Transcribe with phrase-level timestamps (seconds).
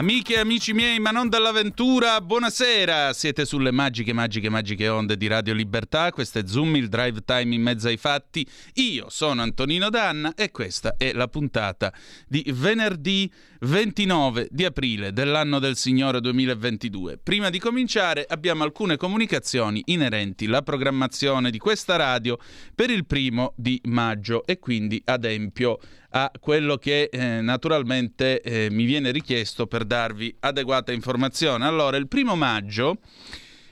[0.00, 3.12] Amiche e amici miei, ma non dall'avventura, buonasera!
[3.12, 6.10] Siete sulle magiche, magiche, magiche onde di Radio Libertà.
[6.10, 8.48] Questo è Zoom, il drive time in mezzo ai fatti.
[8.76, 11.92] Io sono Antonino Danna e questa è la puntata
[12.26, 13.30] di venerdì
[13.60, 17.18] 29 di aprile dell'anno del Signore 2022.
[17.18, 22.38] Prima di cominciare abbiamo alcune comunicazioni inerenti alla programmazione di questa radio
[22.74, 25.78] per il primo di maggio e quindi adempio
[26.10, 31.66] a quello che eh, naturalmente eh, mi viene richiesto per darvi adeguata informazione.
[31.66, 32.98] Allora, il primo maggio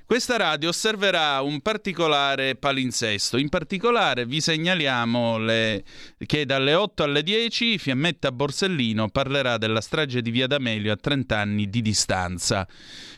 [0.09, 3.37] questa radio osserverà un particolare palinsesto.
[3.37, 5.85] In particolare vi segnaliamo le...
[6.25, 11.39] che dalle 8 alle 10 Fiammetta Borsellino parlerà della strage di Via D'Amelio a 30
[11.39, 12.67] anni di distanza.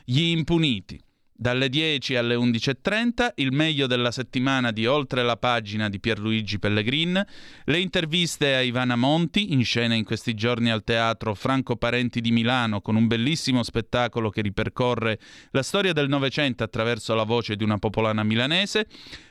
[0.05, 1.01] Gli impuniti.
[1.41, 7.25] Dalle 10 alle 11.30 il meglio della settimana di Oltre la pagina di Pierluigi Pellegrin,
[7.65, 12.31] le interviste a Ivana Monti, in scena in questi giorni al teatro Franco Parenti di
[12.31, 15.19] Milano con un bellissimo spettacolo che ripercorre
[15.53, 18.87] la storia del Novecento attraverso la voce di una popolana milanese,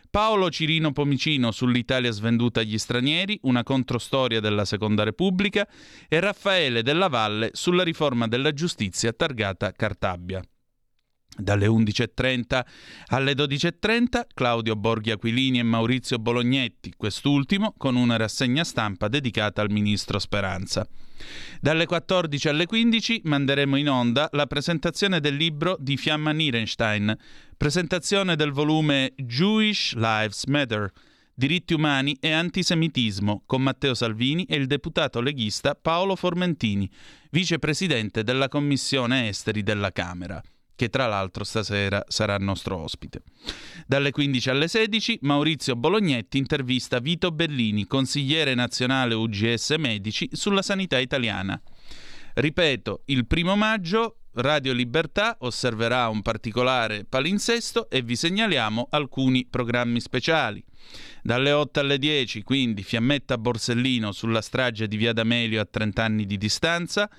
[0.09, 5.67] Paolo Cirino Pomicino sull'Italia svenduta agli stranieri, una controstoria della Seconda Repubblica
[6.07, 10.41] e Raffaele Della Valle sulla riforma della giustizia targata Cartabia.
[11.39, 12.65] Dalle 11.30
[13.07, 19.71] alle 12.30 Claudio Borghi Aquilini e Maurizio Bolognetti, quest'ultimo con una rassegna stampa dedicata al
[19.71, 20.85] ministro Speranza.
[21.61, 27.17] Dalle 14 alle 15 manderemo in onda la presentazione del libro di Fiamma Nierenstein,
[27.55, 30.91] presentazione del volume Jewish Lives Matter,
[31.33, 36.89] diritti umani e antisemitismo con Matteo Salvini e il deputato leghista Paolo Formentini,
[37.31, 40.43] vicepresidente della Commissione Esteri della Camera
[40.79, 43.23] che tra l'altro stasera sarà nostro ospite.
[43.85, 50.97] Dalle 15 alle 16 Maurizio Bolognetti intervista Vito Bellini, consigliere nazionale UGS Medici, sulla sanità
[50.97, 51.61] italiana.
[52.33, 59.99] Ripeto, il primo maggio Radio Libertà osserverà un particolare palinsesto e vi segnaliamo alcuni programmi
[59.99, 60.63] speciali.
[61.21, 66.25] Dalle 8 alle 10, quindi, Fiammetta Borsellino sulla strage di Via D'Amelio a 30 anni
[66.25, 67.09] di distanza.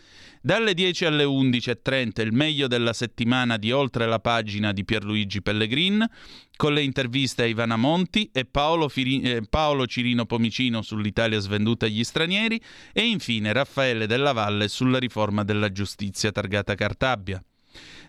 [0.42, 6.08] Dalle 10 alle 11.30 il meglio della settimana di Oltre la pagina di Pierluigi Pellegrin,
[6.56, 11.84] con le interviste a Ivana Monti e Paolo, Firi- eh, Paolo Cirino Pomicino sull'Italia svenduta
[11.84, 12.58] agli stranieri
[12.92, 17.42] e infine Raffaele Della Valle sulla riforma della giustizia targata Cartabia.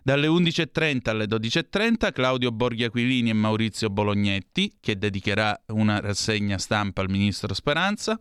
[0.03, 7.01] Dalle 11.30 alle 12.30 Claudio Borghi Aquilini e Maurizio Bolognetti, che dedicherà una rassegna stampa
[7.01, 8.17] al ministro Speranza.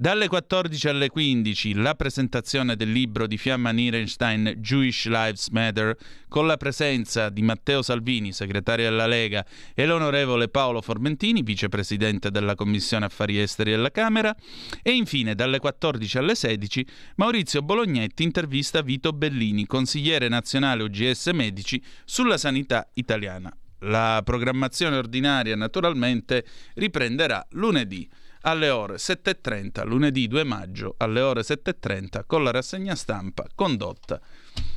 [0.00, 5.94] Dalle 14 alle 15 la presentazione del libro di Fiamma Nierenstein Jewish Lives Matter
[6.26, 9.44] con la presenza di Matteo Salvini, segretario della Lega,
[9.74, 14.34] e l'onorevole Paolo Formentini, vicepresidente della Commissione Affari Esteri della Camera.
[14.82, 21.82] E infine dalle 14 alle 16 Maurizio Bolognetti intervista Vito Bellini, consigliere nazionale UGS Medici,
[22.04, 23.54] sulla sanità italiana.
[23.84, 26.44] La programmazione ordinaria naturalmente
[26.74, 28.08] riprenderà lunedì
[28.42, 34.20] alle ore 7.30, lunedì 2 maggio alle ore 7.30 con la rassegna stampa condotta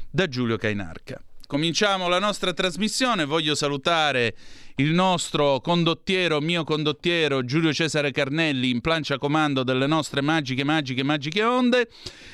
[0.10, 1.22] da Giulio Cainarca.
[1.54, 4.34] Cominciamo la nostra trasmissione, voglio salutare
[4.78, 11.04] il nostro condottiero, mio condottiero Giulio Cesare Carnelli in plancia comando delle nostre magiche, magiche,
[11.04, 11.90] magiche onde.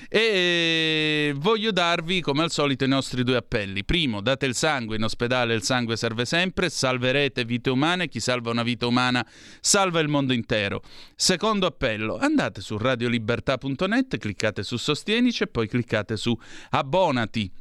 [0.07, 3.83] E voglio darvi come al solito i nostri due appelli.
[3.83, 8.51] Primo, date il sangue, in ospedale il sangue serve sempre, salverete vite umane, chi salva
[8.51, 9.27] una vita umana
[9.59, 10.81] salva il mondo intero.
[11.13, 16.33] Secondo appello, andate su radiolibertà.net, cliccate su Sostienici e poi cliccate su
[16.69, 17.51] Abbonati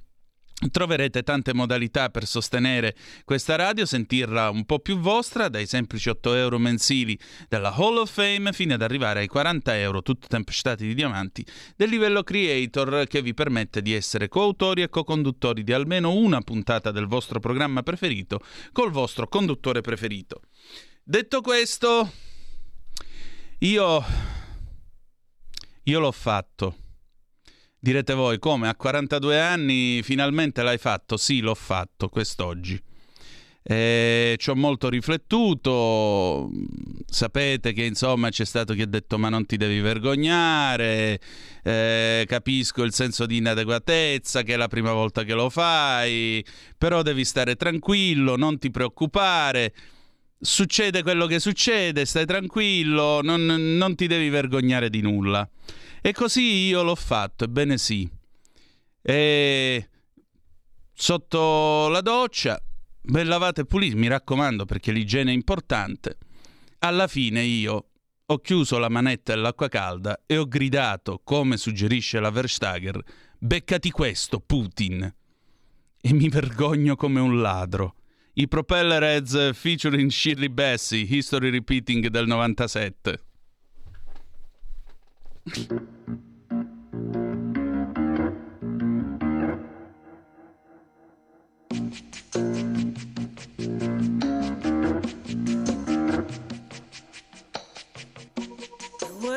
[0.73, 6.35] Troverete tante modalità per sostenere questa radio, sentirla un po' più vostra, dai semplici 8
[6.35, 7.17] euro mensili
[7.49, 11.47] della Hall of Fame fino ad arrivare ai 40 euro, tutti tempestati di diamanti,
[11.77, 16.91] del livello creator che vi permette di essere coautori e co-conduttori di almeno una puntata
[16.91, 18.41] del vostro programma preferito
[18.73, 20.41] col vostro conduttore preferito.
[21.05, 22.11] Detto questo,
[23.59, 24.05] io,
[25.85, 26.88] io l'ho fatto.
[27.89, 31.17] Direte voi come a 42 anni finalmente l'hai fatto?
[31.17, 32.79] Sì, l'ho fatto quest'oggi.
[33.63, 36.51] Eh, ci ho molto riflettuto,
[37.07, 41.19] sapete che insomma c'è stato chi ha detto ma non ti devi vergognare,
[41.63, 46.45] eh, capisco il senso di inadeguatezza che è la prima volta che lo fai,
[46.77, 49.73] però devi stare tranquillo, non ti preoccupare,
[50.39, 55.49] succede quello che succede, stai tranquillo, non, non ti devi vergognare di nulla.
[56.01, 58.09] E così io l'ho fatto, ebbene sì.
[59.03, 59.89] E
[60.93, 62.61] sotto la doccia,
[63.01, 66.19] ben lavate e pulite, mi raccomando perché l'igiene è importante.
[66.81, 67.91] Alla fine io
[68.27, 73.01] ho chiuso la manetta dell'acqua calda e ho gridato, come suggerisce la Verstager,
[73.39, 75.15] beccati questo, Putin.
[76.01, 77.95] E mi vergogno come un ladro.
[78.35, 83.28] I Propeller Heads featuring Shirley Bassey, History Repeating del 97.
[85.49, 85.57] What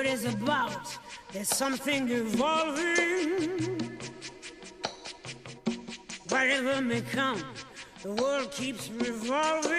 [0.06, 0.98] is about?
[1.32, 4.00] There's something evolving.
[6.28, 7.42] Whatever may come,
[8.04, 9.70] the world keeps revolving.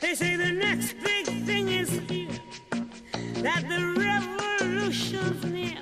[0.00, 2.30] They say the next big thing is here,
[3.42, 4.00] that the
[5.30, 5.78] revolution's near.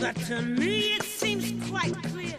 [0.00, 2.38] But to me it seems quite clear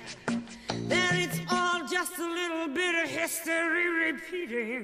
[0.87, 4.83] that it's all just a little bit of history repeating.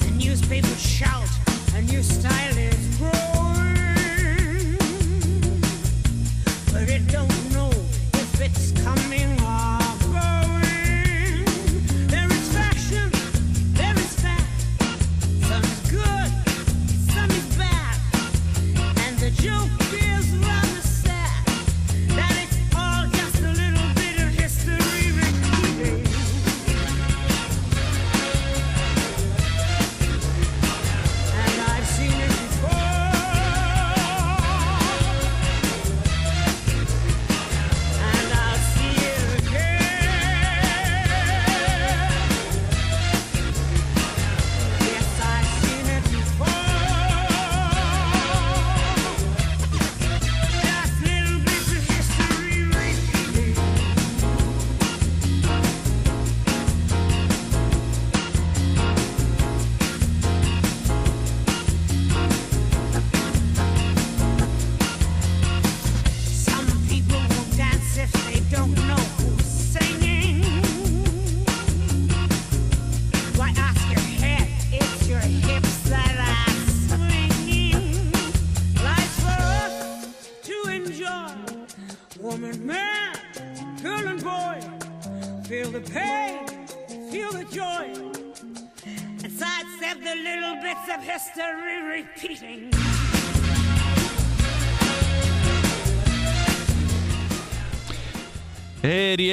[0.00, 1.28] The newspapers shout,
[1.74, 2.37] a new style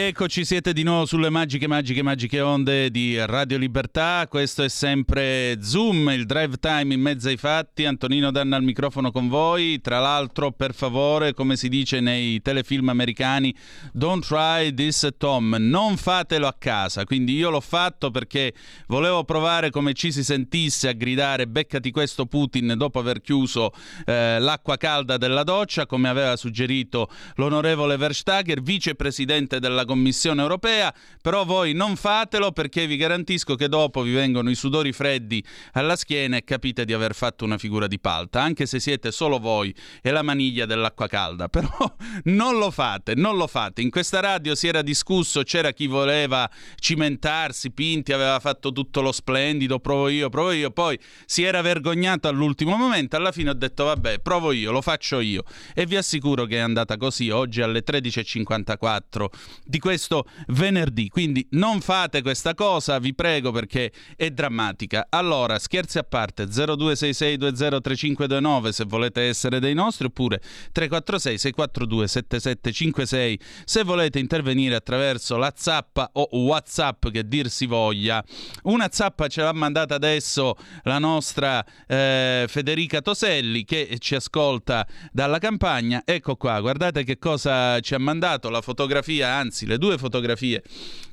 [0.05, 4.27] E rieccoci, siete di nuovo sulle magiche, magiche, magiche onde di Radio Libertà.
[4.29, 7.85] Questo è sempre Zoom, il drive time in mezzo ai fatti.
[7.85, 9.81] Antonino Danna al microfono con voi.
[9.81, 13.51] Tra l'altro, per favore, come si dice nei telefilm americani,
[13.93, 15.57] don't try this at home.
[15.57, 17.03] Non fatelo a casa.
[17.03, 18.53] Quindi io l'ho fatto perché
[18.85, 23.71] volevo provare come ci si sentisse a gridare beccati questo Putin dopo aver chiuso
[24.05, 29.93] eh, l'acqua calda della doccia, come aveva suggerito l'onorevole Verstager, vicepresidente della Commissione
[30.41, 35.43] europea, però voi non fatelo perché vi garantisco che dopo vi vengono i sudori freddi
[35.73, 39.39] alla schiena e capite di aver fatto una figura di palta, anche se siete solo
[39.39, 43.81] voi e la maniglia dell'acqua calda, però non lo fate, non lo fate.
[43.81, 49.11] In questa radio si era discusso, c'era chi voleva cimentarsi, Pinti aveva fatto tutto lo
[49.11, 53.85] splendido, provo io, provo io, poi si era vergognato all'ultimo momento, alla fine ho detto
[53.85, 57.83] vabbè, provo io, lo faccio io e vi assicuro che è andata così oggi alle
[57.83, 59.25] 13.54
[59.63, 61.09] di questo venerdì.
[61.09, 65.05] Quindi non fate questa cosa, vi prego, perché è drammatica.
[65.09, 73.83] Allora, scherzi a parte, 0266203529 se volete essere dei nostri, oppure 346 642 7756 se
[73.83, 78.23] volete intervenire attraverso la zappa o WhatsApp che dir si voglia.
[78.63, 85.37] Una zappa ce l'ha mandata adesso la nostra eh, Federica Toselli che ci ascolta dalla
[85.37, 86.01] campagna.
[86.05, 90.63] Ecco qua, guardate che cosa ci ha mandato la fotografia, anzi le due fotografie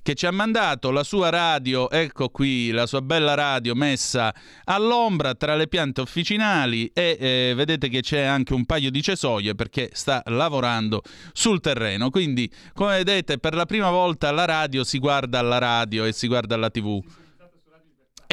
[0.03, 5.35] che ci ha mandato, la sua radio, ecco qui la sua bella radio messa all'ombra
[5.35, 9.91] tra le piante officinali e eh, vedete che c'è anche un paio di cesoie perché
[9.93, 11.03] sta lavorando
[11.33, 12.11] sul terreno.
[12.11, 16.27] Quindi, come vedete, per la prima volta la radio si guarda alla radio e si
[16.27, 17.01] guarda alla TV.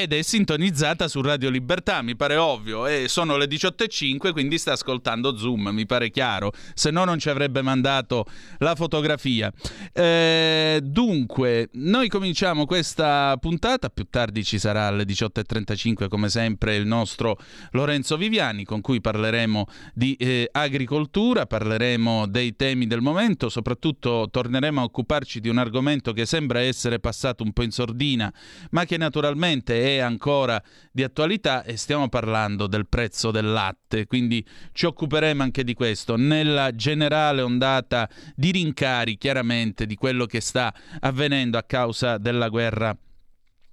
[0.01, 4.71] Ed è sintonizzata su Radio Libertà, mi pare ovvio, e sono le 18.05, quindi sta
[4.71, 8.25] ascoltando Zoom, mi pare chiaro, se no non ci avrebbe mandato
[8.59, 9.51] la fotografia.
[9.91, 16.87] Eh, dunque, noi cominciamo questa puntata, più tardi ci sarà alle 18.35 come sempre il
[16.87, 17.37] nostro
[17.71, 24.79] Lorenzo Viviani con cui parleremo di eh, agricoltura, parleremo dei temi del momento, soprattutto torneremo
[24.79, 28.33] a occuparci di un argomento che sembra essere passato un po' in sordina,
[28.71, 34.05] ma che naturalmente è è ancora di attualità e stiamo parlando del prezzo del latte,
[34.05, 36.15] quindi ci occuperemo anche di questo.
[36.15, 42.95] Nella generale ondata di rincari chiaramente di quello che sta avvenendo a causa della guerra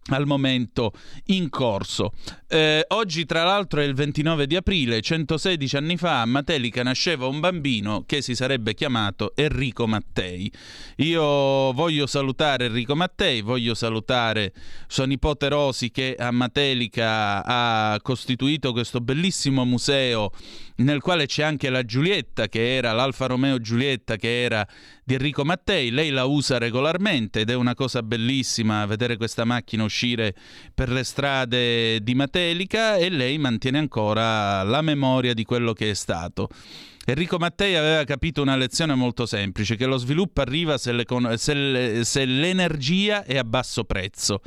[0.08, 0.92] al momento
[1.26, 2.12] in corso.
[2.48, 7.26] Eh, oggi, tra l'altro, è il 29 di aprile, 116 anni fa, a Matelica nasceva
[7.26, 10.50] un bambino che si sarebbe chiamato Enrico Mattei.
[10.96, 14.52] Io voglio salutare Enrico Mattei, voglio salutare
[14.86, 20.30] sua nipote Rosi che a Matelica ha costituito questo bellissimo museo
[20.76, 24.66] nel quale c'è anche la Giulietta, che era l'Alfa Romeo Giulietta, che era
[25.02, 25.90] di Enrico Mattei.
[25.90, 29.95] Lei la usa regolarmente ed è una cosa bellissima vedere questa macchina uscire
[30.74, 35.94] per le strade di Matelica e lei mantiene ancora la memoria di quello che è
[35.94, 36.48] stato.
[37.08, 40.92] Enrico Mattei aveva capito una lezione molto semplice, che lo sviluppo arriva se,
[41.36, 44.40] se, se, l'energia è a basso prezzo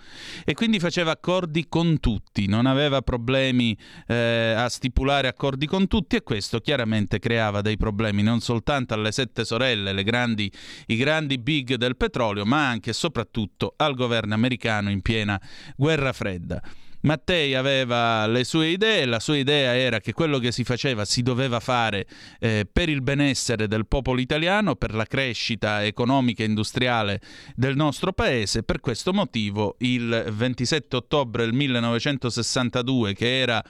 [0.43, 6.17] e quindi faceva accordi con tutti, non aveva problemi eh, a stipulare accordi con tutti
[6.17, 10.51] e questo chiaramente creava dei problemi non soltanto alle sette sorelle, grandi,
[10.87, 15.39] i grandi big del petrolio, ma anche e soprattutto al governo americano in piena
[15.77, 16.61] guerra fredda.
[17.01, 21.21] Mattei aveva le sue idee, la sua idea era che quello che si faceva si
[21.21, 22.05] doveva fare
[22.39, 27.21] eh, per il benessere del popolo italiano, per la crescita economica e industriale
[27.55, 28.63] del nostro paese.
[28.63, 33.63] Per questo motivo il 27 ottobre del 1962, che era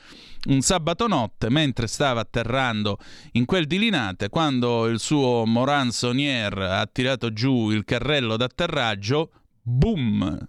[0.47, 2.97] un sabato notte, mentre stava atterrando
[3.33, 9.31] in quel di Linate, quando il suo Moran Sonier ha tirato giù il carrello d'atterraggio,
[9.61, 10.47] boom!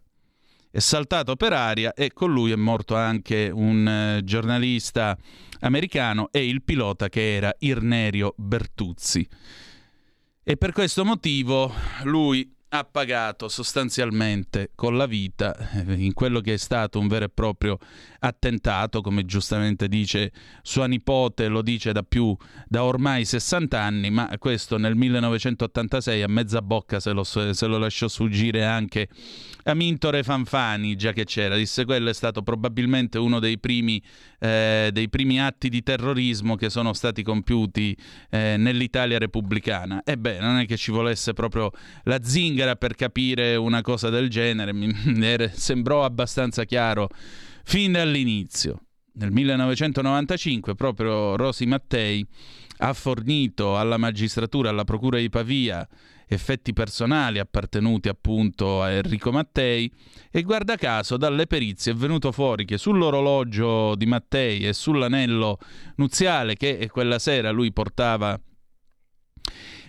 [0.71, 5.17] È saltato per aria e con lui è morto anche un eh, giornalista
[5.61, 9.29] americano e il pilota che era Irnerio Bertuzzi.
[10.43, 11.73] E per questo motivo
[12.05, 17.25] lui ha pagato sostanzialmente con la vita eh, in quello che è stato un vero
[17.25, 17.79] e proprio
[18.21, 22.37] attentato, come giustamente dice sua nipote, lo dice da più
[22.69, 27.79] da ormai 60 anni, ma questo nel 1986 a mezza bocca se lo, se lo
[27.79, 29.09] lasciò sfuggire anche
[29.65, 34.03] Amintore Fanfani, già che c'era, disse quello è stato probabilmente uno dei primi,
[34.39, 37.97] eh, dei primi atti di terrorismo che sono stati compiuti
[38.31, 40.03] eh, nell'Italia repubblicana.
[40.05, 41.71] Ebbene, non è che ci volesse proprio
[42.05, 44.93] la zinga zingara per capire una cosa del genere, mi
[45.53, 47.09] sembrò abbastanza chiaro
[47.71, 48.81] fin dall'inizio.
[49.12, 52.27] Nel 1995 proprio Rosi Mattei
[52.79, 55.87] ha fornito alla magistratura, alla procura di Pavia,
[56.27, 59.89] effetti personali appartenuti appunto a Enrico Mattei
[60.33, 65.59] e guarda caso dalle perizie è venuto fuori che sull'orologio di Mattei e sull'anello
[65.95, 68.37] nuziale che quella sera lui portava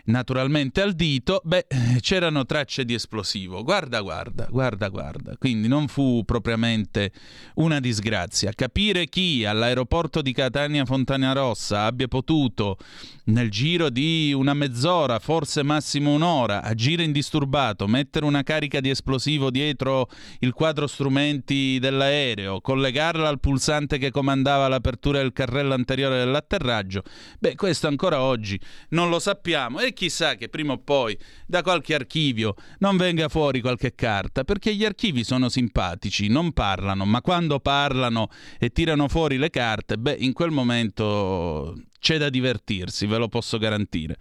[0.06, 1.68] naturalmente al dito, beh,
[2.00, 3.64] c'erano tracce di esplosivo.
[3.64, 5.36] Guarda, guarda, guarda, guarda.
[5.38, 7.12] Quindi non fu propriamente
[7.56, 8.52] una disgrazia.
[8.54, 12.78] Capire chi all'aeroporto di Catania Fontana Rossa abbia potuto
[13.26, 19.50] nel giro di una mezz'ora, forse massimo un'ora, agire indisturbato, mettere una carica di esplosivo
[19.50, 27.04] dietro il quadro strumenti dell'aereo, collegarla al pulsante che comandava l'apertura del carrello anteriore dell'atterraggio,
[27.40, 31.94] beh, questo ancora oggi non lo sappiamo e chissà che prima o poi da qualche
[31.94, 37.60] archivio non venga fuori qualche carta, perché gli archivi sono simpatici, non parlano, ma quando
[37.60, 38.30] parlano
[38.60, 43.58] e tirano fuori le carte, beh, in quel momento c'è da divertirsi, ve lo posso
[43.58, 44.18] garantire.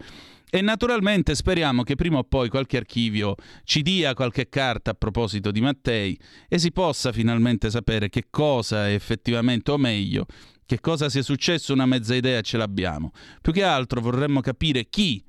[0.53, 5.49] E naturalmente speriamo che prima o poi qualche archivio ci dia qualche carta a proposito
[5.49, 10.25] di Mattei e si possa finalmente sapere che cosa effettivamente, o meglio,
[10.65, 13.11] che cosa sia successo, una mezza idea ce l'abbiamo.
[13.41, 15.23] Più che altro vorremmo capire chi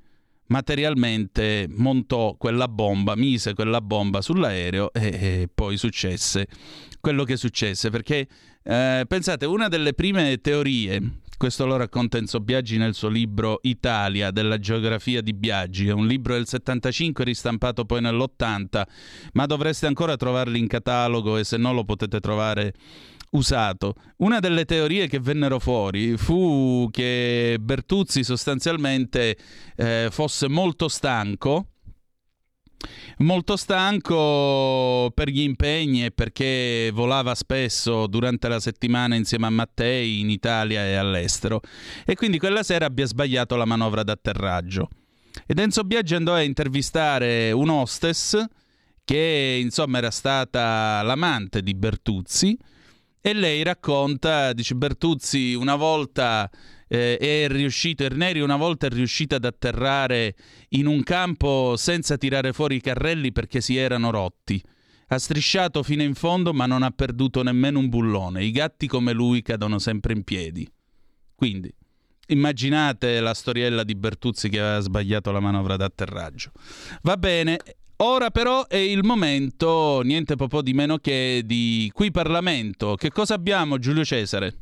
[0.47, 6.47] materialmente montò quella bomba, mise quella bomba sull'aereo e, e poi successe
[6.99, 7.89] quello che successe.
[7.89, 8.27] Perché
[8.63, 14.31] eh, pensate, una delle prime teorie questo lo racconta Enzo Biaggi nel suo libro Italia
[14.31, 18.83] della geografia di Biaggi, è un libro del 75 ristampato poi nell'80,
[19.33, 22.73] ma dovreste ancora trovarlo in catalogo e se no lo potete trovare
[23.33, 23.93] usato.
[24.17, 29.37] Una delle teorie che vennero fuori fu che Bertuzzi sostanzialmente
[29.75, 31.67] eh, fosse molto stanco
[33.19, 40.19] molto stanco per gli impegni e perché volava spesso durante la settimana insieme a Mattei
[40.19, 41.61] in Italia e all'estero
[42.05, 44.89] e quindi quella sera abbia sbagliato la manovra d'atterraggio.
[45.45, 48.43] Ed Enzo Biaggi andò a intervistare un hostess
[49.03, 52.57] che insomma era stata l'amante di Bertuzzi
[53.25, 56.51] e lei racconta, dice Bertuzzi una volta
[56.89, 60.35] eh, è riuscito, Erneri una volta è riuscito ad atterrare
[60.71, 64.61] in un campo senza tirare fuori i carrelli perché si erano rotti.
[65.07, 68.43] Ha strisciato fino in fondo ma non ha perduto nemmeno un bullone.
[68.43, 70.69] I gatti come lui cadono sempre in piedi.
[71.33, 71.73] Quindi,
[72.27, 76.51] immaginate la storiella di Bertuzzi che aveva sbagliato la manovra d'atterraggio.
[77.03, 77.57] Va bene,
[78.05, 82.95] Ora però è il momento, niente po' di meno che di qui Parlamento.
[82.95, 84.57] Che cosa abbiamo Giulio Cesare?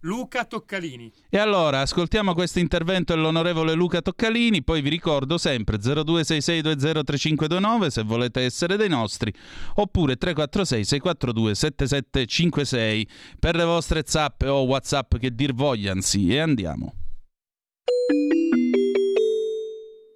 [0.00, 1.12] Luca Toccalini.
[1.28, 8.40] E allora ascoltiamo questo intervento dell'onorevole Luca Toccalini, poi vi ricordo sempre 0266203529 se volete
[8.40, 9.30] essere dei nostri,
[9.74, 16.94] oppure 346 642 7756 per le vostre zappe o whatsapp che dir vogliansi e andiamo.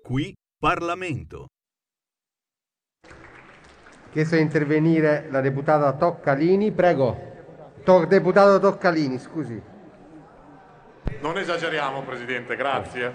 [0.03, 1.49] Qui Parlamento.
[4.13, 7.29] Chiesto di intervenire la deputata Toccalini, prego.
[7.85, 9.63] To- deputato Toccalini, scusi.
[11.21, 13.15] Non esageriamo, Presidente, grazie.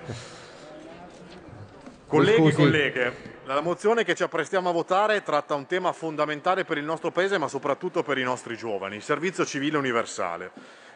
[2.08, 3.14] Colleghi e colleghe,
[3.46, 7.38] la mozione che ci apprestiamo a votare tratta un tema fondamentale per il nostro Paese,
[7.38, 10.50] ma soprattutto per i nostri giovani, il servizio civile universale.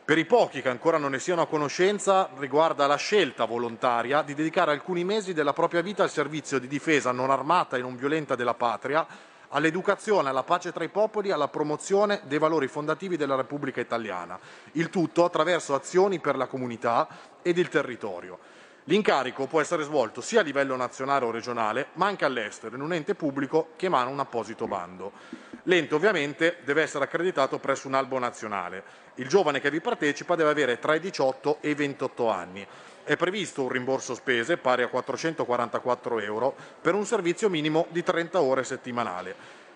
[0.06, 4.34] Per i pochi che ancora non ne siano a conoscenza, riguarda la scelta volontaria di
[4.34, 8.36] dedicare alcuni mesi della propria vita al servizio di difesa non armata e non violenta
[8.36, 9.06] della patria,
[9.50, 14.40] all'educazione, alla pace tra i popoli, alla promozione dei valori fondativi della Repubblica Italiana.
[14.74, 17.08] Il tutto attraverso azioni per la comunità
[17.42, 18.40] ed il territorio.
[18.86, 22.94] L'incarico può essere svolto sia a livello nazionale o regionale, ma anche all'estero, in un
[22.94, 25.12] ente pubblico che emana un apposito bando.
[25.64, 28.84] L'ente ovviamente deve essere accreditato presso un albo nazionale.
[29.16, 32.66] Il giovane che vi partecipa deve avere tra i 18 e i 28 anni.
[33.04, 38.42] È previsto un rimborso spese pari a 444 euro per un servizio minimo di 30
[38.42, 39.34] ore settimanali.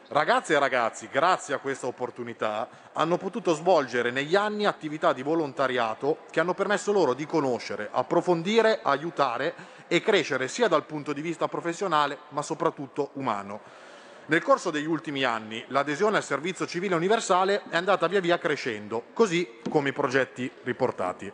[0.09, 6.19] Ragazze e ragazzi, grazie a questa opportunità, hanno potuto svolgere negli anni attività di volontariato
[6.29, 9.55] che hanno permesso loro di conoscere, approfondire, aiutare
[9.87, 13.61] e crescere sia dal punto di vista professionale ma soprattutto umano.
[14.25, 19.05] Nel corso degli ultimi anni l'adesione al servizio civile universale è andata via via crescendo,
[19.13, 21.31] così come i progetti riportati.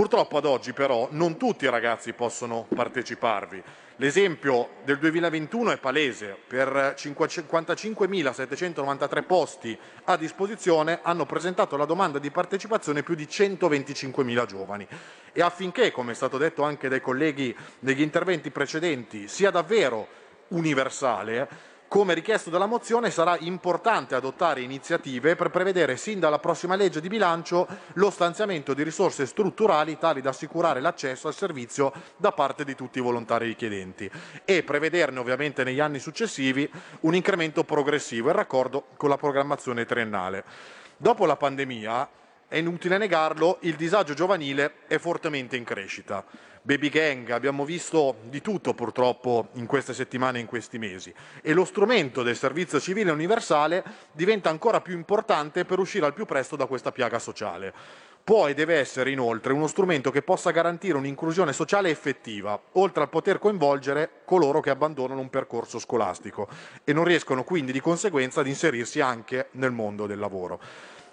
[0.00, 3.62] Purtroppo ad oggi però non tutti i ragazzi possono parteciparvi.
[3.96, 6.38] L'esempio del 2021 è palese.
[6.46, 14.88] Per 55.793 posti a disposizione hanno presentato la domanda di partecipazione più di 125.000 giovani.
[15.34, 20.08] E affinché, come è stato detto anche dai colleghi negli interventi precedenti, sia davvero
[20.48, 21.46] universale,
[21.90, 27.08] come richiesto dalla mozione sarà importante adottare iniziative per prevedere sin dalla prossima legge di
[27.08, 32.76] bilancio lo stanziamento di risorse strutturali tali da assicurare l'accesso al servizio da parte di
[32.76, 34.08] tutti i volontari richiedenti
[34.44, 40.44] e prevederne ovviamente negli anni successivi un incremento progressivo in raccordo con la programmazione triennale.
[40.96, 42.08] Dopo la pandemia
[42.46, 46.24] è inutile negarlo, il disagio giovanile è fortemente in crescita.
[46.62, 51.54] Baby gang, abbiamo visto di tutto purtroppo in queste settimane e in questi mesi e
[51.54, 56.56] lo strumento del servizio civile universale diventa ancora più importante per uscire al più presto
[56.56, 57.72] da questa piaga sociale.
[58.22, 63.08] Può e deve essere inoltre uno strumento che possa garantire un'inclusione sociale effettiva, oltre al
[63.08, 66.46] poter coinvolgere coloro che abbandonano un percorso scolastico
[66.84, 70.60] e non riescono quindi di conseguenza ad inserirsi anche nel mondo del lavoro.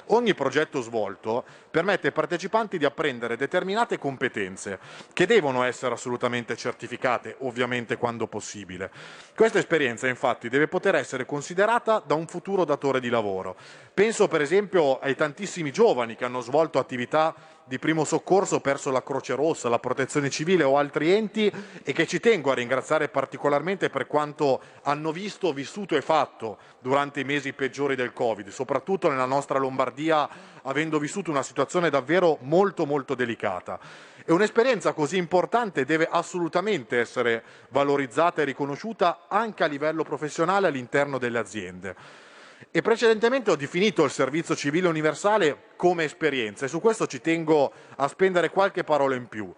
[0.07, 4.79] Ogni progetto svolto permette ai partecipanti di apprendere determinate competenze
[5.11, 8.89] che devono essere assolutamente certificate, ovviamente quando possibile.
[9.35, 13.57] Questa esperienza infatti deve poter essere considerata da un futuro datore di lavoro.
[13.93, 17.35] Penso per esempio ai tantissimi giovani che hanno svolto attività
[17.67, 21.51] di primo soccorso perso la Croce Rossa, la Protezione Civile o altri enti
[21.83, 27.19] e che ci tengo a ringraziare particolarmente per quanto hanno visto, vissuto e fatto durante
[27.19, 30.29] i mesi peggiori del Covid, soprattutto nella nostra Lombardia
[30.63, 33.79] avendo vissuto una situazione davvero molto molto delicata.
[34.25, 41.17] E un'esperienza così importante deve assolutamente essere valorizzata e riconosciuta anche a livello professionale all'interno
[41.17, 42.25] delle aziende.
[42.71, 47.71] E precedentemente ho definito il servizio civile universale come esperienza e su questo ci tengo
[47.95, 49.53] a spendere qualche parola in più.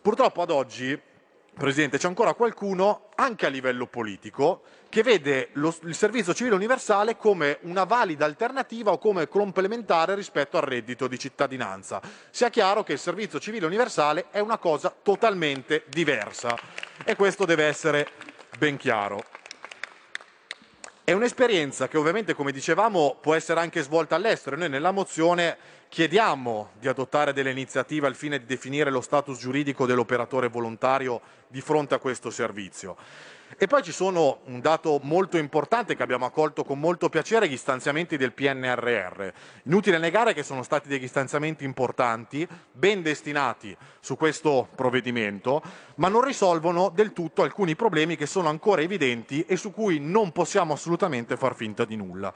[0.00, 0.98] Purtroppo ad oggi,
[1.58, 7.16] Presidente, c'è ancora qualcuno, anche a livello politico, che vede lo- il servizio civile universale
[7.16, 12.00] come una valida alternativa o come complementare rispetto al reddito di cittadinanza.
[12.30, 16.56] Sia chiaro che il servizio civile universale è una cosa totalmente diversa
[17.04, 18.08] e questo deve essere
[18.56, 19.24] ben chiaro.
[21.08, 24.56] È un'esperienza che ovviamente, come dicevamo, può essere anche svolta all'estero.
[24.58, 25.56] Noi nella mozione
[25.88, 31.62] chiediamo di adottare delle iniziative al fine di definire lo status giuridico dell'operatore volontario di
[31.62, 32.94] fronte a questo servizio.
[33.56, 37.56] E poi ci sono un dato molto importante che abbiamo accolto con molto piacere, gli
[37.56, 39.28] stanziamenti del PNRR.
[39.64, 45.62] Inutile negare che sono stati degli stanziamenti importanti, ben destinati su questo provvedimento,
[45.96, 50.30] ma non risolvono del tutto alcuni problemi che sono ancora evidenti e su cui non
[50.32, 52.32] possiamo assolutamente far finta di nulla.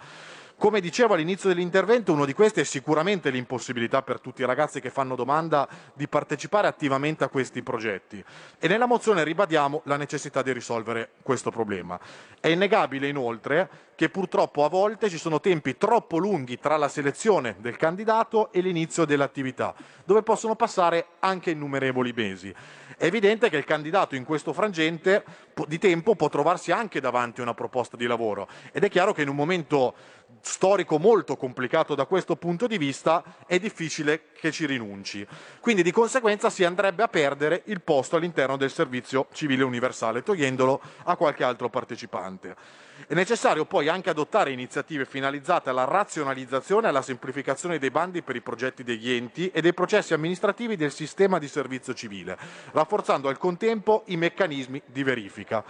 [0.63, 4.91] Come dicevo all'inizio dell'intervento, uno di questi è sicuramente l'impossibilità per tutti i ragazzi che
[4.91, 8.25] fanno domanda di partecipare attivamente a questi progetti
[8.61, 11.99] e nella mozione ribadiamo la necessità di risolvere questo problema.
[12.39, 17.57] È innegabile inoltre che purtroppo a volte ci sono tempi troppo lunghi tra la selezione
[17.59, 22.55] del candidato e l'inizio dell'attività, dove possono passare anche innumerevoli mesi.
[22.97, 25.25] È evidente che il candidato in questo frangente
[25.67, 29.23] di tempo può trovarsi anche davanti a una proposta di lavoro ed è chiaro che
[29.23, 29.95] in un momento
[30.53, 35.27] storico molto complicato da questo punto di vista è difficile che ci rinunci.
[35.61, 40.83] Quindi di conseguenza si andrebbe a perdere il posto all'interno del servizio civile universale, togliendolo
[41.05, 42.55] a qualche altro partecipante.
[43.07, 48.37] È necessario poi anche adottare iniziative finalizzate alla razionalizzazione e alla semplificazione dei bandi per
[48.37, 52.37] i progetti degli enti e dei processi amministrativi del sistema di servizio civile,
[52.73, 55.65] rafforzando al contempo i meccanismi di verifica.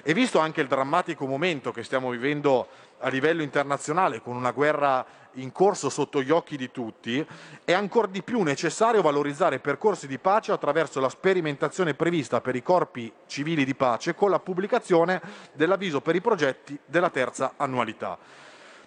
[0.00, 2.68] E visto anche il drammatico momento che stiamo vivendo
[3.00, 7.24] a livello internazionale con una guerra in corso sotto gli occhi di tutti,
[7.64, 12.62] è ancora di più necessario valorizzare percorsi di pace attraverso la sperimentazione prevista per i
[12.62, 15.20] corpi civili di pace con la pubblicazione
[15.52, 18.18] dell'avviso per i progetti della terza annualità.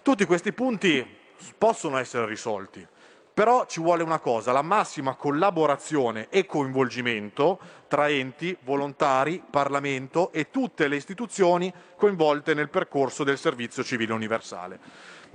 [0.02, 1.20] Tutti questi punti
[1.56, 2.86] possono essere risolti,
[3.32, 10.50] però ci vuole una cosa, la massima collaborazione e coinvolgimento tra enti, volontari, Parlamento e
[10.50, 14.78] tutte le istituzioni coinvolte nel percorso del servizio civile universale.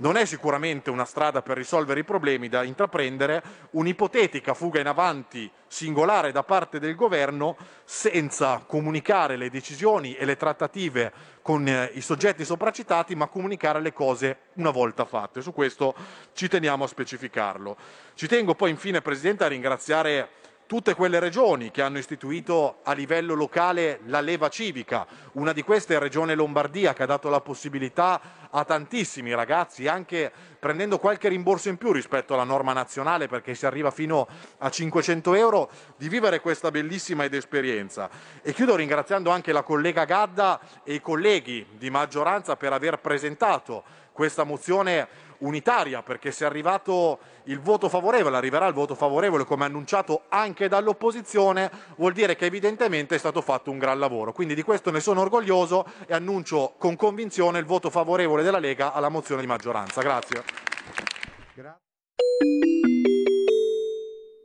[0.00, 5.50] Non è sicuramente una strada per risolvere i problemi da intraprendere un'ipotetica fuga in avanti
[5.66, 12.00] singolare da parte del governo senza comunicare le decisioni e le trattative con eh, i
[12.00, 15.40] soggetti sopracitati, ma comunicare le cose una volta fatte.
[15.40, 15.94] Su questo
[16.32, 17.76] ci teniamo a specificarlo.
[18.14, 20.28] Ci tengo poi infine, Presidente, a ringraziare
[20.68, 25.06] tutte quelle regioni che hanno istituito a livello locale la leva civica.
[25.32, 30.30] Una di queste è Regione Lombardia che ha dato la possibilità a tantissimi ragazzi, anche
[30.58, 34.28] prendendo qualche rimborso in più rispetto alla norma nazionale, perché si arriva fino
[34.58, 38.10] a 500 euro, di vivere questa bellissima ed esperienza.
[38.42, 43.84] E chiudo ringraziando anche la collega Gadda e i colleghi di maggioranza per aver presentato
[44.12, 49.64] questa mozione unitaria perché se è arrivato il voto favorevole, arriverà il voto favorevole come
[49.64, 54.32] annunciato anche dall'opposizione, vuol dire che evidentemente è stato fatto un gran lavoro.
[54.32, 58.92] Quindi di questo ne sono orgoglioso e annuncio con convinzione il voto favorevole della Lega
[58.92, 60.02] alla mozione di maggioranza.
[60.02, 60.42] Grazie.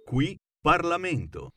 [0.06, 1.54] Qui Parlamento.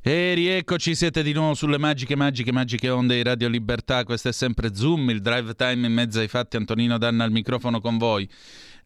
[0.00, 4.04] E rieccoci, siete di nuovo sulle magiche, magiche, magiche onde di Radio Libertà.
[4.04, 6.56] Questo è sempre Zoom, il drive time in mezzo ai fatti.
[6.56, 8.28] Antonino Danna al microfono con voi.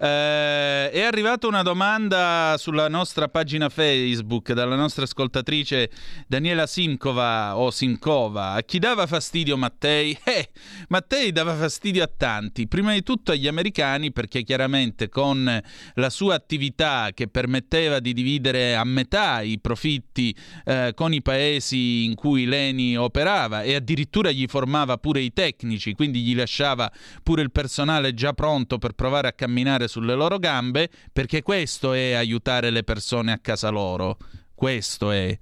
[0.03, 5.93] Eh, è arrivata una domanda sulla nostra pagina Facebook dalla nostra ascoltatrice
[6.27, 8.51] Daniela Simkova o Simkova.
[8.55, 10.19] A chi dava fastidio Mattei?
[10.33, 10.49] Eh,
[10.89, 12.67] Mattei dava fastidio a tanti.
[12.67, 15.61] Prima di tutto agli americani perché chiaramente con
[15.95, 20.35] la sua attività che permetteva di dividere a metà i profitti
[20.65, 25.93] eh, con i paesi in cui Leni operava e addirittura gli formava pure i tecnici,
[25.93, 26.91] quindi gli lasciava
[27.23, 32.13] pure il personale già pronto per provare a camminare sulle loro gambe, perché questo è
[32.13, 34.17] aiutare le persone a casa loro.
[34.55, 35.39] Questo è,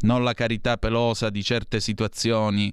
[0.00, 2.70] non la carità pelosa di certe situazioni,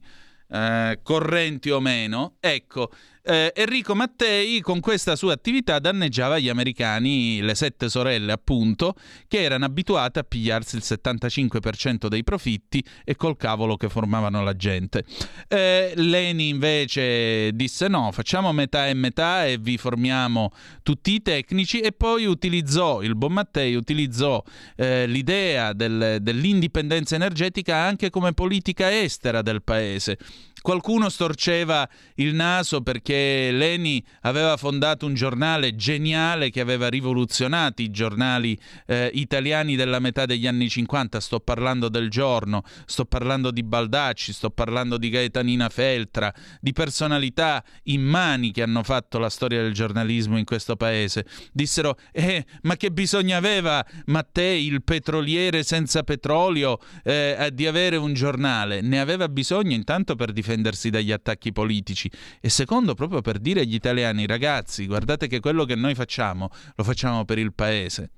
[0.49, 2.36] eh, correnti o meno.
[2.41, 2.91] Ecco,
[3.26, 8.94] eh, Enrico Mattei con questa sua attività danneggiava gli americani, le sette sorelle appunto,
[9.28, 14.56] che erano abituate a pigliarsi il 75% dei profitti e col cavolo che formavano la
[14.56, 15.04] gente.
[15.48, 20.52] Eh, Leni invece disse no, facciamo metà e metà e vi formiamo
[20.84, 24.42] tutti i tecnici e poi utilizzò, il buon Mattei utilizzò
[24.76, 30.18] eh, l'idea del, dell'indipendenza energetica anche come politica estera del paese.
[30.65, 37.91] Qualcuno storceva il naso perché Leni aveva fondato un giornale geniale che aveva rivoluzionato i
[37.91, 41.19] giornali eh, italiani della metà degli anni 50.
[41.19, 47.63] Sto parlando del giorno, sto parlando di Baldacci, sto parlando di Gaetanina Feltra, di personalità
[47.84, 51.28] immani che hanno fatto la storia del giornalismo in questo paese.
[51.51, 58.15] Dissero: Eh, ma che bisogno aveva Mattei, il petroliere senza petrolio, eh, di avere un
[58.15, 58.82] giornale?
[58.82, 63.62] Ne aveva bisogno intanto per difendere difendersi dagli attacchi politici e secondo proprio per dire
[63.62, 68.10] agli italiani ragazzi guardate che quello che noi facciamo lo facciamo per il paese.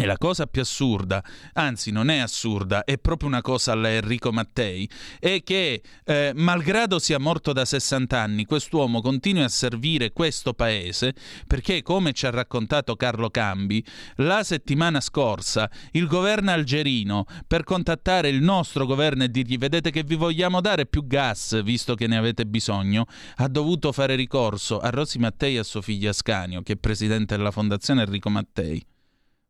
[0.00, 1.20] E la cosa più assurda,
[1.54, 7.00] anzi non è assurda, è proprio una cosa alla Enrico Mattei, è che eh, malgrado
[7.00, 11.16] sia morto da 60 anni, quest'uomo continua a servire questo paese
[11.48, 13.84] perché, come ci ha raccontato Carlo Cambi,
[14.18, 20.04] la settimana scorsa il governo algerino, per contattare il nostro governo e dirgli vedete che
[20.04, 23.06] vi vogliamo dare più gas, visto che ne avete bisogno,
[23.38, 27.36] ha dovuto fare ricorso a Rosi Mattei e a suo figlio Ascanio, che è presidente
[27.36, 28.80] della Fondazione Enrico Mattei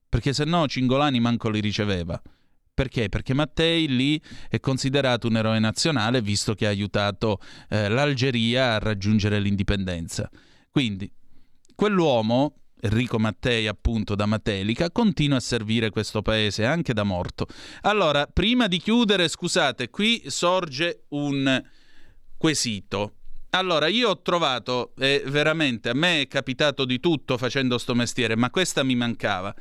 [0.09, 2.21] perché se no Cingolani manco li riceveva.
[2.79, 3.09] Perché?
[3.09, 8.79] Perché Mattei lì è considerato un eroe nazionale visto che ha aiutato eh, l'Algeria a
[8.79, 10.31] raggiungere l'indipendenza.
[10.71, 11.11] Quindi
[11.75, 17.47] quell'uomo, Enrico Mattei appunto da Matelica, continua a servire questo paese anche da morto.
[17.81, 21.61] Allora, prima di chiudere, scusate, qui sorge un
[22.37, 23.15] quesito.
[23.51, 28.37] Allora, io ho trovato, eh, veramente, a me è capitato di tutto facendo sto mestiere,
[28.37, 29.53] ma questa mi mancava.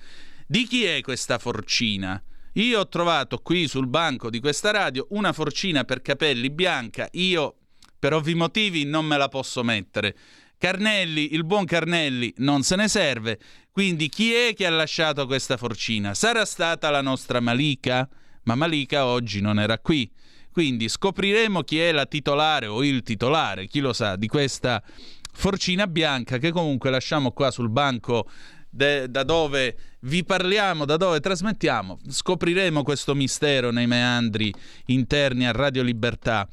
[0.49, 2.23] Di chi è questa forcina?
[2.53, 7.57] Io ho trovato qui sul banco di questa radio una forcina per capelli bianca, io
[7.99, 10.15] per ovvi motivi non me la posso mettere.
[10.57, 13.37] Carnelli, il buon Carnelli, non se ne serve.
[13.73, 16.13] Quindi chi è che ha lasciato questa forcina?
[16.13, 18.07] Sarà stata la nostra Malika?
[18.43, 20.09] Ma Malika oggi non era qui.
[20.49, 24.81] Quindi scopriremo chi è la titolare o il titolare, chi lo sa, di questa
[25.33, 28.27] forcina bianca che comunque lasciamo qua sul banco
[28.77, 31.97] de- da dove vi parliamo, da dove trasmettiamo.
[32.07, 34.53] Scopriremo questo mistero nei meandri
[34.85, 36.47] interni a Radio Libertà.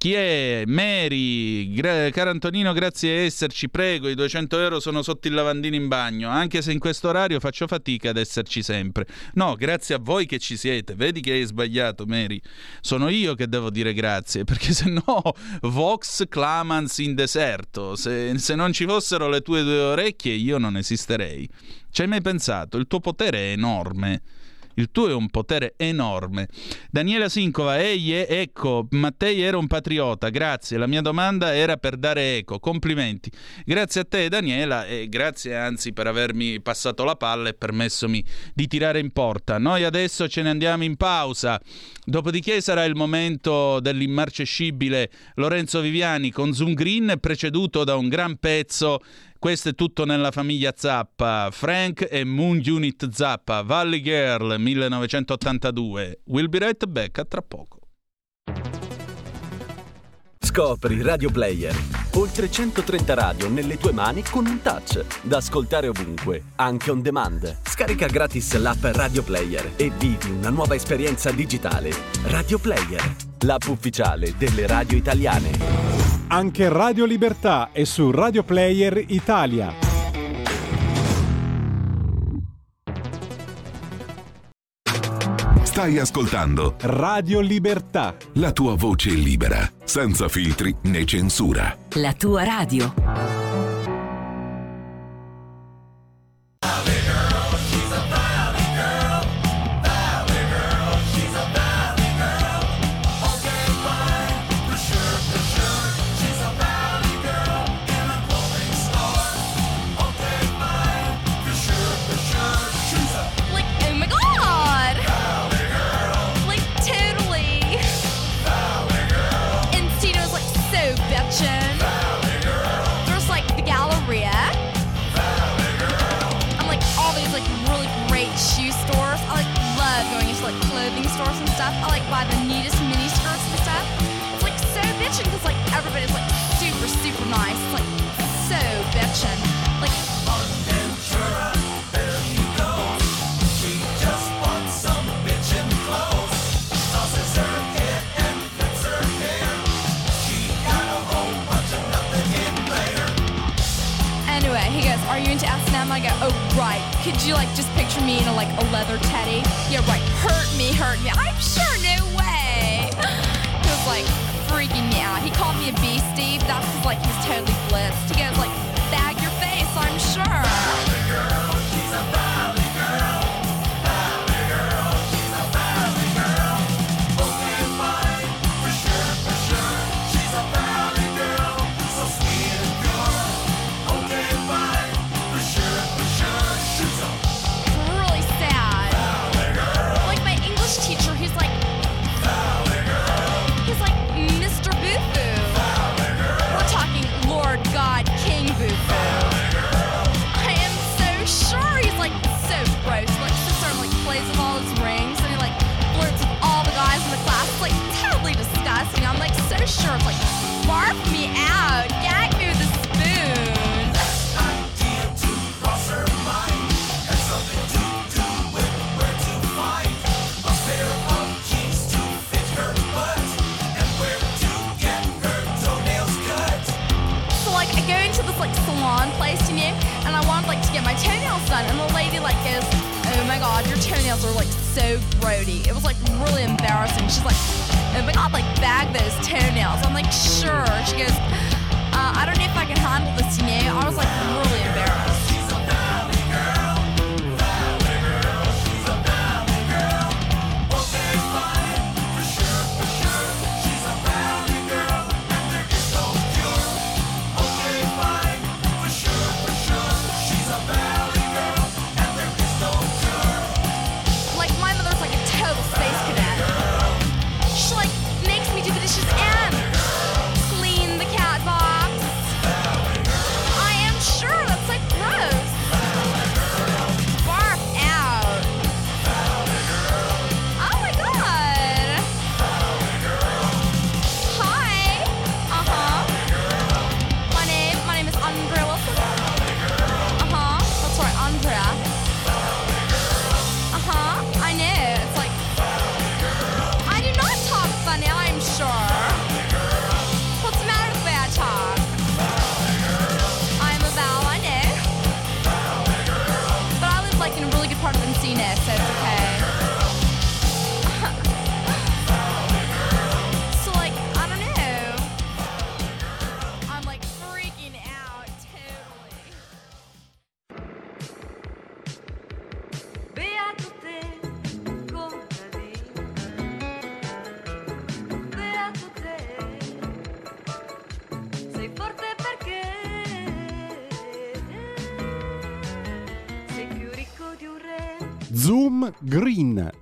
[0.00, 0.62] Chi è?
[0.64, 5.76] Mary, gra- caro Antonino, grazie di esserci, prego, i 200 euro sono sotto il lavandino
[5.76, 9.06] in bagno, anche se in questo orario faccio fatica ad esserci sempre.
[9.34, 12.40] No, grazie a voi che ci siete, vedi che hai sbagliato Mary,
[12.80, 15.22] sono io che devo dire grazie, perché se no
[15.60, 20.78] Vox clamans in deserto, se, se non ci fossero le tue due orecchie io non
[20.78, 21.46] esisterei.
[21.90, 22.78] Ci hai mai pensato?
[22.78, 24.22] Il tuo potere è enorme.
[24.74, 26.48] Il tuo è un potere enorme.
[26.90, 30.78] Daniela Sincova, ehi, eh, ecco, Mattei era un patriota, grazie.
[30.78, 32.58] La mia domanda era per dare eco.
[32.58, 33.30] Complimenti.
[33.64, 38.66] Grazie a te, Daniela, e grazie anzi per avermi passato la palla e permessomi di
[38.66, 39.58] tirare in porta.
[39.58, 41.60] Noi adesso ce ne andiamo in pausa.
[42.04, 49.00] Dopodiché sarà il momento dell'immarcescibile Lorenzo Viviani con Zoom Green, preceduto da un gran pezzo
[49.40, 51.48] questo è tutto nella famiglia Zappa.
[51.50, 56.20] Frank e Moon Unit Zappa, Valley Girl 1982.
[56.26, 57.78] We'll be right back a tra poco.
[60.38, 61.74] Scopri Radio Player.
[62.14, 65.04] Oltre 130 radio nelle tue mani con un touch.
[65.22, 67.60] Da ascoltare ovunque, anche on demand.
[67.62, 71.94] Scarica gratis l'app Radio Player e vivi una nuova esperienza digitale.
[72.24, 75.99] Radio Player, l'app ufficiale delle radio italiane.
[76.32, 79.74] Anche Radio Libertà è su Radio Player Italia.
[85.64, 88.14] Stai ascoltando Radio Libertà.
[88.34, 91.76] la tua voce libera, senza filtri né censura.
[91.94, 93.39] La tua radio.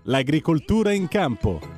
[0.09, 1.77] L'agricoltura in campo.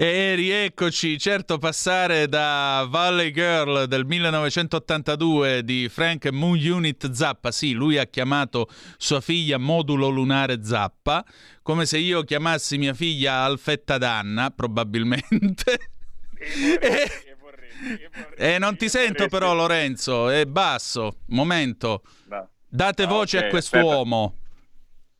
[0.00, 7.72] E rieccoci, certo passare da Valley Girl del 1982 di Frank Moon Unit Zappa, sì,
[7.72, 11.24] lui ha chiamato sua figlia modulo lunare Zappa,
[11.62, 15.90] come se io chiamassi mia figlia Alfetta Danna, probabilmente.
[16.38, 17.10] E,
[18.38, 22.02] e non ti sento però Lorenzo, è basso, momento.
[22.28, 22.48] No.
[22.68, 24.34] Date Ah, voce ok, a quest'uomo.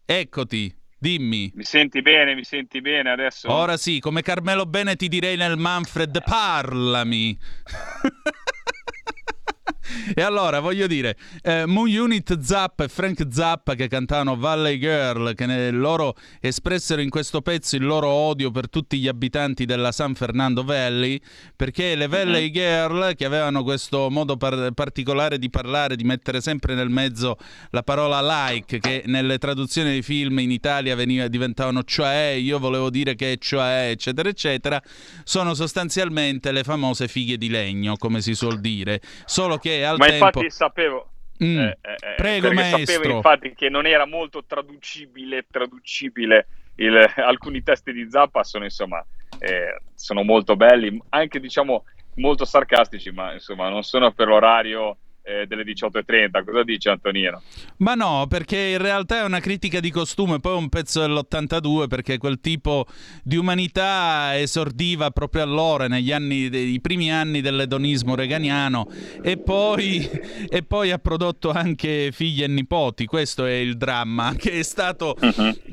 [0.04, 1.50] Eccoti, dimmi.
[1.54, 3.50] Mi senti bene, mi senti bene adesso?
[3.50, 7.38] Ora sì, come Carmelo Bene ti direi nel Manfred, parlami.
[10.14, 15.34] e allora, voglio dire, eh, Moon Unit Zappa e Frank Zappa che cantavano Valley Girl,
[15.34, 19.92] che ne- loro espressero in questo pezzo il loro odio per tutti gli abitanti della
[19.92, 21.20] San Fernando Valley,
[21.56, 26.74] perché le Valley Girl, che avevano questo modo par- particolare di parlare, di mettere sempre
[26.74, 27.36] nel mezzo
[27.70, 28.20] la parola
[28.50, 33.36] like, che nelle traduzioni dei film in Italia veniva, diventavano cioè, io volevo dire che
[33.40, 34.82] cioè, eccetera, eccetera,
[35.24, 40.06] sono sostanzialmente le famose fighe di legno, come si suol dire, solo che al Ma
[40.06, 40.24] tempo...
[40.26, 41.10] infatti sapevo...
[41.42, 41.58] Mm.
[41.58, 42.84] eh, eh, eh, Prego, maestro.
[42.94, 49.04] sapevo infatti che non era molto traducibile, traducibile il- alcuni testi di Zappa sono insomma
[49.38, 54.96] eh, sono molto belli, anche diciamo molto sarcastici, ma insomma non sono per l'orario
[55.28, 56.44] eh, delle 18.30.
[56.44, 57.42] Cosa dice Antonino?
[57.78, 61.86] Ma no, perché in realtà è una critica di costume, poi è un pezzo dell'82
[61.86, 62.86] perché quel tipo
[63.22, 68.88] di umanità esordiva proprio allora, negli anni, i primi anni dell'edonismo reganiano
[69.22, 70.08] e poi,
[70.48, 75.14] e poi ha prodotto anche figli e nipoti, questo è il dramma che è stato,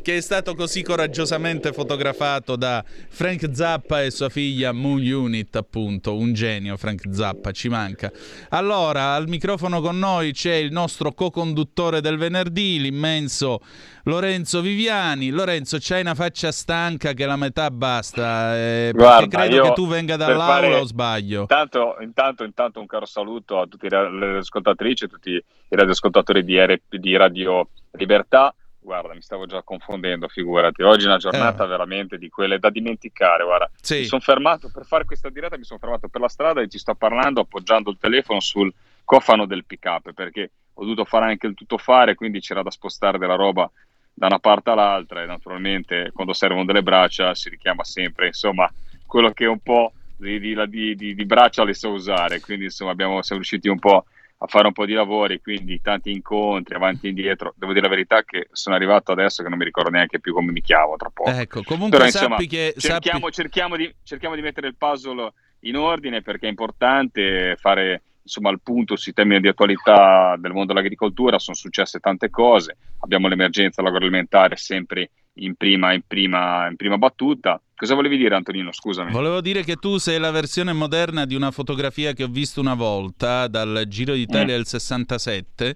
[0.01, 6.17] che è stato così coraggiosamente fotografato da Frank Zappa e sua figlia Moon Unit, appunto,
[6.17, 8.11] un genio Frank Zappa, ci manca.
[8.49, 13.59] Allora, al microfono con noi c'è il nostro co-conduttore del venerdì, l'immenso
[14.05, 15.30] Lorenzo Viviani.
[15.30, 19.88] Lorenzo, c'hai una faccia stanca che la metà basta, eh, perché Guarda, credo che tu
[19.88, 21.41] venga dall'aula fare- o sbaglio?
[21.41, 26.57] Intanto, intanto, intanto un caro saluto a ra- le ascoltatrici e tutti i radioascoltatori di,
[26.59, 28.53] R- di Radio Libertà.
[28.80, 30.84] Guarda, mi stavo già confondendo, figurati.
[30.84, 31.67] Oggi è una giornata Eh.
[31.67, 33.43] veramente di quelle da dimenticare.
[33.43, 33.99] Guarda, Sì.
[33.99, 36.78] mi sono fermato per fare questa diretta, mi sono fermato per la strada e ti
[36.78, 38.72] sto parlando appoggiando il telefono sul
[39.06, 43.36] cofano del pick-up perché ho dovuto fare anche il tuttofare, quindi c'era da spostare della
[43.36, 43.70] roba
[44.14, 48.70] da una parte all'altra e naturalmente quando servono delle braccia si richiama sempre, insomma,
[49.06, 52.91] quello che un po' di, di- di- di- di braccia le so usare, quindi insomma
[52.91, 54.06] abbiamo, siamo riusciti un po'
[54.38, 57.53] a fare un po' di lavori, quindi tanti incontri avanti e indietro.
[57.56, 60.51] Devo dire la verità che sono arrivato adesso che non mi ricordo neanche più come
[60.51, 61.30] mi chiamo tra poco.
[61.30, 62.74] Ecco, comunque Però, insomma, sappi che...
[62.78, 65.32] cerchiamo, sappi- cerchiamo di, cerchiamo di mettere il puzzle
[65.62, 70.73] in ordine perché è importante fare insomma il punto sui temi di attualità del mondo
[70.73, 71.38] dell'agricoltura.
[71.38, 72.76] Sono successe tante cose.
[73.01, 77.61] Abbiamo l'emergenza agroalimentare sempre in prima, in prima, in prima battuta.
[77.76, 78.71] Cosa volevi dire, Antonino?
[78.71, 79.11] Scusami.
[79.11, 82.73] Volevo dire che tu sei la versione moderna di una fotografia che ho visto una
[82.73, 84.57] volta dal Giro d'Italia Mm.
[84.57, 85.76] del 67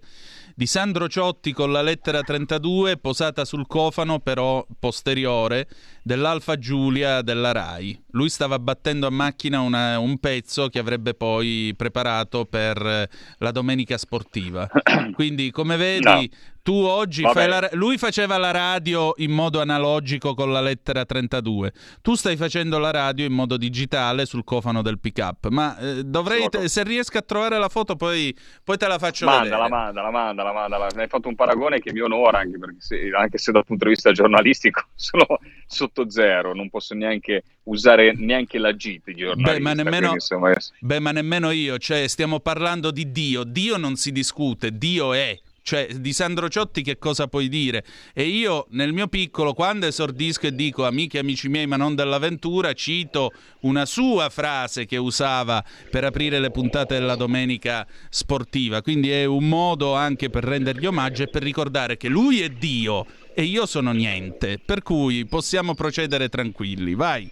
[0.56, 5.68] di Sandro Ciotti con la lettera 32 posata sul cofano però posteriore
[6.14, 8.05] dell'Alfa Giulia della RAI.
[8.14, 13.07] Lui stava battendo a macchina una- un pezzo che avrebbe poi preparato per eh,
[13.38, 14.68] la domenica sportiva.
[15.14, 16.24] Quindi come vedi No.
[16.64, 17.34] tu oggi Vabbè.
[17.36, 21.72] fai la lui faceva la radio in modo analogico con la lettera 32.
[22.01, 25.47] Tu stai facendo la radio in modo digitale sul cofano del pick-up.
[25.49, 29.26] Ma eh, dovrei, Sono- se riesco a trovare la foto, poi, poi te la faccio
[29.26, 29.70] Mandala, vedere.
[29.70, 30.88] mandala, mandala, mandala.
[30.95, 33.91] Hai fatto un paragone che mi onora, anche, perché se, anche se dal punto di
[33.91, 35.26] vista giornalistico sono
[35.68, 39.54] sotto zero, non posso neanche usare neanche la G di giornalista.
[39.54, 43.43] Beh, ma nemmeno, insomma, io- beh, ma nemmeno io, cioè stiamo parlando di Dio.
[43.43, 45.38] Dio non si discute, Dio è.
[45.62, 47.86] Cioè, di Sandro Ciotti che cosa puoi dire?
[48.16, 51.93] E io, nel mio piccolo, quando esordisco e dico amici e amici miei, ma non
[51.93, 58.82] dell'avventura, cito una sua frase che usava per aprire le puntate della domenica sportiva.
[58.82, 63.06] Quindi è un modo anche per rendergli omaggio e per ricordare che lui è Dio
[63.40, 64.60] e io sono niente.
[64.64, 66.94] Per cui possiamo procedere tranquilli.
[66.94, 67.32] Vai.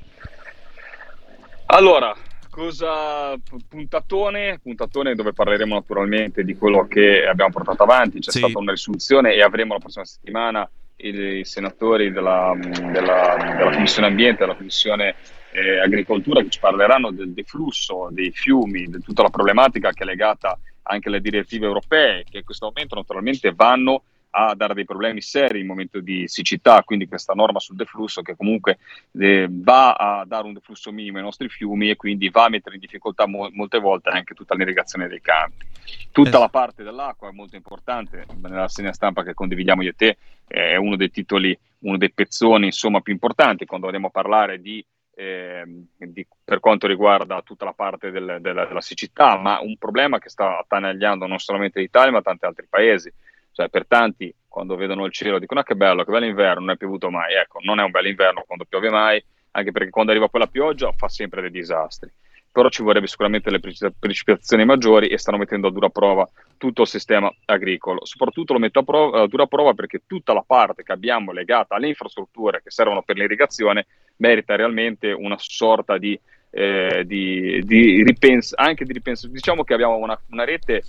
[1.66, 2.16] Allora,
[2.50, 3.36] cosa
[3.68, 8.38] puntatone, puntatone dove parleremo naturalmente di quello che abbiamo portato avanti, c'è Sì.
[8.38, 14.46] stata una risoluzione e avremo la prossima settimana i, senatori della, della- della Commissione Ambiente,
[14.46, 15.16] della Commissione
[15.52, 20.06] eh, Agricoltura che ci parleranno del deflusso dei fiumi, di tutta la problematica che è
[20.06, 24.04] legata anche alle direttive europee che in questo momento naturalmente vanno
[24.40, 28.36] a dare dei problemi seri in momento di siccità, quindi questa norma sul deflusso che
[28.36, 28.78] comunque
[29.18, 32.76] eh, va a dare un deflusso minimo ai nostri fiumi e quindi va a mettere
[32.76, 35.66] in difficoltà mo- molte volte anche tutta l'irrigazione dei campi.
[36.12, 36.44] Tutta Esatto.
[36.44, 40.76] la parte dell'acqua è molto importante, nella segna stampa che condividiamo io e te è
[40.76, 44.86] uno dei titoli, uno dei pezzoni insomma più importanti quando andremo a parlare di
[45.20, 50.20] ehm, di- per quanto riguarda tutta la parte del- della, della siccità, ma un problema
[50.20, 53.12] che sta attanagliando non solamente l'Italia ma tanti altri paesi.
[53.58, 56.70] Cioè, per tanti, quando vedono il cielo, dicono: Ah, che bello, che bello inverno, non
[56.76, 57.34] è piovuto mai.
[57.34, 60.92] Ecco, non è un bel inverno quando piove mai, anche perché quando arriva quella pioggia
[60.92, 62.08] fa sempre dei disastri.
[62.52, 66.84] Però ci vorrebbe sicuramente le preci- precipitazioni maggiori e stanno mettendo a dura prova tutto
[66.84, 68.06] il sistema agricolo.
[68.06, 71.74] Soprattutto lo metto a, prova- a dura prova perché tutta la parte che abbiamo legata
[71.74, 73.88] alle infrastrutture che servono per l'irrigazione
[74.18, 76.20] merita realmente una sorta di,
[76.52, 79.28] eh, di, di ripens- anche di ripensa.
[79.28, 80.84] Diciamo che abbiamo una, una rete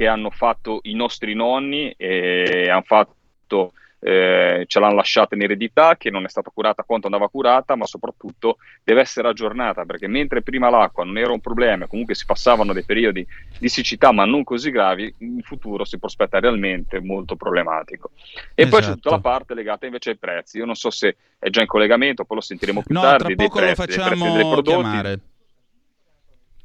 [0.00, 5.98] che hanno fatto i nostri nonni e hanno fatto, eh, ce l'hanno lasciata in eredità,
[5.98, 10.40] che non è stata curata quanto andava curata, ma soprattutto deve essere aggiornata perché mentre
[10.40, 13.26] prima l'acqua non era un problema, comunque si passavano dei periodi
[13.58, 18.12] di siccità ma non così gravi, in futuro si prospetta realmente molto problematico.
[18.54, 18.94] E poi c'è Esatto.
[18.94, 20.56] tutta la parte legata invece ai prezzi.
[20.56, 23.18] Io non so se è già in collegamento, poi lo sentiremo più No, tardi.
[23.18, 24.78] tra dei prezzi, dei prezzi facciamo dei prodotti.
[24.78, 25.20] chiamare.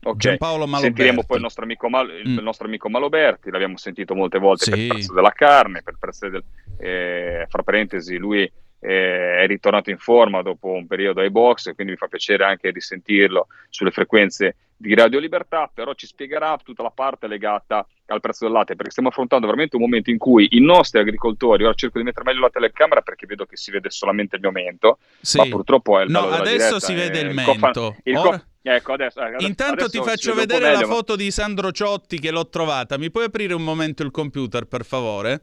[0.07, 0.83] Ok, Giampaolo Maloberti.
[0.85, 2.37] sentiremo poi il nostro, amico Mal- il Mm.
[2.39, 4.85] nostro amico Maloberti, l'abbiamo sentito molte volte per Sì.
[4.85, 6.43] il prezzo della carne, per il prezzo del...
[6.79, 8.49] eh, fra parentesi, lui
[8.81, 12.69] eh, è ritornato in forma dopo un periodo ai box, quindi mi fa piacere anche
[12.69, 18.43] risentirlo sulle frequenze di Radio Libertà, però ci spiegherà tutta la parte legata al prezzo
[18.45, 21.97] del latte, perché stiamo affrontando veramente un momento in cui i nostri agricoltori, ora cerco
[21.97, 25.37] di mettere meglio la telecamera perché vedo che si vede solamente il mio mento, Sì.
[25.37, 27.95] ma purtroppo è il No, adesso diretta, si vede eh, il cofano- mento.
[28.03, 31.15] il Ora- ecco, adesso, eh, adesso- Intanto adesso ti faccio vedere la meglio, ma- foto
[31.15, 32.97] di Sandro Ciotti che l'ho trovata.
[32.97, 35.41] Mi puoi aprire un momento il computer, per favore?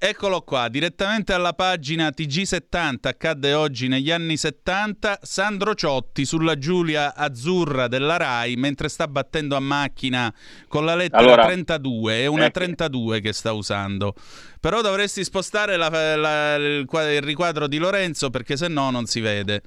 [0.00, 7.16] Eccolo qua, direttamente alla pagina TG70, accadde oggi negli anni 70, Sandro Ciotti sulla Giulia
[7.16, 10.32] Azzurra della RAI mentre sta battendo a macchina
[10.68, 12.52] con la lettera Allora, 32, è una ecco.
[12.60, 14.14] 32 che sta usando.
[14.60, 19.18] Però dovresti spostare la- la- il, il riquadro di Lorenzo perché se no non si
[19.18, 19.62] vede.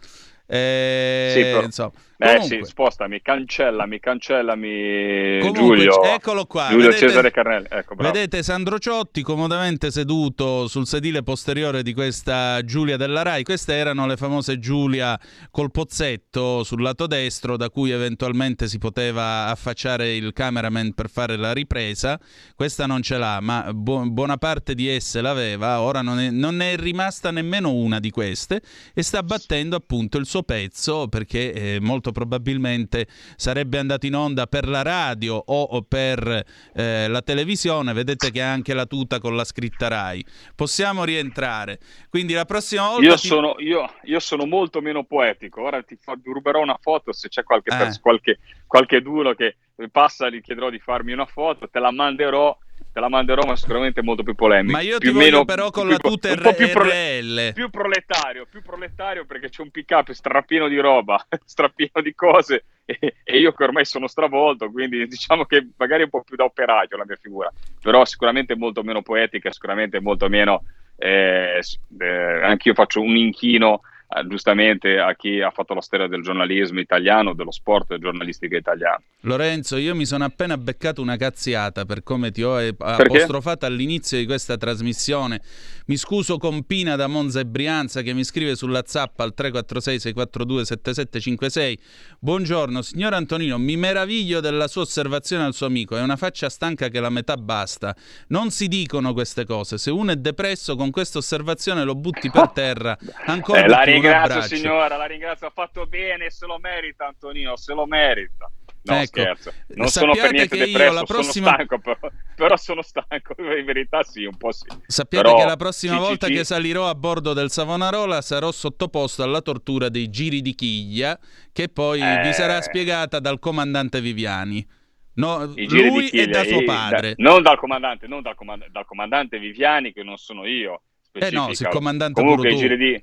[0.48, 1.92] Eh, Sì, però- insomma.
[2.24, 6.04] Eh Comunque- sì, spostami, cancellami, cancellami Comunque, Giulio.
[6.04, 7.96] eccolo qua, Giulio vedete- Cesare Carnelli, ecco.
[7.96, 13.44] Vedete Sandro Ciotti comodamente seduto sul sedile posteriore di questa Giulia della Rai.
[13.44, 15.20] Queste erano le famose Giulia
[15.50, 21.36] col pozzetto sul lato destro da cui eventualmente si poteva affacciare il cameraman per fare
[21.38, 22.20] la ripresa.
[22.56, 25.82] Questa non ce l'ha, ma bu- buona parte di esse l'aveva.
[25.82, 28.62] Ora non, è- non ne è rimasta nemmeno una di queste
[28.94, 34.48] e sta battendo appunto il suo pezzo perché eh, molto probabilmente sarebbe andato in onda
[34.48, 37.94] per la radio o, per eh, la televisione.
[37.94, 40.26] Vedete che ha anche la tuta con la scritta Rai.
[40.56, 41.80] Possiamo rientrare.
[42.10, 43.06] Quindi la prossima volta.
[43.06, 45.62] Io, ti- sono, io, io sono molto meno poetico.
[45.62, 47.78] Ora ti, fa- ti ruberò una foto se c'è qualche, Eh.
[47.78, 49.56] pers- qualche, qualche duno che
[49.92, 52.58] passa, gli chiederò di farmi una foto, te la manderò.
[52.94, 54.74] Te la manderò, ma sicuramente molto più polemica.
[54.78, 57.22] Ma io ti più voglio meno- però con più- la tuta un po' più, prole-
[57.22, 57.54] RL.
[57.54, 62.66] più proletario, più proletario perché c'è un pick up strapieno di roba, strapieno di cose
[62.84, 66.36] e, e io che ormai sono stravolto, quindi diciamo che magari è un po' più
[66.36, 67.50] da operaio la mia figura,
[67.82, 70.64] però sicuramente molto meno poetica, sicuramente molto meno,
[70.98, 71.62] eh,
[71.98, 73.82] eh, anch'io faccio un inchino
[74.14, 78.58] eh, giustamente a chi ha fatto la storia del giornalismo italiano, dello sport e giornalistica
[78.58, 79.04] italiano.
[79.22, 84.26] Lorenzo, io mi sono appena beccato una cazziata per come ti ho apostrofato all'inizio di
[84.26, 85.42] questa trasmissione.
[85.88, 90.00] Mi scuso con Pina da Monza e Brianza che mi scrive sulla zappa al 346
[90.00, 91.80] 642 7756.
[92.20, 95.98] Buongiorno, signor Antonino, mi meraviglio della sua osservazione al suo amico.
[95.98, 97.96] È una faccia stanca che la metà basta.
[98.28, 99.78] Non si dicono queste cose.
[99.78, 102.98] Se uno è depresso con questa osservazione lo butti per terra.
[103.26, 104.56] Ancora Eh, la ringrazio abbraccio.
[104.56, 108.50] signora, la ringrazio, ha fatto bene, se lo merita Antonino, se lo merita.
[108.84, 112.58] No, Ecco, scherzo, non sono per niente io depresso, la prossima- sono stanco, però, però
[112.58, 114.66] sono stanco, in verità sì, un po' sì.
[114.88, 116.34] Sappiate Però, che la prossima sì, volta sì.
[116.34, 121.20] che salirò a bordo del Savonarola sarò sottoposto alla tortura dei giri di chiglia
[121.52, 122.22] che poi Eh.
[122.24, 124.68] vi sarà spiegata dal comandante Viviani.
[125.14, 127.14] No, lui e da suo i- padre.
[127.16, 130.82] da- non dal comandante, non dal, comand- dal comandante Viviani, che non sono io.
[131.12, 131.70] Eh no, se il specifica.
[131.70, 132.94] comandante Comunque i giri di...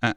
[0.00, 0.16] Eh.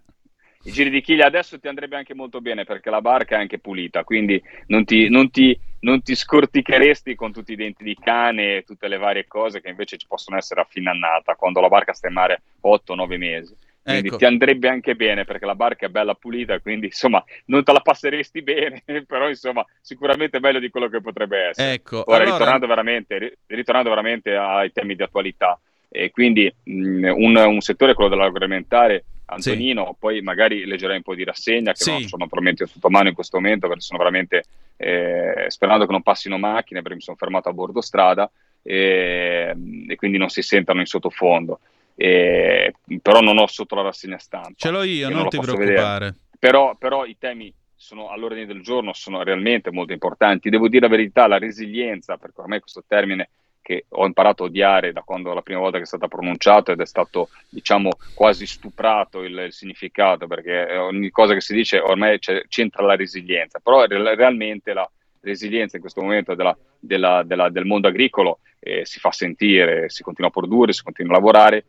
[0.63, 3.57] I giri di chiglia adesso ti andrebbe anche molto bene perché la barca è anche
[3.59, 8.57] pulita, quindi non ti, non ti- non ti scorticheresti con tutti i denti di cane
[8.57, 11.67] e tutte le varie cose che invece ci possono essere a fine annata, quando la
[11.69, 13.55] barca sta in mare 8-9 mesi.
[13.83, 14.17] Quindi Ecco.
[14.17, 17.79] ti andrebbe anche bene perché la barca è bella pulita, quindi insomma non te la
[17.79, 21.73] passeresti bene, però insomma sicuramente meglio di quello che potrebbe essere.
[21.73, 25.59] Ecco, Ora, allora- ritornando, veramente, ri- ritornando veramente ai temi di attualità,
[25.89, 31.23] e quindi mh, un, un settore, quello dell'agroalimentare, Antonino, poi magari leggerai un po' di
[31.23, 31.91] rassegna che Sì.
[31.91, 34.43] non sono probabilmente sotto mano in questo momento perché sono veramente
[34.75, 38.29] eh, sperando che non passino macchine perché mi sono fermato a bordo strada
[38.61, 39.55] e,
[39.87, 41.59] e quindi non si sentano in sottofondo.
[41.95, 44.53] E- però non ho sotto la rassegna stampa.
[44.55, 46.15] Ce l'ho io, non lo ti preoccupare.
[46.37, 50.49] Però, però i temi sono all'ordine del giorno, sono realmente molto importanti.
[50.49, 53.29] Devo dire la verità, la resilienza, perché ormai questo termine
[53.61, 56.81] che ho imparato a odiare da quando la prima volta che è stato pronunciato ed
[56.81, 62.19] è stato, diciamo, quasi stuprato il, il significato, perché ogni cosa che si dice ormai
[62.19, 64.89] c'entra la resilienza, però re- realmente la
[65.21, 70.03] resilienza in questo momento della- della- della- del mondo agricolo eh, si fa sentire, si
[70.03, 71.65] continua a produrre, si continua a lavorare,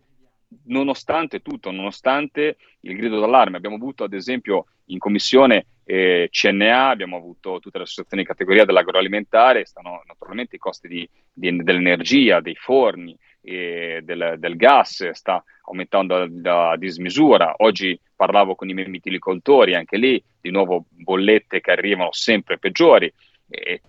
[0.64, 3.56] nonostante tutto, nonostante il grido d'allarme.
[3.56, 8.64] Abbiamo avuto ad esempio in commissione eh, CNA, abbiamo avuto tutte le associazioni di categoria
[8.64, 15.42] dell'agroalimentare, stanno naturalmente i costi di- di- dell'energia, dei forni, e del, del gas sta
[15.64, 17.54] aumentando a, a dismisura.
[17.58, 23.12] Oggi parlavo con i miei mitilicoltori, anche lì di nuovo bollette che arrivano sempre peggiori.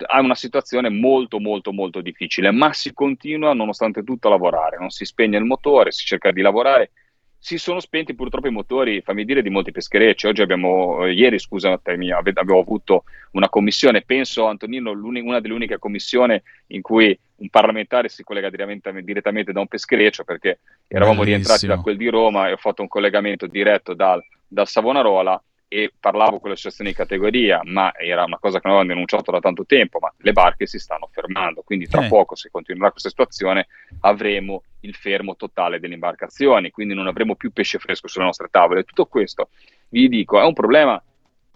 [0.06, 4.90] Ha una situazione molto molto molto difficile, ma si continua nonostante tutto a lavorare, non
[4.90, 6.92] si spegne il motore, si cerca di lavorare.
[7.38, 10.28] Si sono spenti purtroppo i motori, fammi dire, di molti pescherecci.
[10.28, 15.78] Oggi abbiamo, eh, ieri scusatemi, ave- abbiamo avuto una commissione, penso Antonino, una delle uniche
[15.78, 21.66] commissioni in cui un parlamentare si collega direttamente, direttamente da un peschereccio perché eravamo rientrati
[21.66, 21.76] Bellissimo.
[21.76, 25.42] da quel di Roma e ho fatto un collegamento diretto dal, dal Savonarola
[25.74, 29.32] e parlavo con le associazioni di categoria, ma era una cosa che non avevamo denunciato
[29.32, 32.10] da tanto tempo, ma le barche si stanno fermando, quindi tra Eh.
[32.10, 33.68] poco, se continuerà questa situazione,
[34.02, 38.84] avremo il fermo totale delle imbarcazioni, quindi non avremo più pesce fresco sulle nostre tavole.
[38.84, 39.50] Tutto questo,
[39.90, 41.02] vi dico, è un problema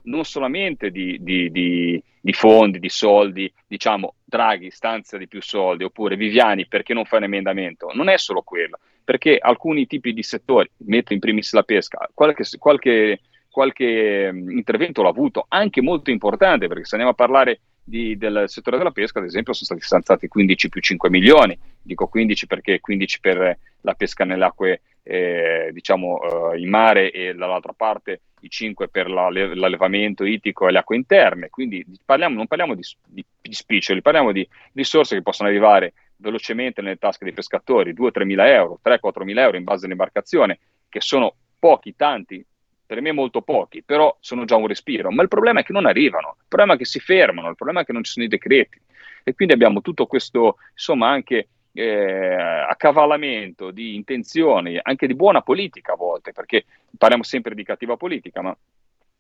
[0.04, 5.84] non solamente di, di- di- di fondi, di soldi, diciamo Draghi stanzia di più soldi,
[5.84, 10.24] oppure Viviani perché non fa un emendamento, non è solo quello, perché alcuni tipi di
[10.24, 13.20] settori, metto in primis la pesca, qualche, qualche,
[13.58, 18.44] qualche mm, intervento l'ha avuto, anche molto importante, perché se andiamo a parlare di- del
[18.46, 22.80] settore della pesca, ad esempio, sono stati stanziati 15 più 5 milioni, dico 15 perché
[22.80, 28.50] 15 per la pesca nelle acque, eh, diciamo, eh, in mare e dall'altra parte i
[28.50, 33.26] 5 per la- l'allevamento ittico e le acque interne, quindi parliamo- non parliamo di, di,
[33.42, 38.48] di spiccioli, parliamo di risorse che possono arrivare velocemente nelle tasche dei pescatori, 2-3 mila
[38.54, 42.46] euro, 3-4 mila euro in base all'imbarcazione, che sono pochi, tanti,
[42.88, 45.12] per me molto pochi, però sono già un respiro.
[45.12, 47.82] Ma il problema è che non arrivano, il problema è che si fermano, il problema
[47.82, 48.80] è che non ci sono i decreti.
[49.24, 55.94] E quindi abbiamo tutto questo, insomma, anche eh, accavallamento di intenzioni, anche di buona politica
[55.94, 56.64] a volte, perché
[56.98, 58.58] parliamo sempre di cattiva politica, ma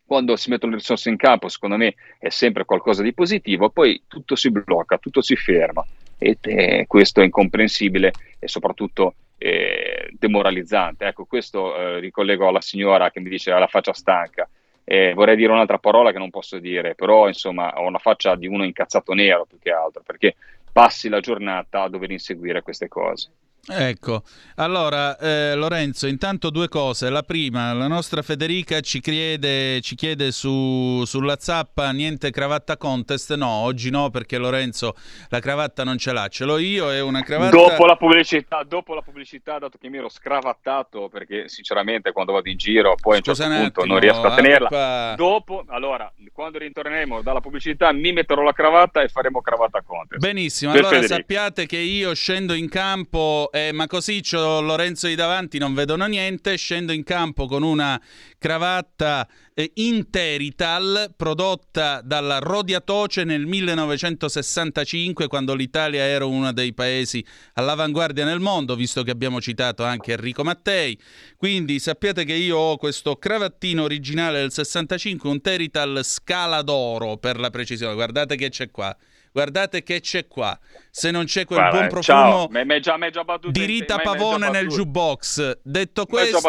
[0.05, 4.03] quando si mettono le risorse in campo, secondo me è sempre qualcosa di positivo, poi
[4.07, 5.85] tutto si blocca, tutto si ferma
[6.17, 11.05] e eh, questo è incomprensibile e soprattutto eh, demoralizzante.
[11.05, 14.49] Ecco, questo eh, ricollego alla signora che mi dice alla faccia stanca.
[14.83, 18.47] Eh, vorrei dire un'altra parola che non posso dire, però insomma ho una faccia di
[18.47, 20.35] uno incazzato nero più che altro, perché
[20.71, 23.31] passi la giornata a dover inseguire queste cose.
[23.69, 24.23] Ecco,
[24.55, 27.09] allora eh, Lorenzo, intanto due cose.
[27.09, 33.35] La prima, la nostra Federica ci chiede, ci chiede su, sulla zappa niente cravatta contest.
[33.35, 34.95] No, oggi no perché Lorenzo
[35.27, 37.57] la cravatta non ce l'ha, ce l'ho io, è una cravatta...
[37.57, 42.47] Dopo la pubblicità, dopo la pubblicità dato che mi ero scravattato, perché sinceramente quando vado
[42.47, 44.67] in giro poi a un Scusa certo un punto attimo, non riesco a tenerla.
[44.67, 50.21] Alpa- Dopo, allora, quando ritorneremo dalla pubblicità mi metterò la cravatta e faremo cravatta contest.
[50.21, 51.15] Benissimo, allora Federica.
[51.15, 56.05] sappiate che io scendo in campo, eh, ma così c'ho Lorenzo di davanti, non vedono
[56.05, 57.99] niente, scendo in campo con una
[58.37, 68.25] cravatta eh, Interital prodotta dalla Rodiatoce nel 1965, quando l'Italia era uno dei paesi all'avanguardia
[68.25, 70.97] nel mondo, visto che abbiamo citato anche Enrico Mattei.
[71.35, 77.39] Quindi sappiate che io ho questo cravattino originale del 65, un Terital scala d'oro per
[77.39, 77.95] la precisione.
[77.95, 78.95] Guardate che c'è qua.
[79.37, 80.57] Guardate che c'è qua.
[80.89, 83.99] Se non c'è quel Guarda, buon eh, profumo hai già, m'hai già battuto di Rita
[83.99, 85.59] Pavone nel jukebox.
[85.61, 86.39] Detto questo,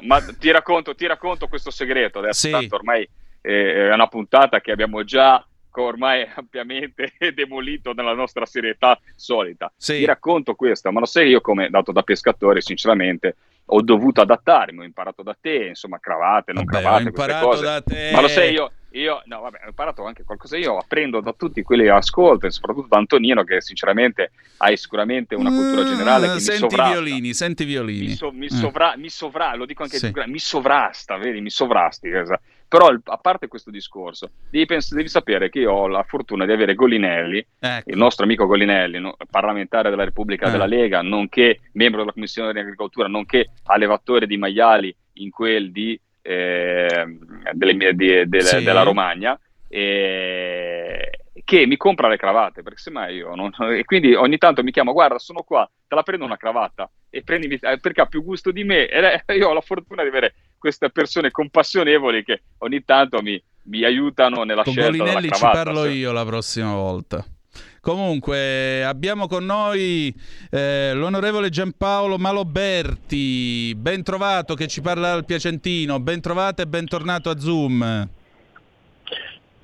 [0.00, 2.50] ma ti racconto, ti racconto questo segreto adesso, Sì.
[2.50, 3.06] tanto ormai
[3.42, 9.70] eh, è una puntata che abbiamo già ormai ampiamente demolito nella nostra serietà solita.
[9.76, 9.98] Sì.
[9.98, 13.36] Ti racconto questo, ma lo sai io come dato da pescatore, sinceramente,
[13.66, 17.46] ho dovuto adattarmi, ho imparato da te, insomma, cravatte, non Vabbè, ho cravatte, queste imparato
[17.46, 17.62] cose.
[17.62, 18.10] da te.
[18.14, 21.62] Ma lo sai io, io, no, vabbè, ho imparato anche qualcosa io, apprendo da tutti
[21.62, 26.32] quelli che ascolto, e soprattutto da Antonino, che sinceramente hai sicuramente una cultura generale che
[26.32, 28.06] mi Mm, senti i sovrasta violini, senti violini.
[28.06, 28.50] mi, so- mi Eh.
[28.50, 30.10] sovra- mi sovra- lo dico anche Sì.
[30.10, 32.10] gra- mi sovrasta, vedi, mi sovrasti.
[32.68, 36.52] Però a parte questo discorso, devi, pens- devi sapere che io ho la fortuna di
[36.52, 37.90] avere Golinelli, Ecco.
[37.90, 40.50] il nostro amico Golinelli, no- parlamentare della Repubblica Eh.
[40.50, 45.98] della Lega, nonché membro della Commissione di Agricoltura, nonché allevatore di maiali in quel di,
[46.28, 47.18] eh,
[47.52, 48.62] delle di- delle- Sì.
[48.62, 49.38] della Romagna.
[49.70, 51.10] eh,
[51.44, 54.92] che mi compra le cravatte perché semmai io non, e quindi ogni tanto mi chiama
[54.92, 58.50] guarda sono qua te la prendo una cravatta e prendimi eh, perché ha più gusto
[58.50, 63.20] di me e io ho la fortuna di avere queste persone compassionevoli che ogni tanto
[63.22, 66.72] mi, mi aiutano nella Con scelta della Golinelli ci cravatta parlo se- io la prossima
[66.74, 67.24] volta.
[67.88, 70.14] Comunque abbiamo con noi
[70.50, 77.30] eh, l'onorevole Giampaolo Maloberti, ben trovato che ci parla dal Piacentino, ben trovato e bentornato
[77.30, 78.06] a Zoom.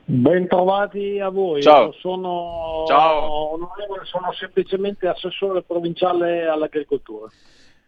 [0.06, 1.92] Bentrovati a voi, Ciao.
[1.92, 3.52] Sono, Ciao.
[3.52, 7.30] onorevole, sono semplicemente assessore provinciale all'agricoltura.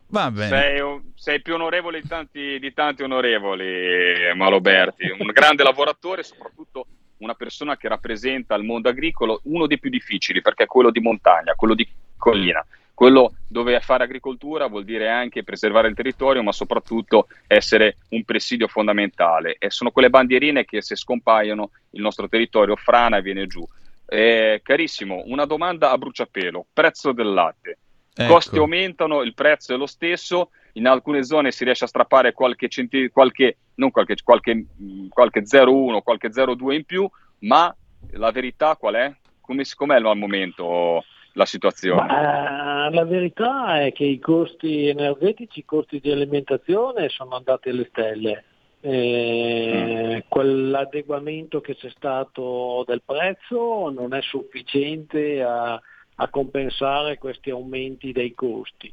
[0.08, 0.48] Va bene.
[0.48, 6.86] sei, sei più onorevole di tanti, di tanti onorevoli Maloberti un grande lavoratore soprattutto
[7.18, 11.00] una persona che rappresenta il mondo agricolo uno dei più difficili perché è quello di
[11.00, 12.64] montagna quello di collina
[12.96, 18.68] quello dove fare agricoltura vuol dire anche preservare il territorio, ma soprattutto essere un presidio
[18.68, 19.56] fondamentale.
[19.58, 23.62] E sono quelle bandierine che se scompaiono il nostro territorio frana e viene giù.
[24.06, 27.78] Eh, carissimo, una domanda a bruciapelo: prezzo del latte.
[28.14, 28.32] Ecco.
[28.32, 30.52] Costi aumentano, il prezzo è lo stesso.
[30.72, 35.42] In alcune zone si riesce a strappare qualche, centi- qualche, non qualche, qualche, mh, qualche
[35.42, 37.08] 0,1, qualche 0,2 in più,
[37.40, 37.74] ma
[38.12, 39.14] la verità qual è?
[39.40, 42.06] Come, com'è al momento la situazione?
[42.06, 47.68] Ma, eh, la verità è che i costi energetici, i costi di alimentazione sono andati
[47.68, 48.44] alle stelle.
[48.80, 55.80] Eh, Quell'adeguamento che c'è stato del prezzo non è sufficiente a,
[56.16, 58.92] a compensare questi aumenti dei costi.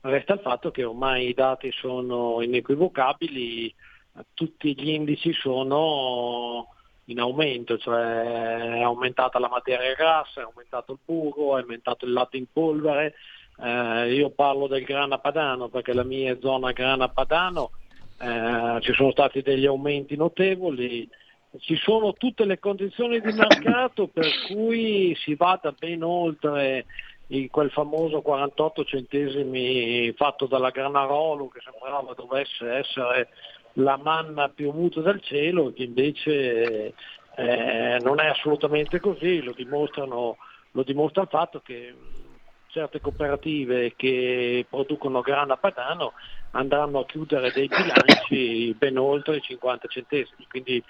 [0.00, 3.74] Resta il fatto che ormai i dati sono inequivocabili,
[4.34, 6.68] tutti gli indici sono
[7.06, 12.12] in aumento, cioè è aumentata la materia grassa, è aumentato il burro, è aumentato il
[12.12, 13.14] latte in polvere.
[13.60, 17.70] Eh, io parlo del grana padano perché la mia è zona grana padano,
[18.18, 21.08] eh, ci sono stati degli aumenti notevoli,
[21.58, 26.86] ci sono tutte le condizioni di mercato per cui si vada ben oltre
[27.50, 33.28] quel famoso 48 centesimi fatto dalla Granarolo che sembrava dovesse essere
[33.74, 36.94] la manna piovuta dal cielo, che invece
[37.36, 39.54] eh, non è assolutamente così, lo,
[40.70, 41.94] lo dimostra il fatto che
[42.68, 46.12] certe cooperative che producono grana padano
[46.50, 50.46] andranno a chiudere dei bilanci ben oltre i 50 centesimi.
[50.48, 50.82] Quindi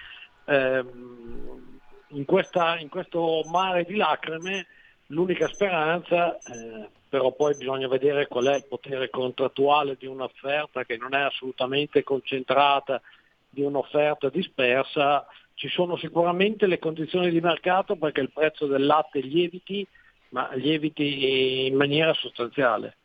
[0.46, 1.78] ehm,
[2.08, 4.66] in, questa- in questo mare di lacrime
[5.08, 10.96] l'unica speranza, eh, però poi bisogna vedere qual è il potere contrattuale di un'offerta che
[10.96, 13.00] non è assolutamente concentrata
[13.48, 19.20] di un'offerta dispersa, ci sono sicuramente le condizioni di mercato perché il prezzo del latte
[19.20, 19.86] lieviti,
[20.30, 22.96] ma lieviti in maniera sostanziale.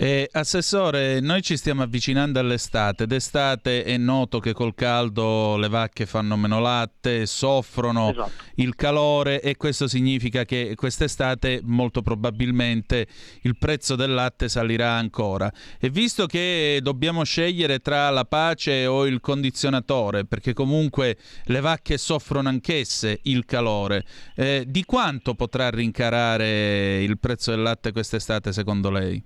[0.00, 3.04] Eh, assessore, noi ci stiamo avvicinando all'estate.
[3.04, 8.30] D'estate è noto che col caldo le vacche fanno meno latte, soffrono Esatto.
[8.54, 13.08] il calore e questo significa che quest'estate molto probabilmente
[13.42, 15.52] il prezzo del latte salirà ancora.
[15.80, 21.98] E visto che dobbiamo scegliere tra la pace o il condizionatore, perché comunque le vacche
[21.98, 24.04] soffrono anch'esse il calore,
[24.36, 29.20] eh, di quanto potrà rincarare il prezzo del latte quest'estate secondo lei?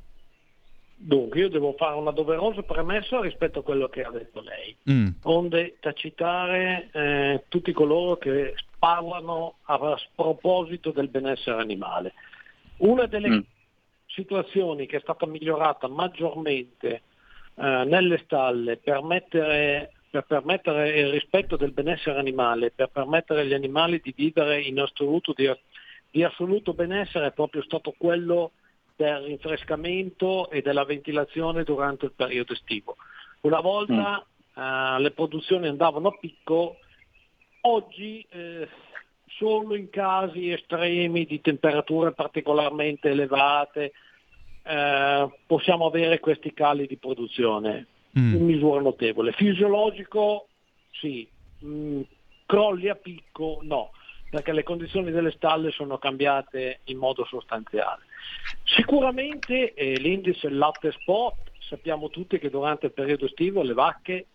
[1.05, 5.09] Dunque, io devo fare una doverosa premessa rispetto a quello che ha detto lei, Mm.
[5.25, 12.13] onde tacitare eh, tutti coloro che parlano a sproposito del benessere animale.
[12.79, 13.41] Una delle Mm.
[14.07, 17.03] situazioni che è stata migliorata maggiormente
[17.57, 23.55] eh, nelle stalle per mettere, per permettere il rispetto del benessere animale, per permettere agli
[23.55, 25.51] animali di vivere in assoluto, di,
[26.13, 28.53] di assoluto benessere è proprio stato quello
[28.97, 32.97] del rinfrescamento e della ventilazione durante il periodo estivo.
[33.43, 34.25] Una volta
[34.55, 36.77] eh, le produzioni andavano a picco,
[37.63, 38.69] oggi eh,
[39.27, 43.93] solo in casi estremi di temperature particolarmente elevate
[44.65, 47.87] eh, possiamo avere questi cali di produzione
[48.19, 48.35] Mm.
[48.35, 49.33] in misura notevole.
[49.33, 50.49] Fisiologico
[50.91, 51.27] sì,
[51.65, 52.01] Mm,
[52.45, 53.93] crolli a picco no,
[54.31, 58.03] perché le condizioni delle stalle sono cambiate in modo sostanziale.
[58.65, 64.27] Sicuramente eh, l'indice latte spot, sappiamo tutti che durante il periodo estivo le vacche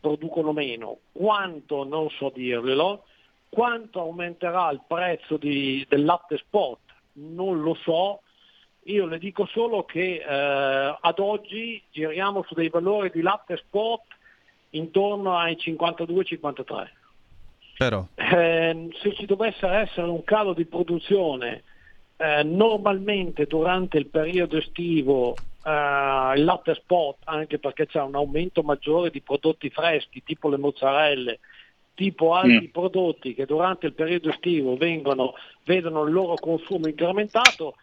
[0.00, 0.98] producono meno.
[1.12, 3.04] Quanto non so dirvelo,
[3.48, 6.78] quanto aumenterà il prezzo di- del latte spot
[7.14, 8.22] non lo so,
[8.84, 14.02] io le dico solo che eh, ad oggi giriamo su dei valori di latte spot
[14.70, 16.88] intorno ai 52-53.
[17.76, 18.06] Però.
[18.14, 21.62] Eh, se ci dovesse essere un calo di produzione
[22.20, 25.70] eh, normalmente durante il periodo estivo eh,
[26.36, 31.38] il latte spot, anche perché c'è un aumento maggiore di prodotti freschi tipo le mozzarelle,
[31.94, 32.72] tipo altri Mm.
[32.72, 35.32] prodotti che durante il periodo estivo vengono,
[35.64, 37.76] vedono il loro consumo incrementato,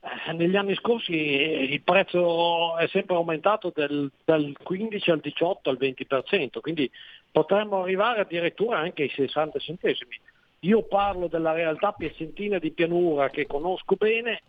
[0.00, 5.76] eh, negli anni scorsi il prezzo è sempre aumentato del- dal 15 al 18 al
[5.76, 6.90] 20%, quindi
[7.30, 10.18] potremmo arrivare addirittura anche ai 60 centesimi.
[10.64, 14.42] Io parlo della realtà piacentina di pianura che conosco bene,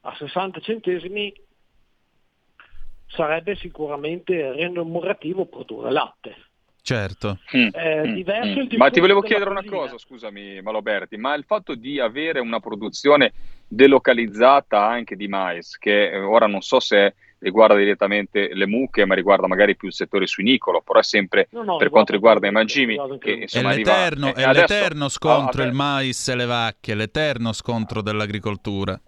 [0.00, 1.32] a 60 centesimi
[3.06, 6.36] sarebbe sicuramente remunerativo produrre latte.
[6.82, 7.38] Certo.
[7.52, 7.70] Eh,
[8.08, 8.48] Mm, diverso mm.
[8.48, 12.40] il discorso Ma ti volevo chiedere una cosa, scusami Maloberti, ma il fatto di avere
[12.40, 13.32] una produzione
[13.68, 19.14] delocalizzata anche di mais, che eh, ora non so se riguarda direttamente le mucche, ma
[19.14, 22.52] riguarda magari più il settore suinicolo, però è sempre No, no, per quanto riguarda i
[22.52, 23.92] mangimi, che insomma è arriva...
[23.92, 28.98] l'eterno, eh, è adesso- l'eterno scontro a- il mais e le vacche, l'eterno scontro dell'agricoltura.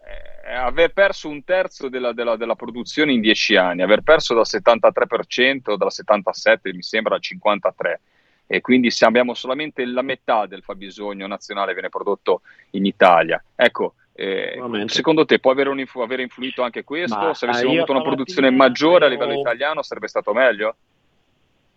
[0.46, 4.46] eh, aver perso un terzo della, della- della produzione in dieci anni, aver perso dal
[4.46, 8.00] 73%, dal 77% mi sembra al 53%,
[8.46, 13.42] e quindi se abbiamo solamente la metà del fabbisogno nazionale viene prodotto in Italia.
[13.56, 17.18] Ecco, eh, secondo te può avere, un avere influito anche questo?
[17.18, 20.76] Ma, se avessimo eh, avuto una produzione maggiore a livello ero- italiano sarebbe stato meglio?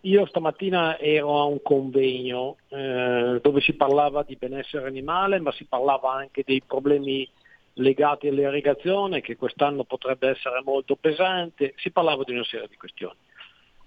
[0.02, 5.64] Io stamattina ero a un convegno eh, dove si parlava di benessere animale, ma si
[5.64, 7.28] parlava anche dei problemi
[7.74, 13.16] legati all'irrigazione, che quest'anno potrebbe essere molto pesante, si parlava di una serie di questioni.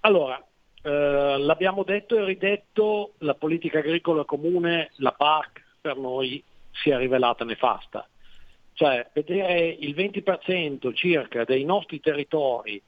[0.00, 0.42] Allora,
[0.82, 6.96] eh, l'abbiamo detto e ridetto, la politica agricola comune, la PAC, per noi si è
[6.98, 8.06] rivelata nefasta.
[8.74, 12.80] Cioè, vedere il 20% circa dei nostri territori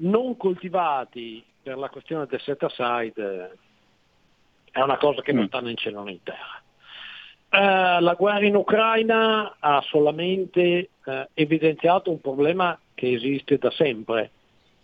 [0.00, 3.56] non coltivati per la questione del set aside
[4.70, 6.62] è una cosa che non sta né in cielo né in terra.
[7.50, 10.60] Eh, la guerra in Ucraina ha solamente
[11.04, 14.30] eh, evidenziato un problema che esiste da sempre.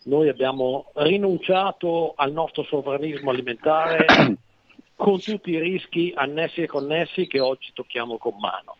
[0.05, 4.07] Noi abbiamo rinunciato al nostro sovranismo alimentare
[4.97, 8.77] con tutti i rischi annessi e connessi che oggi tocchiamo con mano.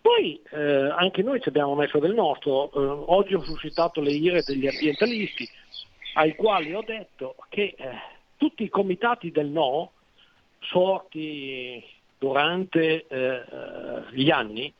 [0.00, 4.42] Poi eh, anche noi ci abbiamo messo del nostro, Eh, oggi ho suscitato le ire
[4.42, 5.48] degli ambientalisti
[6.14, 7.88] ai quali ho detto che eh,
[8.36, 9.92] tutti i comitati del no
[10.60, 11.82] sorti
[12.18, 13.42] durante eh,
[14.12, 14.72] gli anni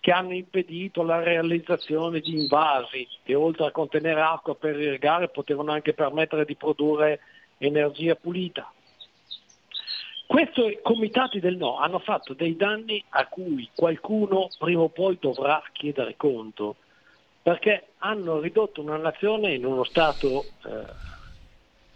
[0.00, 5.72] che hanno impedito la realizzazione di invasi che oltre a contenere acqua per irrigare potevano
[5.72, 7.20] anche permettere di produrre
[7.58, 8.72] energia pulita.
[10.30, 15.60] Questi comitati del no hanno fatto dei danni a cui qualcuno prima o poi dovrà
[15.72, 16.76] chiedere conto,
[17.42, 20.84] perché hanno ridotto una nazione in uno stato eh,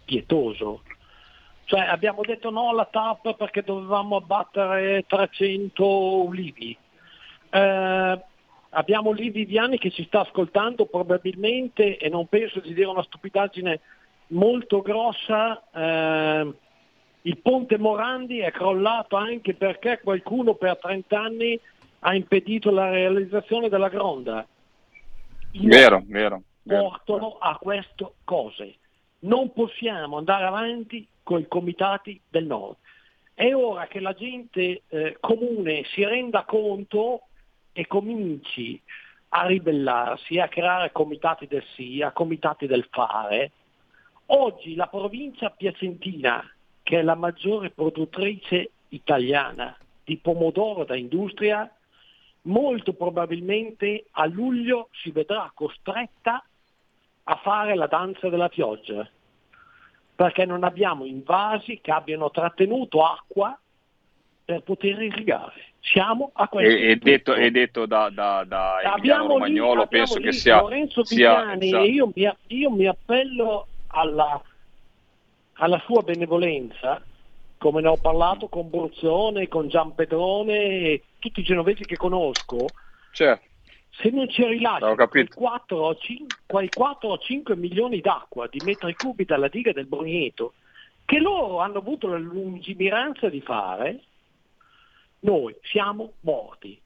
[0.03, 0.81] pietoso.
[1.63, 6.77] Cioè abbiamo detto no alla TAP perché dovevamo abbattere 300 ulivi.
[7.51, 8.19] Eh,
[8.69, 13.79] abbiamo lì Viviani che ci sta ascoltando probabilmente e non penso di dire una stupidaggine
[14.27, 15.63] molto grossa.
[15.73, 16.53] eh,
[17.25, 21.59] il ponte Morandi è crollato anche perché qualcuno per 30 anni
[21.99, 24.45] ha impedito la realizzazione della gronda.
[25.51, 26.43] I Vero, vero.
[26.61, 26.89] vero.
[26.89, 28.75] portano a queste cose.
[29.19, 32.75] Non possiamo andare avanti con i comitati del nord.
[33.33, 37.23] È ora che la gente eh, comune si renda conto
[37.73, 38.79] e cominci
[39.29, 43.51] a ribellarsi, a creare comitati del sì, a comitati del fare.
[44.27, 46.54] Oggi la provincia piacentina,
[46.85, 51.67] che è la maggiore produttrice italiana di pomodoro da industria,
[52.43, 56.45] molto probabilmente a luglio si vedrà costretta
[57.23, 59.09] a fare la danza della pioggia,
[60.15, 63.59] perché non abbiamo invasi che abbiano trattenuto acqua
[64.45, 65.73] per poter irrigare.
[65.79, 67.03] Siamo a questo E, punto.
[67.09, 71.03] detto, e detto da, da, da Emiliano lì, Romagnolo, abbiamo penso lì che sia, Lorenzo
[71.03, 71.83] sia esatto.
[71.83, 74.39] e io mi, io mi appello alla,
[75.55, 77.01] alla sua benevolenza,
[77.57, 82.67] come ne ho parlato con Borzone, con Giampedrone e tutti i genovesi che conosco,
[83.11, 83.45] Certo.
[83.89, 85.35] se non ci rilasci quei capito.
[85.35, 89.87] 4, o 5, quei 4 o 5 milioni d'acqua di metri cubi dalla diga del
[89.87, 90.53] Brugneto,
[91.05, 94.01] che loro hanno avuto la lungimiranza di fare,
[95.19, 96.79] noi siamo morti.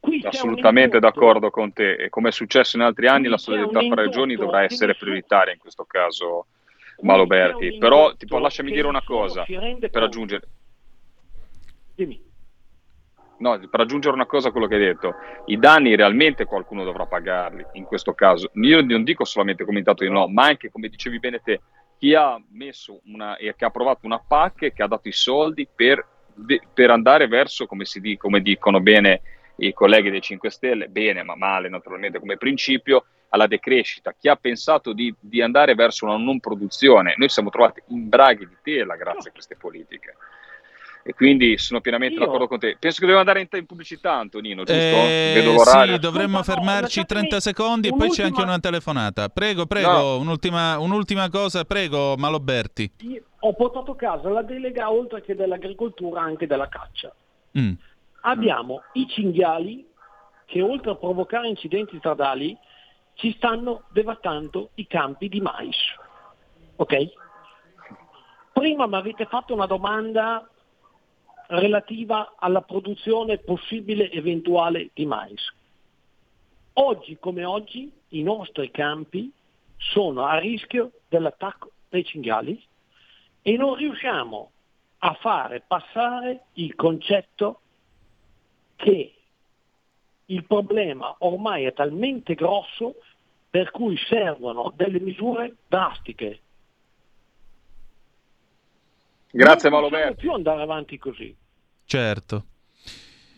[0.00, 4.02] Qui Assolutamente d'accordo con te e come è successo in altri anni la solidarietà fra
[4.02, 6.46] regioni dovrà essere prioritaria in questo caso
[7.00, 10.48] Maloberti però tipo, lasciami dire una cosa per aggiungere
[11.98, 12.26] Dimmi.
[13.38, 15.14] No, per aggiungere una cosa a quello che hai detto,
[15.46, 18.50] i danni realmente qualcuno dovrà pagarli in questo caso.
[18.54, 21.60] Io non dico solamente come comitato di no, ma anche, come dicevi bene te,
[21.98, 25.68] chi ha messo una, e che ha approvato una PAC che ha dato i soldi
[25.72, 26.04] per,
[26.72, 29.22] per andare verso, come, si di- come dicono bene
[29.56, 34.14] i colleghi dei 5 Stelle, bene ma male naturalmente come principio, alla decrescita.
[34.18, 37.14] Chi ha pensato di, di andare verso una non produzione?
[37.16, 40.16] Noi siamo trovati in braghi di tela grazie a queste politiche.
[41.04, 42.76] E quindi sono pienamente Io- d'accordo con te.
[42.78, 44.80] Penso che dobbiamo andare in, in pubblicità, Antonino, giusto?
[44.82, 45.94] Eh, Vedo l'orario.
[45.94, 49.28] sì, dovremmo no, fermarci lasciatemi 30 secondi e poi c'è anche una telefonata.
[49.30, 50.18] Prego, prego, No.
[50.18, 52.90] un'ultima, un'ultima cosa, prego, Maloberti.
[53.02, 57.10] Io ho portato a casa la delega oltre che dell'agricoltura anche della caccia.
[57.58, 57.72] Mm.
[58.22, 59.86] Abbiamo i cinghiali
[60.44, 62.54] che oltre a provocare incidenti stradali
[63.18, 65.76] ci stanno devastando i campi di mais.
[66.76, 67.12] Ok?
[68.52, 70.48] Prima mi avete fatto una domanda
[71.48, 75.52] relativa alla produzione possibile eventuale di mais.
[76.74, 79.32] Oggi come oggi i nostri campi
[79.78, 82.62] sono a rischio dell'attacco dei cinghiali
[83.42, 84.50] e non riusciamo
[84.98, 87.60] a fare passare il concetto
[88.76, 89.14] che
[90.30, 92.96] il problema ormai è talmente grosso
[93.50, 96.40] per cui servono delle misure drastiche.
[99.30, 100.20] Grazie non possiamo Maloberti.
[100.20, 101.36] più andare avanti così.
[101.84, 102.44] Certo.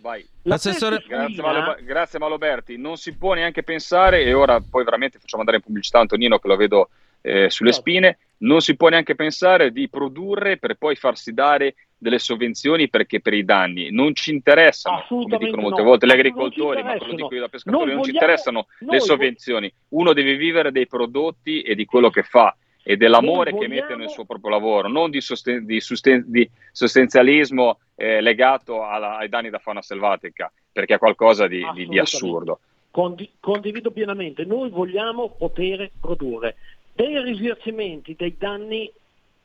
[0.00, 0.26] Vai.
[0.42, 2.76] La Assessore- peste Grazie, Malo- grazie Maloberti.
[2.78, 6.48] Non si può neanche pensare, e ora poi veramente facciamo andare in pubblicità Antonino che
[6.48, 6.88] lo vedo
[7.20, 7.88] eh, sulle Certo.
[7.88, 13.20] spine, non si può neanche pensare di produrre per poi farsi dare delle sovvenzioni perché
[13.20, 15.88] per i danni non ci interessano, come dicono molte no.
[15.88, 17.16] volte gli Non agricoltori, ma ve lo interessano.
[17.16, 19.72] dico io da pescatore, Noi non ci vogliamo- interessano le sovvenzioni.
[19.88, 23.86] Uno deve vivere dei prodotti e di quello che fa e dell'amore Noi che vogliamo-
[23.88, 29.18] mette nel suo proprio lavoro, non di, sosten- di susten- di sostanzialismo eh, legato alla-
[29.18, 32.60] ai danni da fauna selvatica, perché è qualcosa di, di- assurdo.
[32.90, 36.56] Condi- condivido pienamente, noi vogliamo poter produrre
[37.00, 38.92] dei risarcimenti, dei danni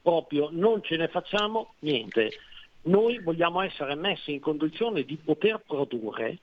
[0.02, 2.32] proprio, non ce ne facciamo niente.
[2.84, 6.38] Noi vogliamo essere messi in condizione di poter produrre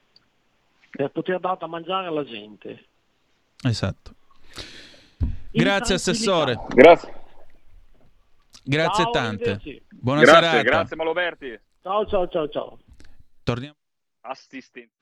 [0.90, 2.84] per poter dare da mangiare alla gente.
[3.62, 4.14] Esatto.
[5.50, 6.58] Grazie assessore.
[6.68, 7.20] Grazie.
[8.64, 9.50] Grazie Ciao, tante.
[9.50, 9.82] arrivederci.
[9.90, 10.62] Buona grazie, serata.
[10.62, 11.60] grazie Maloberti.
[11.82, 12.78] Ciao ciao ciao ciao.
[13.42, 13.76] Torniamo.
[14.22, 14.94] Assistente.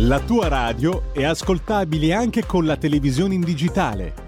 [0.00, 4.27] La tua radio è ascoltabile anche con la televisione in digitale.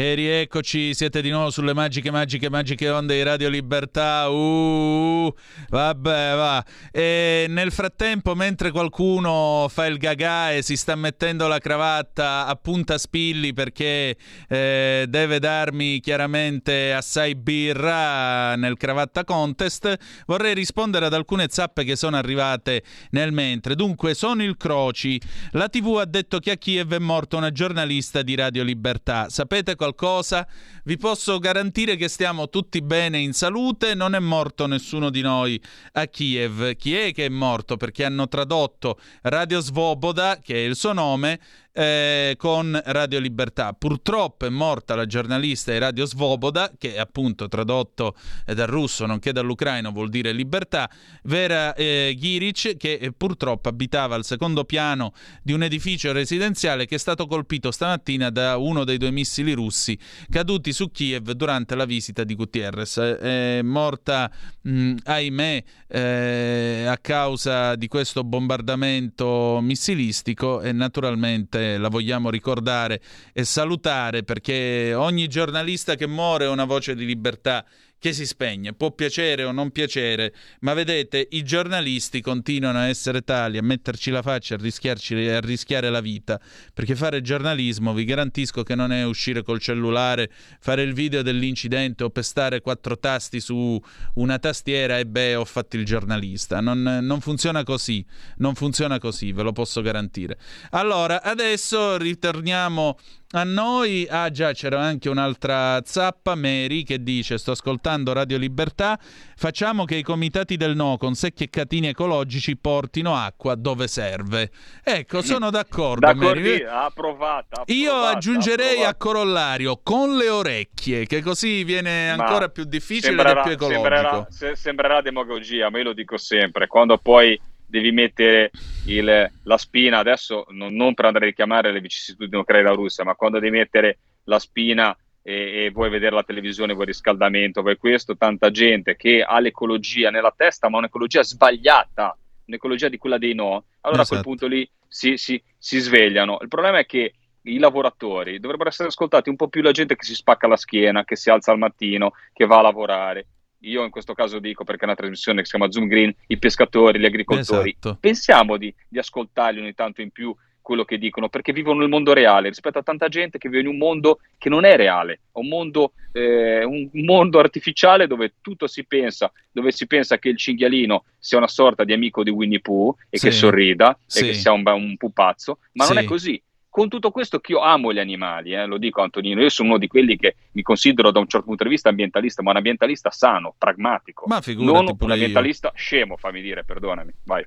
[0.00, 4.30] E rieccoci, siete di nuovo sulle magiche, magiche, magiche onde di Radio Libertà.
[4.30, 5.30] Uh,
[5.68, 6.64] vabbè, va.
[6.90, 12.54] E nel frattempo, mentre qualcuno fa il gagà e si sta mettendo la cravatta a
[12.54, 14.16] punta spilli perché
[14.48, 21.94] eh, deve darmi chiaramente assai birra nel cravatta contest, vorrei rispondere ad alcune zappe che
[21.94, 23.74] sono arrivate nel mentre.
[23.74, 25.20] Dunque, sono il Croci.
[25.50, 29.28] La TV ha detto che a Kiev è morta una giornalista di Radio Libertà.
[29.28, 30.46] Sapete qualcosa?
[30.84, 35.60] Vi posso garantire che stiamo tutti bene in salute, non è morto nessuno di noi
[35.92, 36.74] a Kiev.
[36.76, 37.76] Chi è che è morto?
[37.76, 41.40] Perché hanno tradotto Radio Svoboda, che è il suo nome,
[41.72, 43.72] eh, con Radio Libertà.
[43.72, 48.16] Purtroppo è morta la giornalista di Radio Svoboda, che appunto tradotto
[48.46, 50.90] eh, dal russo nonché dall'ucraino vuol dire libertà,
[51.24, 55.12] Vera eh, Ghiric, che eh, purtroppo abitava al secondo piano
[55.42, 59.98] di un edificio residenziale che è stato colpito stamattina da uno dei due missili russi
[60.28, 62.98] caduti su Kiev durante la visita di Gutierrez.
[62.98, 64.30] È morta,
[64.62, 73.00] mh, ahimè, eh, a causa di questo bombardamento missilistico e naturalmente la vogliamo ricordare
[73.32, 77.64] e salutare perché ogni giornalista che muore è una voce di libertà
[78.00, 78.72] che si spegne.
[78.72, 84.10] Può piacere o non piacere, ma vedete, i giornalisti continuano a essere tali, a metterci
[84.10, 86.40] la faccia, a, rischiarci, a rischiare la vita,
[86.72, 90.30] perché fare giornalismo vi garantisco che non è uscire col cellulare,
[90.60, 93.78] fare il video dell'incidente o pestare quattro tasti su
[94.14, 96.60] una tastiera e beh, ho fatto il giornalista.
[96.60, 98.04] Non, non funziona così,
[98.38, 100.38] non funziona così, ve lo posso garantire.
[100.70, 102.96] Allora, adesso ritorniamo
[103.32, 108.98] a noi, ah già, c'era anche un'altra zappa, Mary, che dice: Sto ascoltando Radio Libertà.
[109.36, 114.50] Facciamo che i comitati del no con secchi e catini ecologici portino acqua dove serve.
[114.82, 116.06] Ecco, sono d'accordo.
[116.06, 116.64] D'accordo, Mary.
[116.64, 118.88] approvata, Io approvata, aggiungerei approvata.
[118.88, 123.52] a corollario con le orecchie, che così viene Ma ancora più difficile sembrerà, è più
[123.52, 123.82] ecologico.
[123.82, 126.66] sembrerà, se- sembrerà demagogia, ma io lo dico sempre.
[126.66, 127.40] Quando poi
[127.70, 128.50] devi mettere
[128.86, 133.38] il- la spina, adesso non, non per andare a richiamare le vicissitudini ucraina-russa, ma quando
[133.38, 138.50] devi mettere la spina e, e vuoi vedere la televisione, vuoi riscaldamento, vuoi questo, tanta
[138.50, 142.16] gente che ha l'ecologia nella testa, ma un'ecologia sbagliata,
[142.46, 144.22] un'ecologia di quella dei no, allora a quel Esatto.
[144.22, 146.38] punto lì si, si- si svegliano.
[146.42, 150.04] Il problema è che i lavoratori dovrebbero essere ascoltati un po' più la gente che
[150.04, 153.26] si spacca la schiena, che si alza al mattino, che va a lavorare.
[153.60, 156.38] Io in questo caso dico, perché è una trasmissione che si chiama Zoom Green, i
[156.38, 157.70] pescatori, gli agricoltori.
[157.70, 157.98] Esatto.
[158.00, 162.12] Pensiamo di, di ascoltarli ogni tanto in più quello che dicono, perché vivono il mondo
[162.12, 165.48] reale rispetto a tanta gente che vive in un mondo che non è reale, un
[165.48, 171.04] mondo, eh, un mondo artificiale dove tutto si pensa, dove si pensa che il cinghialino
[171.18, 173.26] sia una sorta di amico di Winnie Pooh e Sì.
[173.26, 174.20] che sorrida Sì.
[174.20, 176.02] e che sia un, un pupazzo, ma non Sì.
[176.02, 176.42] è così.
[176.70, 179.78] Con tutto questo che io amo gli animali, eh, lo dico Antonino, io sono uno
[179.78, 183.10] di quelli che mi considero da un certo punto di vista ambientalista, ma un ambientalista
[183.10, 184.26] sano, pragmatico,
[184.58, 185.20] non un pure io.
[185.20, 187.44] ambientalista scemo, fammi dire, perdonami, vai.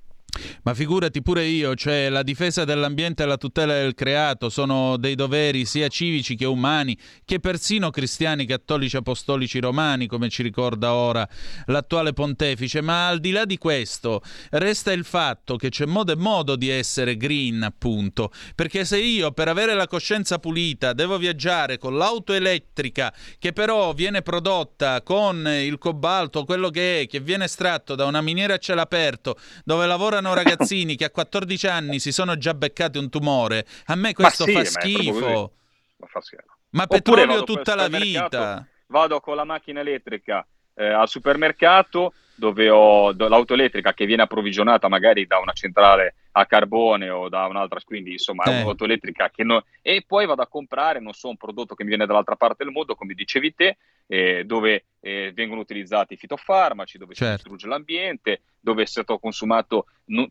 [0.64, 5.16] Ma figurati pure io, cioè la difesa dell'ambiente e la tutela del creato sono dei
[5.16, 11.28] doveri sia civici che umani, che persino cristiani, cattolici, apostolici, romani, come ci ricorda ora
[11.66, 12.82] l'attuale pontefice.
[12.82, 14.22] Ma al di là di questo,
[14.52, 18.32] resta il fatto che c'è modo e modo di essere green, appunto.
[18.56, 23.94] Perché se io, per avere la coscienza pulita, devo viaggiare con l'auto elettrica, che però
[23.94, 28.58] viene prodotta con il cobalto, quello che è, che viene estratto da una miniera a
[28.58, 33.66] cielo aperto, dove lavorano ragazzini che a 14 anni si sono già beccati un tumore,
[33.88, 35.52] a me questo sì, fa schifo.
[35.98, 36.44] Ma fa schifo.
[36.70, 38.66] Ma petrolio tutta la vita.
[38.88, 40.46] Vado con la macchina elettrica
[40.76, 46.46] eh, al supermercato dove ho l'auto elettrica che viene approvvigionata magari da una centrale a
[46.46, 48.62] carbone o da un'altra, quindi insomma è Eh.
[48.62, 49.62] un'auto elettrica che non...
[49.82, 52.74] e poi vado a comprare, non so, un prodotto che mi viene dall'altra parte del
[52.74, 53.78] mondo, come dicevi te,
[54.08, 57.36] eh, dove eh, vengono utilizzati i fitofarmaci, dove si Certo.
[57.36, 59.86] distrugge l'ambiente, dove è stato consumato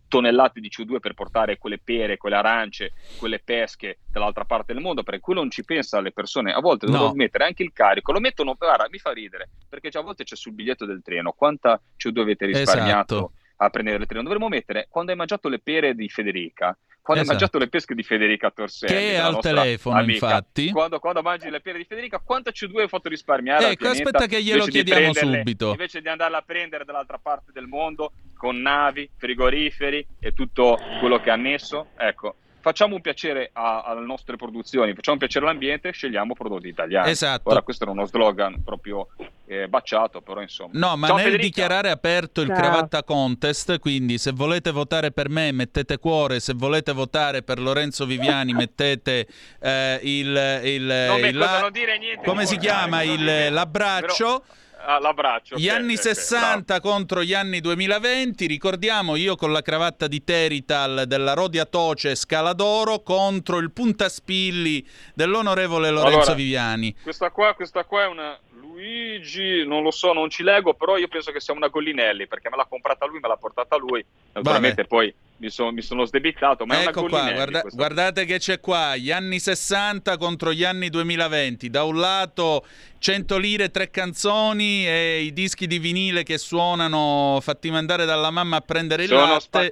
[0.08, 5.02] tonnellate di CO2 per portare quelle pere, quelle arance, quelle pesche dall'altra parte del mondo,
[5.02, 6.52] perché quello non ci pensa le persone.
[6.52, 6.92] A volte No.
[6.92, 10.24] devono mettere anche il carico, lo mettono, guarda, mi fa ridere, perché già a volte
[10.24, 13.32] c'è sul biglietto del treno quanta CO2 avete risparmiato Esatto.
[13.64, 14.22] A prendere il treno.
[14.22, 17.22] Dovremmo mettere quando hai mangiato le pere di Federica, quando Esatto.
[17.22, 20.70] hai mangiato le pesche di Federica Torselli, Che è al telefono, amica, infatti.
[20.70, 23.70] Quando, quando mangi le pere di Federica, quanto CO2 hai fatto risparmiare?
[23.70, 25.70] Ecco, aspetta che glielo chiediamo subito.
[25.70, 31.18] Invece di andarla a prendere dall'altra parte del mondo con navi, frigoriferi e tutto quello
[31.20, 32.36] che è annesso, ecco.
[32.62, 37.10] Facciamo un piacere a- alle nostre produzioni, facciamo un piacere all'ambiente, scegliamo prodotti italiani.
[37.10, 37.50] Esatto.
[37.50, 39.08] Ora, questo era uno slogan proprio
[39.46, 40.70] eh, baciato, però insomma.
[40.74, 41.46] No, ma Ciao, nel Federica.
[41.48, 42.56] dichiarare aperto il Ciao.
[42.56, 48.06] cravatta contest, quindi se volete votare per me mettete cuore, se volete votare per Lorenzo
[48.06, 49.26] Viviani mettete
[49.60, 53.18] eh, il, il, Non mi- il la- non dire niente come si chiama non il,
[53.18, 54.44] dire- l'abbraccio.
[54.46, 54.60] Ah,
[55.00, 55.56] l'abbraccio.
[55.56, 60.24] Gli anni ok, ok, 60 contro gli anni 2020, ricordiamo io con la cravatta di
[60.24, 66.94] Terital della Rodia Toce Scala d'Oro contro il puntaspilli dell'onorevole Lorenzo Allora, Viviani.
[67.02, 71.08] Questa qua, questa qua è una Luigi, non lo so, non ci leggo, però io
[71.08, 74.04] penso che sia una Gollinelli perché me l'ha comprata lui, me l'ha portata lui.
[74.32, 78.60] Naturalmente poi mi, sono- mi sono sdebitato, ma è Ecco qua, guarda- guardate che c'è
[78.60, 81.68] qua, gli anni 60 contro gli anni 2020.
[81.68, 82.64] Da un lato
[82.98, 88.58] 100 lire, tre canzoni e i dischi di vinile che suonano fatti mandare dalla mamma
[88.58, 89.40] a prendere il Sono latte.
[89.40, 89.70] spa-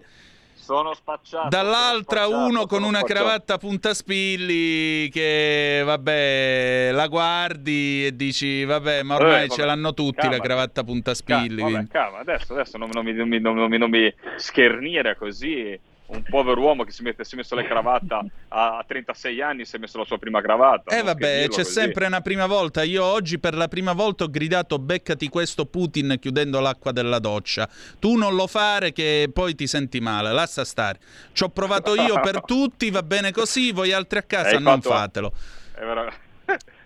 [0.70, 1.48] Sono spacciato.
[1.48, 3.20] Dall'altra sono spacciato, uno con una spacciato.
[3.24, 9.92] cravatta puntaspilli che vabbè la guardi e dici vabbè ma ormai Eh, vabbè, ce l'hanno
[9.94, 10.36] tutti calma.
[10.36, 11.56] la cravatta puntaspilli.
[11.62, 15.16] Ca- vabbè, calma, adesso, adesso non, non mi, non, mi, non, mi, non mi schernire
[15.16, 15.78] così.
[16.12, 19.64] Un povero uomo che si, mette, si è messo la cravatta a, a 36 anni,
[19.64, 20.96] si è messo la sua prima cravatta.
[20.96, 21.70] Eh vabbè, c'è così.
[21.70, 22.82] sempre una prima volta.
[22.82, 27.68] Io oggi per la prima volta ho gridato beccati questo Putin chiudendo l'acqua della doccia.
[28.00, 30.98] Tu non lo fare che poi ti senti male, lascia stare.
[31.32, 34.80] Ci ho provato io per tutti, va bene così, voi altri a casa Hai non
[34.80, 35.32] fatto- fatelo.
[35.74, 36.12] È vero-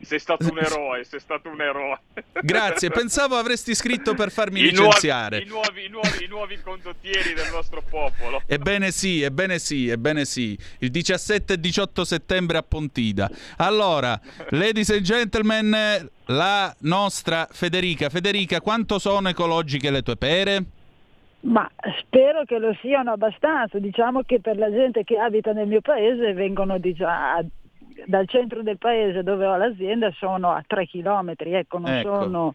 [0.04, 1.98] sei stato un eroe, sei stato un eroe.
[2.42, 5.38] Grazie, pensavo avresti scritto per farmi I nuovi, licenziare.
[5.38, 8.42] i, nuovi, i, nuovi, I nuovi condottieri del nostro popolo.
[8.46, 10.56] Ebbene sì, ebbene sì, ebbene sì.
[10.78, 13.30] Il 17 e 18 settembre a Pontida.
[13.56, 14.18] Allora,
[14.50, 18.08] ladies and gentlemen, la nostra Federica.
[18.08, 20.64] Federica, quanto sono ecologiche le tue pere?
[21.40, 25.82] Ma spero che lo siano abbastanza, diciamo che per la gente che abita nel mio
[25.82, 27.46] paese vengono diciamo,
[28.06, 32.22] dal centro del paese dove ho l'azienda sono a 3 chilometri, ecco, non Ecco.
[32.22, 32.52] sono,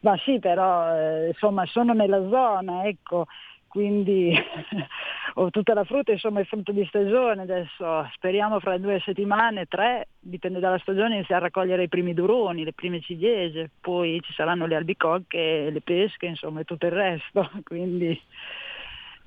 [0.00, 3.26] ma sì però eh, insomma sono nella zona, ecco,
[3.70, 4.34] quindi
[5.34, 10.08] ho tutta la frutta, insomma è frutto di stagione, adesso speriamo fra due settimane, tre,
[10.18, 14.66] dipende dalla stagione, iniziare a raccogliere i primi duroni, le prime ciliegie, poi ci saranno
[14.66, 18.20] le albicocche, le pesche, insomma e tutto il resto, quindi...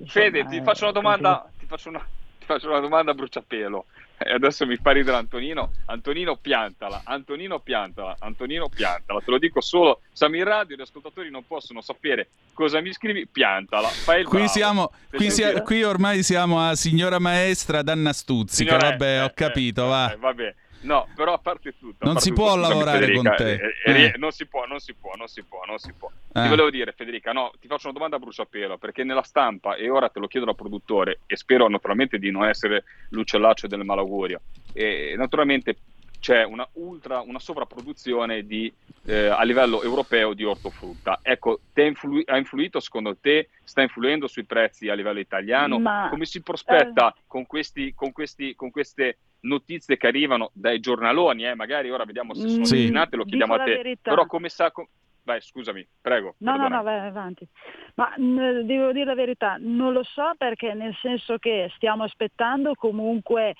[0.06, 2.06] Fede, insomma, ti eh, faccio una domanda, ti faccio una,
[2.38, 3.86] ti faccio una domanda a bruciapelo.
[4.16, 5.72] E adesso mi fa ridere Antonino.
[5.86, 9.20] Antonino piantala, Antonino piantala, Antonino piantala.
[9.20, 13.26] Te lo dico solo, siamo in radio, gli ascoltatori non possono sapere cosa mi scrivi,
[13.26, 13.88] piantala.
[13.88, 14.52] Fai il Qui, bravo.
[14.52, 19.32] siamo, qui, sia- qui ormai siamo a signora maestra Danna Stuzzi, che Signora- vabbè, ho
[19.34, 20.12] capito, va.
[20.12, 20.54] Eh, vabbè.
[20.84, 22.04] No, però a parte tutto.
[22.04, 23.52] Non si può lavorare Federica, con te.
[23.54, 24.14] eh, eh, Eh.
[24.18, 26.10] Non si può, non si può, non si può, non si può.
[26.10, 26.42] Eh.
[26.42, 29.88] Ti volevo dire, Federica, no, ti faccio una domanda a bruciapelo, perché nella stampa, e
[29.88, 34.40] ora te lo chiedo da produttore, e spero naturalmente di non essere l'uccellaccio del malaugurio,
[34.72, 35.76] e naturalmente
[36.24, 38.72] c'è una ultra, una sovrapproduzione di,
[39.04, 41.18] eh, a livello europeo di ortofrutta.
[41.20, 45.78] Ecco, te ha, influ- ha influito secondo te, sta influendo sui prezzi a livello italiano?
[45.78, 47.20] Ma, Come si prospetta eh.
[47.26, 51.44] con, questi, con, questi, con queste notizie che arrivano dai giornaloni?
[51.44, 51.54] eh?
[51.54, 52.74] Magari ora vediamo se sono Mm, sì.
[52.76, 53.74] ordinate, lo chiediamo dico a te.
[53.82, 54.10] verità.
[54.10, 54.70] Però come sa...
[54.70, 54.88] com-
[55.26, 56.36] Vai, scusami, prego.
[56.38, 56.74] No, no, perdonami.
[56.76, 57.48] no, vai avanti.
[57.96, 62.74] Ma mh, devo dire la verità, non lo so perché nel senso che stiamo aspettando
[62.74, 63.54] comunque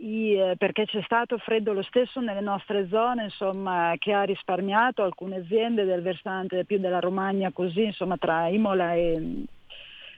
[0.00, 5.02] i, eh, perché c'è stato freddo lo stesso nelle nostre zone, insomma, che ha risparmiato
[5.02, 9.44] alcune aziende del versante più della Romagna così, insomma, tra Imola e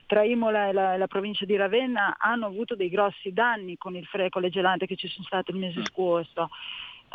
[0.05, 4.05] tra Imola e la, la provincia di Ravenna hanno avuto dei grossi danni con il
[4.05, 6.49] freddo con le gelate che ci sono state il mese scorso.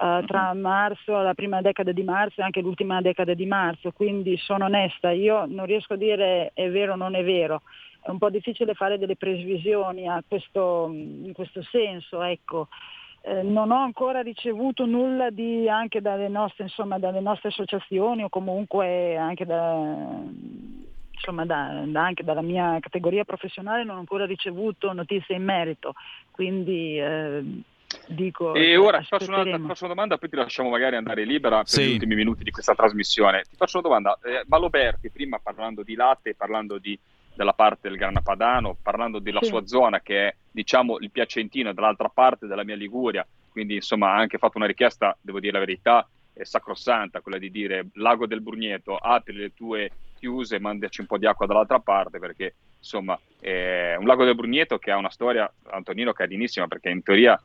[0.00, 4.36] eh, tra marzo, la prima decada di marzo e anche l'ultima decada di marzo, quindi
[4.38, 7.62] sono onesta, io non riesco a dire è vero o non è vero,
[8.06, 12.68] è un po' difficile fare delle previsioni a questo, in questo senso, ecco.
[13.22, 18.28] Eh, non ho ancora ricevuto nulla di, anche dalle nostre, insomma, dalle nostre associazioni o
[18.28, 20.22] comunque anche da,
[21.10, 25.94] insomma, da- da- anche dalla mia categoria professionale non ho ancora ricevuto notizie in merito,
[26.30, 27.42] quindi eh,
[28.06, 28.54] dico...
[28.54, 31.56] E ora ti faccio, un'altra, ti faccio una domanda, poi ti lasciamo magari andare libera
[31.56, 31.82] per Sì.
[31.82, 33.42] gli ultimi minuti di questa trasmissione.
[33.42, 36.96] Ti faccio una domanda, eh, Maloberti, prima parlando di latte, parlando di-
[37.36, 39.48] della parte del Grana Padano, parlando della Sì.
[39.48, 44.16] sua zona che è diciamo il Piacentino, dall'altra parte della mia Liguria, quindi insomma ha
[44.16, 48.40] anche fatto una richiesta, devo dire la verità, è sacrosanta, quella di dire Lago del
[48.42, 53.94] Brugneto, apri le tue chiuse, mandaci un po' di acqua dall'altra parte perché insomma è
[53.98, 57.38] un lago del Brugneto che ha una storia, Antonino, carinissima perché in teoria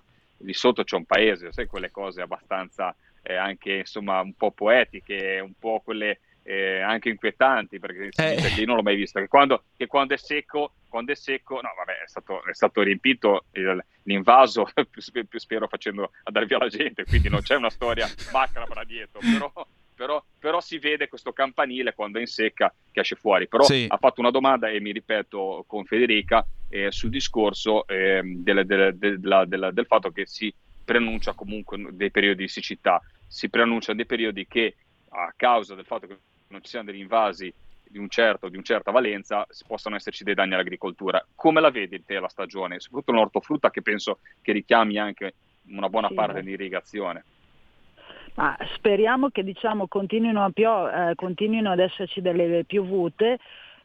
[0.43, 5.39] lì sotto c'è un paese, sai quelle cose abbastanza eh, anche insomma un po' poetiche,
[5.43, 8.35] un po' quelle eh, anche inquietanti perché, Eh.
[8.57, 11.69] io non l'ho mai visto, che quando, che quando è secco, quando è secco, no
[11.77, 16.67] vabbè è stato, è stato riempito il- l'invaso, più, più spero facendo andare via la
[16.67, 19.51] gente, quindi non c'è una storia macabra dietro, però,
[19.95, 23.47] però, però si vede questo campanile quando è in secca che esce fuori.
[23.47, 23.85] Però Sì.
[23.87, 29.45] ha fatto una domanda e mi ripeto con Federica eh, sul discorso delle- delle- della-
[29.45, 30.51] della- del fatto che si
[30.83, 34.75] preannuncia comunque dei periodi di siccità, si preannunciano dei periodi che
[35.09, 36.17] a causa del fatto che
[36.51, 37.53] non ci siano degli invasi
[37.83, 41.25] di un certo, di una certa valenza, possano esserci dei danni all'agricoltura.
[41.35, 42.79] Come la vedi te la stagione?
[42.79, 45.35] Soprattutto l'ortofrutta che penso che richiami anche
[45.67, 47.25] una buona Sì, parte di irrigazione.
[48.35, 53.39] Ma speriamo che diciamo, continuino, a pio- eh, continuino ad esserci delle piovute.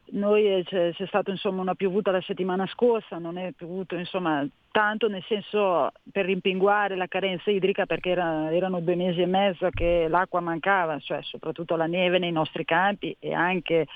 [0.09, 4.47] Noi eh, c'è, c'è stata insomma, una piovuta la settimana scorsa, non è piovuto insomma,
[4.71, 9.69] tanto nel senso per rimpinguare la carenza idrica perché era- erano due mesi e mezzo
[9.69, 13.87] che l'acqua mancava, cioè soprattutto la neve nei nostri campi e anche,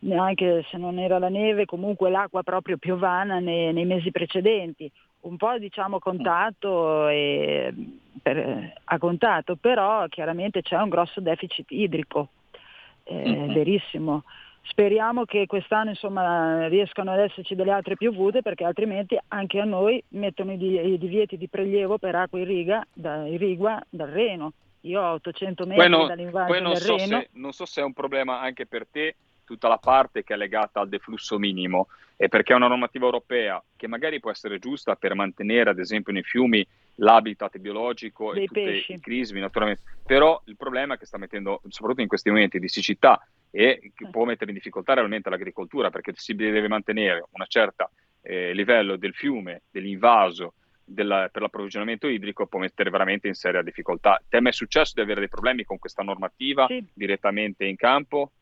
[0.00, 4.90] neanche se non era la neve comunque l'acqua proprio piovana nei, nei mesi precedenti.
[5.20, 7.72] Un po' diciamo contato e,
[8.20, 12.28] per- a contatto, però chiaramente c'è un grosso deficit idrico,
[13.04, 14.24] è verissimo.
[14.70, 20.02] Speriamo che quest'anno insomma, riescano ad esserci delle altre piovute perché altrimenti anche a noi
[20.10, 24.52] mettono i, di- i divieti di prelievo per acqua irriga, da, irrigua dal Reno.
[24.82, 27.18] Io ho 800 metri Poi, non- dall'invaso poi non, del so Reno.
[27.18, 29.16] se, non so se è un problema anche per te
[29.48, 33.62] tutta la parte che è legata al deflusso minimo e perché è una normativa europea
[33.76, 36.66] che magari può essere giusta per mantenere ad esempio nei fiumi
[36.96, 38.92] l'habitat biologico Dei e tutte pesci.
[38.92, 42.68] i crismi naturalmente però il problema è che sta mettendo soprattutto in questi momenti di
[42.68, 47.90] siccità e che può mettere in difficoltà realmente l'agricoltura perché si deve mantenere un certo
[48.22, 50.52] livello del fiume, dell'invaso
[50.84, 54.20] della- per l'approvvigionamento idrico può mettere veramente in seria difficoltà.
[54.28, 58.32] Ti è mai successo di avere dei problemi con questa normativa direttamente in campo?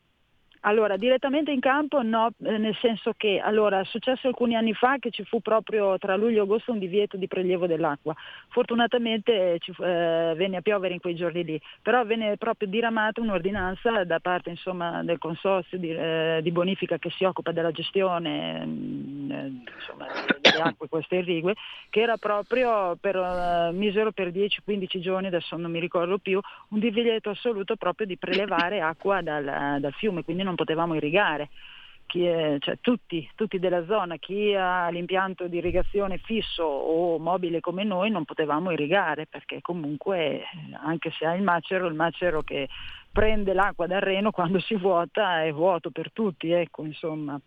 [0.61, 4.97] Allora, direttamente in campo no, eh, nel senso che allora, è successo alcuni anni fa
[4.97, 8.15] che ci fu proprio tra luglio e agosto un divieto di prelievo dell'acqua.
[8.49, 14.03] Fortunatamente ci eh, venne a piovere in quei giorni lì, però venne proprio diramata un'ordinanza
[14.03, 19.31] da parte insomma, del consorzio di, eh, di bonifica che si occupa della gestione mm,
[19.31, 19.51] eh,
[20.41, 21.55] delle acque queste irrigue,
[21.89, 26.39] che era proprio per, eh, misero per 10-15 giorni, adesso non mi ricordo più,
[26.69, 31.49] un divieto assoluto proprio di prelevare acqua dal, dal fiume, quindi non potevamo irrigare.
[32.07, 37.59] Chi è- cioè, tutti, tutti della zona, chi ha l'impianto di irrigazione fisso o mobile
[37.59, 40.45] come noi non potevamo irrigare perché comunque eh,
[40.81, 42.69] anche se ha il macero, il macero che
[43.11, 47.39] prende l'acqua dal Reno quando si vuota è vuoto per tutti, ecco insomma.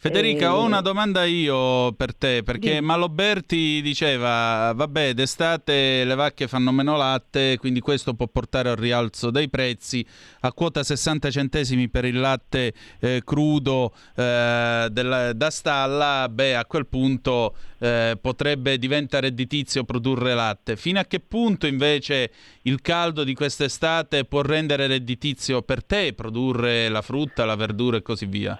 [0.00, 2.86] Federica, Eh, ho una domanda io per te, perché Dimmi.
[2.86, 9.30] Maloberti diceva, vabbè, d'estate le vacche fanno meno latte, quindi questo può portare al rialzo
[9.30, 10.06] dei prezzi,
[10.42, 16.64] a quota 60 centesimi per il latte eh, crudo eh, della- da stalla, beh, a
[16.64, 20.76] quel punto eh, potrebbe diventare redditizio produrre latte.
[20.76, 22.30] Fino a che punto invece
[22.62, 28.02] il caldo di quest'estate può rendere redditizio per te produrre la frutta, la verdura e
[28.02, 28.56] così via?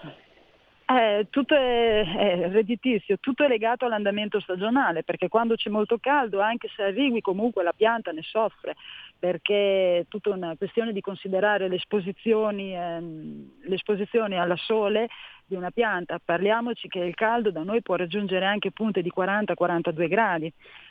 [0.91, 6.41] Eh, tutto è, è redditizio, tutto è legato all'andamento stagionale, perché quando c'è molto caldo,
[6.41, 8.75] anche se arrivi comunque la pianta ne soffre,
[9.19, 15.09] perché è tutta una questione di considerare le esposizioni, ehm, le esposizioni alla sole
[15.45, 16.19] di una pianta.
[16.25, 20.51] Parliamoci che il caldo da noi può raggiungere anche punte di 40-42 gradi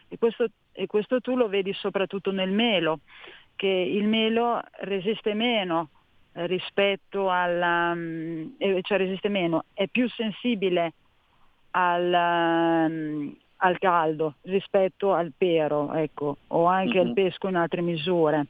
[0.10, 3.00] e questo, e questo tu lo vedi soprattutto nel melo,
[3.56, 5.90] che il melo resiste meno
[6.46, 10.94] rispetto alla, mm, eh, cioè resiste meno, è più sensibile
[11.72, 17.14] al, mm, al caldo rispetto al pero, ecco, o anche al Mhm.
[17.14, 18.46] pesco in altre misure.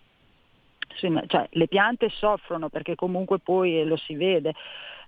[0.95, 4.53] Sì, cioè, le piante soffrono perché comunque poi eh, lo si vede,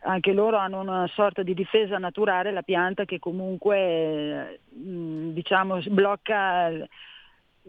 [0.03, 5.79] anche loro hanno una sorta di difesa naturale, la pianta che comunque eh, mh, diciamo,
[5.87, 6.71] blocca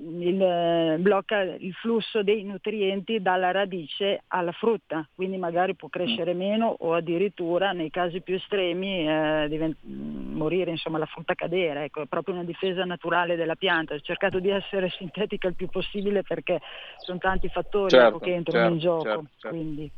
[0.01, 6.33] il, eh, blocca il flusso dei nutrienti dalla radice alla frutta, quindi magari può crescere
[6.35, 11.85] meno o addirittura nei casi più estremi eh, divent- mh, morire, insomma la frutta cadere,
[11.85, 13.95] ecco, è proprio una difesa naturale della pianta.
[13.95, 16.61] Ho cercato di essere sintetica il più possibile perché
[17.05, 19.57] sono tanti fattori Certo, ecco, che entrano in certo, gioco, certo, certo.
[19.57, 19.93] quindi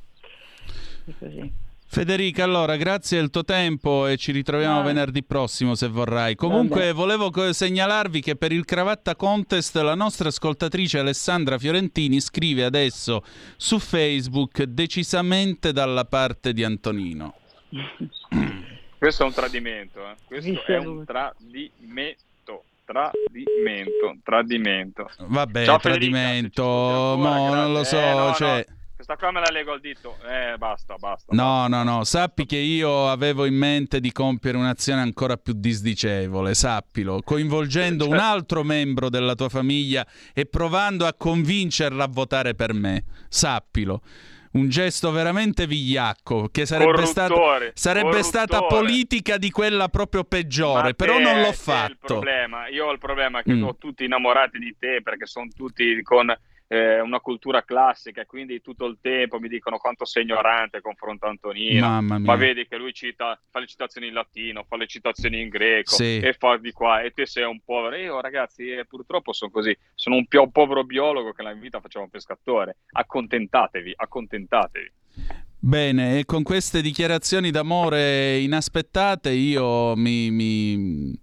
[1.18, 1.52] così.
[1.92, 4.82] Federica, allora grazie del tuo tempo e ci ritroviamo Ah.
[4.82, 6.34] venerdì prossimo se vorrai.
[6.36, 6.94] Comunque Vabbè.
[6.94, 13.22] volevo segnalarvi che per il Cravatta Contest la nostra ascoltatrice Alessandra Fiorentini scrive adesso
[13.58, 17.34] su Facebook decisamente dalla parte di Antonino.
[18.98, 20.14] Questo è un tradimento, eh.
[20.26, 25.10] questo è un tradimento, tradimento, tradimento.
[25.18, 28.10] Vabbè, Ciao, Federica, tradimento, ancora, mo, non lo so, grazie.
[28.10, 28.64] Eh, no, cioè...
[28.66, 28.80] no.
[29.04, 30.16] Questa qua me la leggo al dito.
[30.28, 31.34] Eh, basta, basta.
[31.34, 36.54] No, no, no, sappi che io avevo in mente di compiere un'azione ancora più disdicevole,
[36.54, 42.72] sappilo, coinvolgendo un altro membro della tua famiglia e provando a convincerla a votare per
[42.74, 44.02] me, sappilo.
[44.52, 47.40] Un gesto veramente vigliacco, che sarebbe, stato,
[47.72, 51.96] sarebbe stata politica di quella proprio peggiore, Ma però te non l'ho fatto.
[52.18, 52.68] problema.
[52.68, 53.58] Io ho il problema che Mm.
[53.60, 56.30] sono tutti innamorati di te perché sono tutti con
[56.72, 61.26] eh, una cultura classica e quindi tutto il tempo mi dicono quanto sei ignorante confronto
[61.26, 62.00] a Antonino.
[62.00, 65.94] Ma vedi che lui cita, fa le citazioni in latino, fa le citazioni in greco
[65.94, 66.18] Sì.
[66.20, 67.96] e fa di qua e te sei un povero.
[67.96, 72.04] Io ragazzi eh, purtroppo sono così, sono un più povero biologo che nella vita faceva
[72.04, 72.78] un pescatore.
[72.92, 74.92] Accontentatevi, accontentatevi.
[75.58, 81.18] Bene, e con queste dichiarazioni d'amore inaspettate io mi, mi-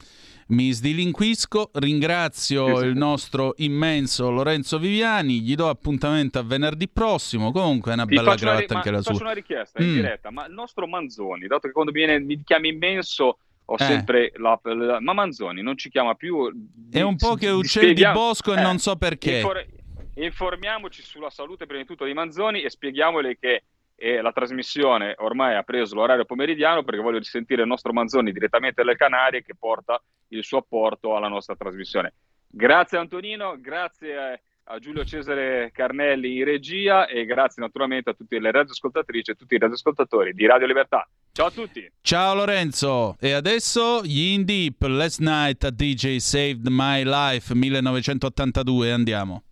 [0.49, 2.85] mi sdilinquisco, ringrazio sì.
[2.85, 8.15] il nostro immenso Lorenzo Viviani, gli do appuntamento a venerdì prossimo, comunque è una Ti
[8.15, 9.25] bella una, cravatta ma anche la ti faccio sua.
[9.25, 9.93] una richiesta in Mm.
[9.93, 13.83] diretta, ma il nostro Manzoni, dato che quando viene, mi chiami immenso, ho Eh.
[13.83, 16.51] sempre la, la- Ma Manzoni non ci chiama più...
[16.91, 19.37] È un po' che uccel di bosco e eh, non so perché.
[19.37, 19.65] infor-
[20.15, 23.63] informiamoci sulla salute prima di tutto di Manzoni e spieghiamole che
[23.99, 28.81] eh, la trasmissione ormai ha preso l'orario pomeridiano perché voglio risentire il nostro Manzoni direttamente
[28.81, 32.13] dalle Canarie che porta il suo apporto alla nostra trasmissione.
[32.47, 38.51] Grazie Antonino, grazie a Giulio Cesare Carnelli in regia e grazie naturalmente a tutte le
[38.51, 41.07] radioascoltatrici e tutti i radioascoltatori di Radio Libertà.
[41.31, 41.91] Ciao a tutti!
[42.01, 48.91] Ciao Lorenzo, e adesso gli In Deep, Last Night a DJ Saved My Life 1982,
[48.91, 49.43] andiamo.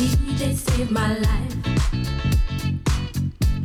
[0.00, 1.56] DJ saved my life.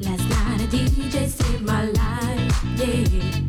[0.02, 3.40] Last night a DJ saved my life, yeah.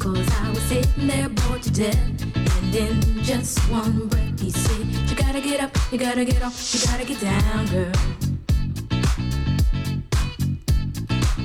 [0.00, 1.96] Cause I was sitting there bored to death.
[2.34, 6.74] And in just one breath, he said, You gotta get up, you gotta get off,
[6.74, 7.92] you gotta get down, girl.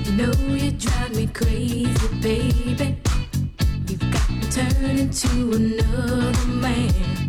[0.04, 2.98] You know you drive me crazy, baby.
[3.88, 7.29] You've got to turn into another man.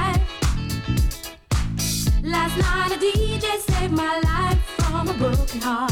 [2.31, 5.91] Last night a DJ saved my life from a broken heart.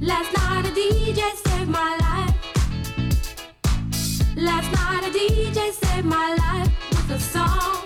[0.00, 2.34] Last night a DJ saved my life.
[4.34, 7.84] Last night a DJ saved my life with a song.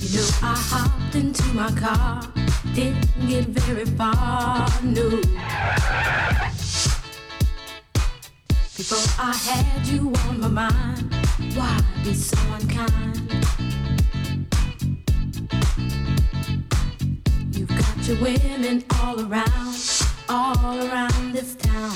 [0.00, 2.22] You know I hopped into my car,
[2.74, 5.20] didn't get very far, no.
[8.80, 11.14] Before I had you on my mind,
[11.54, 13.30] why be so unkind?
[17.52, 19.76] You've got your women all around,
[20.30, 21.92] all around this town.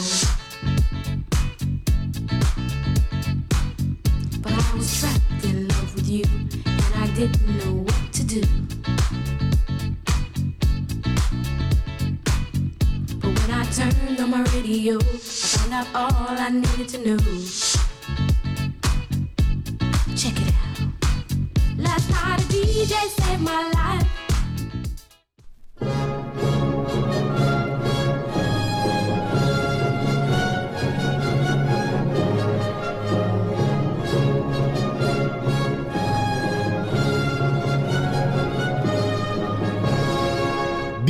[4.43, 6.25] But I was trapped in love with you,
[6.67, 8.43] and I didn't know what to do.
[13.75, 17.19] Turned on my radio, I found out all I needed to know.
[20.15, 20.79] Check it out.
[21.77, 24.24] Last night a DJ saved my life.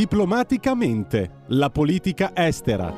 [0.05, 2.93] Diplomaticamente, la politica estera.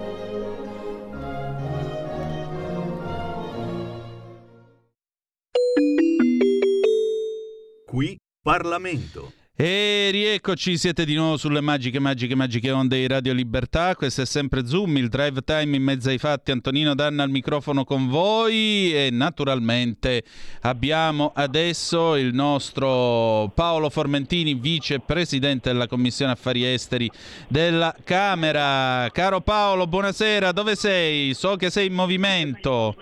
[7.87, 9.45] Qui Parlamento.
[9.59, 13.95] E rieccoci, siete di nuovo sulle magiche, magiche, magiche onde di Radio Libertà.
[13.95, 16.51] Questo è sempre Zoom, il drive time in mezzo ai fatti.
[16.51, 20.24] Antonino Danna al microfono con voi e naturalmente
[20.61, 27.11] abbiamo adesso il nostro Paolo Formentini, vicepresidente della Commissione Affari Esteri
[27.49, 29.09] della Camera.
[29.11, 31.33] Caro Paolo, buonasera, dove sei?
[31.33, 32.95] So che sei in movimento.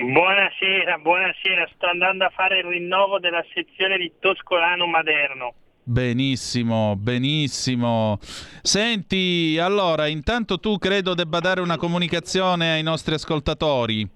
[0.00, 5.54] Buonasera, buonasera, sto andando a fare il rinnovo della sezione di Toscolano Maderno.
[5.90, 8.20] Benissimo, benissimo.
[8.62, 14.08] Senti, allora, intanto tu credo debba dare una comunicazione ai nostri ascoltatori.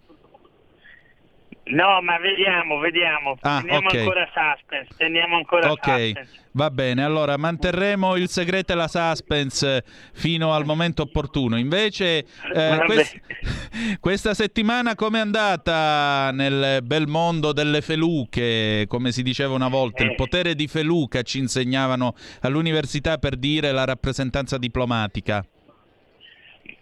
[1.66, 3.36] No, ma vediamo, vediamo.
[3.40, 3.94] Ah, teniamo ok.
[3.96, 6.28] ancora suspense, teniamo ancora Ok, suspense.
[6.52, 7.02] va bene.
[7.02, 9.82] Allora, manterremo il segreto e la suspense
[10.12, 11.56] fino al momento opportuno.
[11.56, 13.18] Invece, eh, quest-
[13.98, 18.84] questa settimana com'è andata nel bel mondo delle feluche?
[18.86, 20.14] Come si diceva una volta, il Eh.
[20.16, 25.42] potere di feluca ci insegnavano all'università per dire la rappresentanza diplomatica.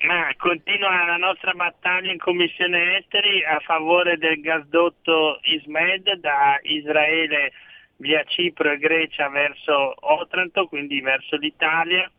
[0.02, 7.52] Ma continua la nostra battaglia in Commissione Esteri a favore del gasdotto ISMED da Israele
[7.98, 12.10] via Cipro e Grecia verso Otranto, quindi verso l'Italia.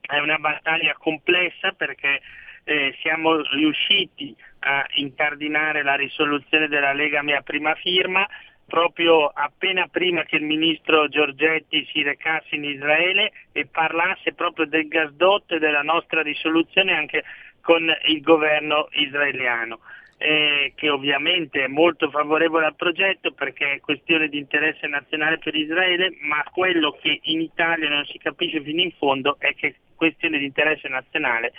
[0.00, 2.20] È una battaglia complessa perché
[2.64, 8.26] eh, siamo riusciti a incardinare la risoluzione della Lega mia prima firma
[8.66, 14.88] proprio appena prima che il ministro Giorgetti si recasse in Israele e parlasse proprio del
[14.88, 17.24] gasdotto e della nostra risoluzione anche
[17.60, 19.80] con il governo israeliano.
[20.18, 25.54] eh, che ovviamente è molto favorevole al progetto perché è questione di interesse nazionale per
[25.54, 29.74] Israele, ma quello che in Italia non si capisce fino in fondo è che è
[29.94, 31.52] questione di interesse nazionale,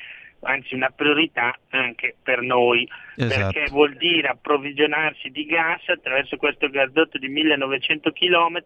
[0.46, 3.52] anzi una priorità anche per noi, Esatto.
[3.52, 8.64] perché vuol dire approvvigionarsi di gas attraverso questo gasdotto di 1900 km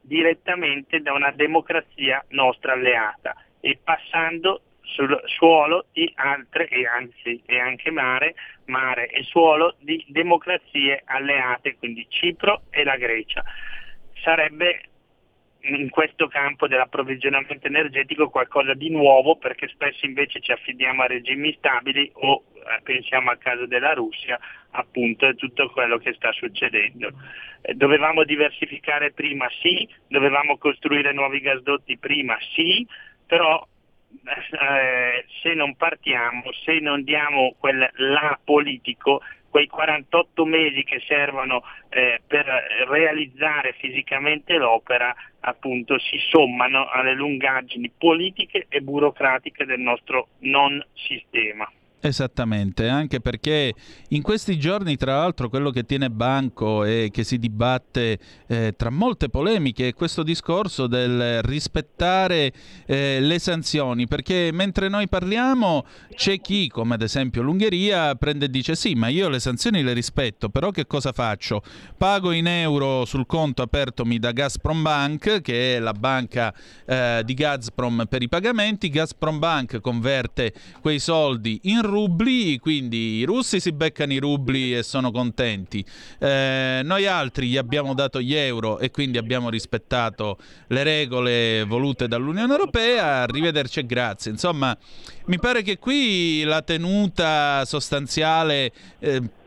[0.00, 7.58] direttamente da una democrazia nostra alleata e passando sul suolo di altre e anzi e
[7.58, 8.34] anche mare,
[8.66, 13.42] mare e suolo di democrazie alleate, quindi Cipro e la Grecia.
[14.22, 14.82] Sarebbe
[15.64, 21.54] in questo campo dell'approvvigionamento energetico qualcosa di nuovo perché spesso invece ci affidiamo a regimi
[21.56, 24.38] stabili o eh, pensiamo al caso della Russia,
[24.70, 27.12] appunto è tutto quello che sta succedendo.
[27.60, 32.86] Eh, dovevamo diversificare prima sì, dovevamo costruire nuovi gasdotti prima sì,
[33.26, 33.64] però
[34.24, 39.22] eh, se non partiamo, se non diamo quel là politico,
[39.52, 42.46] quei 48 mesi che servono eh, per
[42.88, 51.70] realizzare fisicamente l'opera, appunto si sommano alle lungaggini politiche e burocratiche del nostro non sistema.
[52.04, 53.72] Esattamente, anche perché
[54.08, 58.18] in questi giorni, tra l'altro, quello che tiene banco e che si dibatte
[58.48, 62.52] eh, tra molte polemiche è questo discorso del rispettare
[62.86, 68.50] eh, le sanzioni, perché mentre noi parliamo c'è chi, come ad esempio l'Ungheria, prende e
[68.50, 71.62] dice sì, ma io le sanzioni le rispetto, però che cosa faccio?
[71.96, 76.52] Pago in euro sul conto apertomi da Gazprom Bank, che è la banca
[76.84, 83.24] eh, di Gazprom per i pagamenti, Gazprom Bank converte quei soldi in rubli, quindi i
[83.24, 85.84] russi si beccano i rubli e sono contenti.
[86.18, 90.38] Eh, noi altri gli abbiamo dato gli euro e quindi abbiamo rispettato
[90.68, 93.22] le regole volute dall'Unione Europea.
[93.22, 94.30] Arrivederci e grazie.
[94.30, 94.76] Insomma,
[95.26, 98.72] mi pare che qui la tenuta sostanziale.
[98.98, 99.40] eh,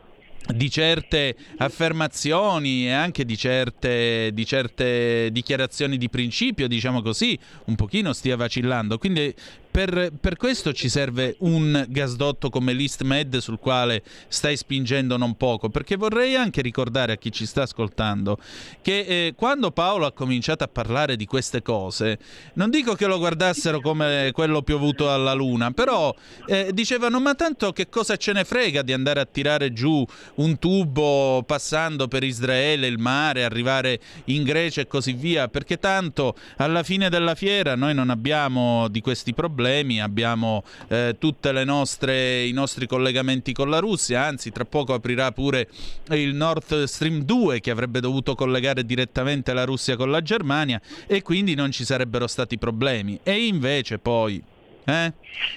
[0.54, 7.36] di certe affermazioni e anche di certe, di certe dichiarazioni di principio, diciamo così,
[7.66, 8.98] un pochino stia vacillando.
[8.98, 9.34] Quindi
[9.76, 15.68] per, per questo ci serve un gasdotto come l'EastMed sul quale stai spingendo non poco,
[15.68, 18.38] perché vorrei anche ricordare a chi ci sta ascoltando
[18.82, 22.20] che eh, quando Paolo ha cominciato a parlare di queste cose,
[22.54, 26.16] non dico che lo guardassero come quello piovuto alla luna, però
[26.48, 30.58] eh, dicevano ma tanto che cosa ce ne frega di andare a tirare giù un
[30.58, 36.84] tubo passando per Israele, il mare, arrivare in Grecia e così via, perché tanto alla
[36.84, 39.64] fine della fiera noi non abbiamo di questi problemi,
[40.00, 45.32] abbiamo eh, tutte le nostre i nostri collegamenti con la Russia, anzi tra poco aprirà
[45.32, 45.68] pure
[46.12, 51.22] il Nord Stream 2 che avrebbe dovuto collegare direttamente la Russia con la Germania e
[51.22, 53.20] quindi non ci sarebbero stati problemi.
[53.24, 54.42] E invece poi
[54.86, 55.14] eh,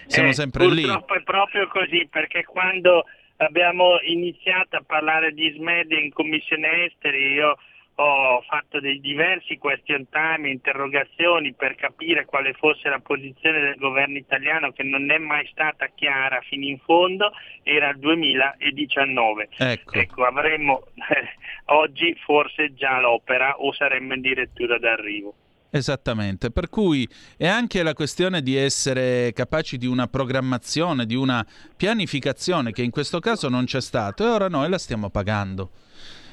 [0.07, 0.83] siamo Eh, sempre lì.
[0.83, 3.05] Purtroppo è proprio così, perché quando
[3.37, 7.57] abbiamo iniziato a parlare di SMED in Commissione Esteri, io
[8.01, 14.17] ho fatto dei diversi question time, interrogazioni per capire quale fosse la posizione del governo
[14.17, 17.33] italiano che non è mai stata chiara fino in fondo,
[17.65, 19.49] era il 2019.
[19.59, 20.25] Ecco.
[20.25, 21.29] avremmo eh,
[21.75, 25.35] oggi forse già l'opera o saremmo addirittura d'arrivo.
[25.71, 27.07] Esattamente, per cui
[27.37, 31.45] è anche la questione di essere capaci di una programmazione, di una
[31.77, 35.71] pianificazione che in questo caso non c'è stato e ora noi la stiamo pagando.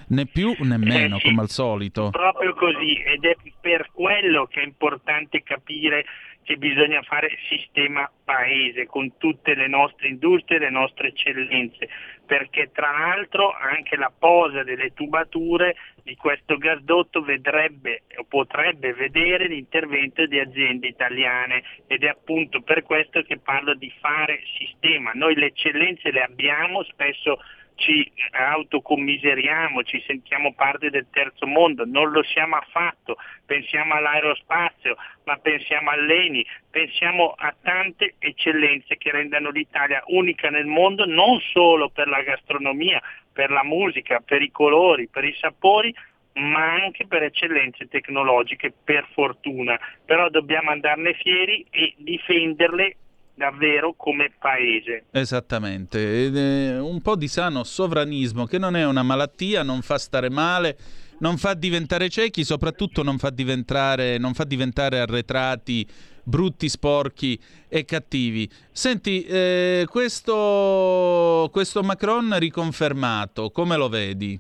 [0.07, 2.10] Né più né meno, Eh come al solito.
[2.11, 6.06] Proprio così, ed è per quello che è importante capire
[6.45, 11.90] che bisogna fare sistema paese con tutte le nostre industrie, le nostre eccellenze,
[12.23, 19.48] perché tra l'altro anche la posa delle tubature di questo gasdotto vedrebbe o potrebbe vedere
[19.48, 25.14] l'intervento di aziende italiane ed è appunto per questo che parlo di fare sistema.
[25.15, 27.40] Noi le eccellenze le abbiamo, spesso
[27.76, 34.96] ci autocommiseriamo, ci sentiamo parte del terzo mondo, non lo siamo affatto, pensiamo all'aerospazio,
[35.26, 41.90] ma pensiamo all'ENI, pensiamo a tante eccellenze che rendano l'Italia unica nel mondo, non solo
[41.90, 45.94] per la gastronomia, per la musica, per i colori, per i sapori,
[46.34, 49.80] ma anche per eccellenze tecnologiche, per fortuna.
[50.06, 52.98] Però dobbiamo andarne fieri e difenderle
[53.36, 55.06] davvero come paese.
[55.12, 60.78] Esattamente, un po' di sano sovranismo che non è una malattia, non fa stare male,
[61.20, 65.88] non fa diventare ciechi, soprattutto non fa diventare, non fa diventare arretrati,
[66.24, 67.40] brutti, sporchi
[67.70, 68.49] e cattivi.
[68.72, 74.40] Senti, eh, questo, questo Macron riconfermato, come lo vedi?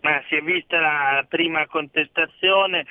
[0.00, 2.84] Ma si è vista la prima contestazione,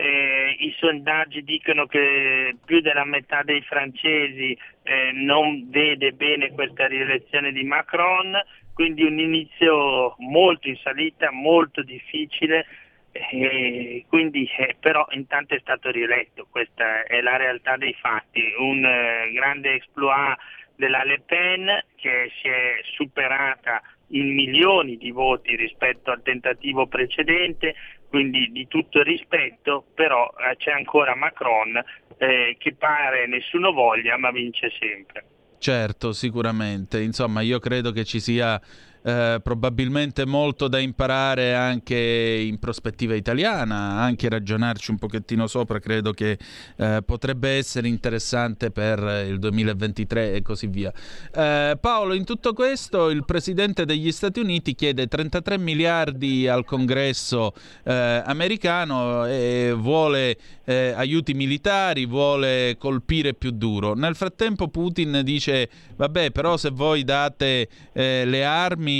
[0.00, 6.86] eh, i sondaggi dicono che più della metà dei francesi eh, non vede bene questa
[6.86, 8.40] rielezione di Macron,
[8.74, 12.64] quindi un inizio molto in salita, molto difficile,
[13.10, 18.84] eh, quindi, eh, però intanto è stato rieletto, questa è la realtà dei fatti, un
[18.84, 20.38] eh, grande exploit
[20.76, 21.66] della Le Pen
[21.96, 27.74] che si è superata in milioni di voti rispetto al tentativo precedente,
[28.08, 31.82] quindi di tutto rispetto, però eh, c'è ancora Macron
[32.16, 35.24] eh, che pare nessuno voglia ma vince sempre.
[35.58, 37.00] Certo, sicuramente.
[37.00, 38.60] Insomma, io credo che ci sia
[39.08, 46.12] eh, probabilmente molto da imparare anche in prospettiva italiana, anche ragionarci un pochettino sopra, credo
[46.12, 46.38] che
[46.76, 50.92] eh, potrebbe essere interessante per il 2023 e così via.
[51.34, 57.54] Eh, Paolo, in tutto questo il Presidente degli Stati Uniti chiede 33 miliardi al Congresso
[57.84, 63.94] eh, americano e vuole eh, aiuti militari, vuole colpire più duro.
[63.94, 68.97] Nel frattempo Putin dice, vabbè, però se voi date eh, le armi,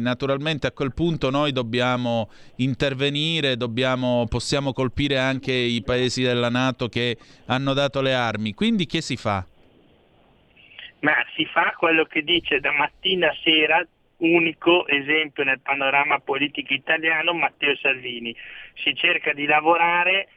[0.00, 6.88] naturalmente a quel punto noi dobbiamo intervenire, dobbiamo, possiamo colpire anche i paesi della Nato
[6.88, 8.54] che hanno dato le armi.
[8.54, 9.44] Quindi che si fa?
[11.00, 13.86] Ma si fa quello che dice da mattina a sera,
[14.18, 18.34] unico esempio nel panorama politico italiano, Matteo Salvini.
[18.74, 20.28] Si cerca di lavorare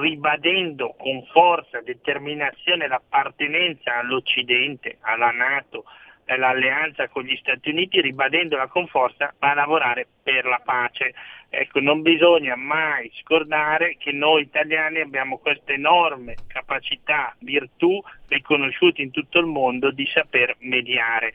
[0.00, 5.84] ribadendo con forza, determinazione l'appartenenza all'Occidente, alla Nato,
[6.32, 11.14] all'alleanza con gli Stati Uniti, ribadendola con forza, a lavorare per la pace.
[11.48, 19.10] Ecco, non bisogna mai scordare che noi italiani abbiamo questa enorme capacità, virtù riconosciuta in
[19.10, 21.34] tutto il mondo di saper mediare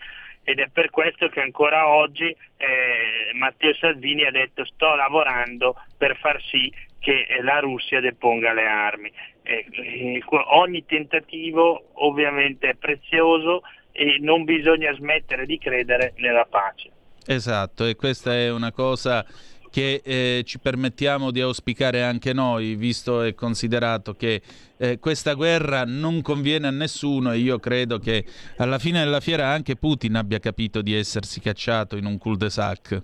[0.50, 6.16] ed è per questo che ancora oggi eh, Matteo Salvini ha detto sto lavorando per
[6.16, 9.12] far sì che eh, la Russia deponga le armi.
[9.44, 13.62] Eh, eh, ogni tentativo ovviamente è prezioso
[13.98, 16.92] e non bisogna smettere di credere nella pace.
[17.26, 19.26] Esatto, e questa è una cosa
[19.72, 24.42] che eh, ci permettiamo di auspicare anche noi, visto e considerato che
[24.78, 28.24] eh, questa guerra non conviene a nessuno e io credo che
[28.58, 33.04] alla fine della fiera anche Putin abbia capito di essersi cacciato in un cul-de-sac.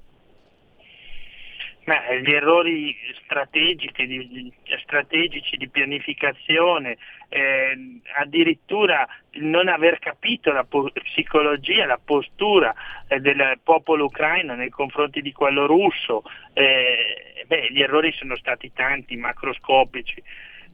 [1.86, 4.54] Ma gli errori strategici di,
[4.84, 6.98] strategici di pianificazione,
[7.28, 9.06] eh, addirittura
[9.42, 12.74] non aver capito la po- psicologia, la postura
[13.08, 16.24] eh, del popolo ucraino nei confronti di quello russo,
[16.54, 20.24] eh, beh, gli errori sono stati tanti, macroscopici.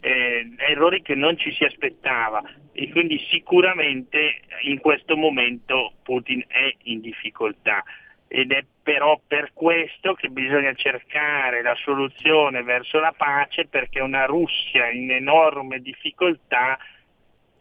[0.01, 2.41] Eh, errori che non ci si aspettava
[2.71, 7.83] e quindi sicuramente in questo momento Putin è in difficoltà
[8.31, 14.25] ed è però per questo che bisogna cercare la soluzione verso la pace perché una
[14.25, 16.77] Russia in enorme difficoltà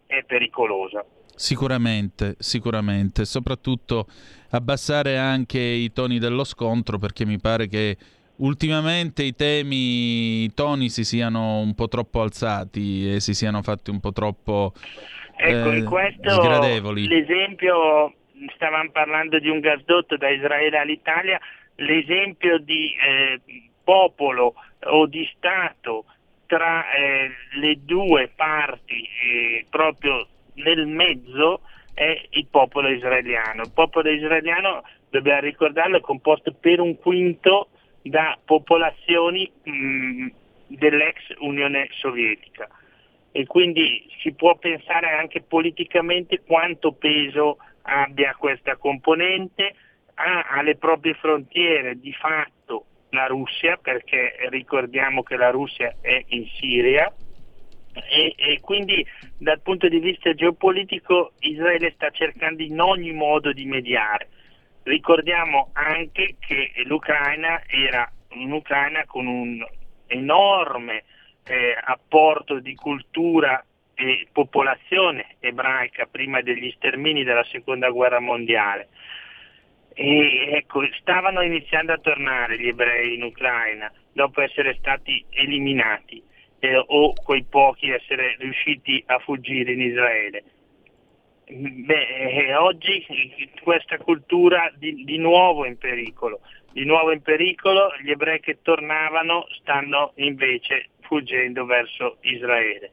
[0.04, 1.02] è pericolosa.
[1.34, 4.06] Sicuramente, sicuramente, soprattutto
[4.50, 7.96] abbassare anche i toni dello scontro perché mi pare che
[8.36, 13.88] ultimamente i temi, i toni si siano un po' troppo alzati e si siano fatti
[13.88, 14.74] un po' troppo
[15.34, 16.42] ecco, eh, in questo
[16.92, 18.12] l'esempio
[18.54, 21.40] stavamo parlando di un gasdotto da Israele all'Italia,
[21.76, 23.40] l'esempio di eh,
[23.82, 24.54] popolo
[24.84, 26.04] o di Stato
[26.46, 31.60] tra eh, le due parti, eh, proprio nel mezzo,
[31.94, 33.62] è il popolo israeliano.
[33.62, 37.68] Il popolo israeliano, dobbiamo ricordarlo, è composto per un quinto
[38.02, 40.26] da popolazioni mh,
[40.68, 42.68] dell'ex Unione Sovietica
[43.32, 47.58] e quindi si può pensare anche politicamente quanto peso
[47.88, 49.74] abbia questa componente,
[50.14, 56.46] ha alle proprie frontiere di fatto la Russia, perché ricordiamo che la Russia è in
[56.58, 57.12] Siria,
[58.10, 59.04] e, e, quindi
[59.38, 64.28] dal punto di vista geopolitico Israele sta cercando in ogni modo di mediare.
[64.82, 69.66] Ricordiamo anche che l'Ucraina era un'Ucraina con un
[70.06, 71.04] enorme
[71.44, 73.62] eh, apporto di cultura
[74.00, 78.90] e popolazione ebraica prima degli stermini della seconda guerra mondiale.
[79.92, 86.22] E ecco, stavano iniziando a tornare gli ebrei in Ucraina dopo essere stati eliminati
[86.60, 90.44] eh, o quei pochi essere riusciti a fuggire in Israele.
[91.48, 93.04] Beh, eh, oggi
[93.62, 99.46] questa cultura di, di nuovo in pericolo, di nuovo in pericolo, gli ebrei che tornavano
[99.58, 102.92] stanno invece fuggendo verso Israele.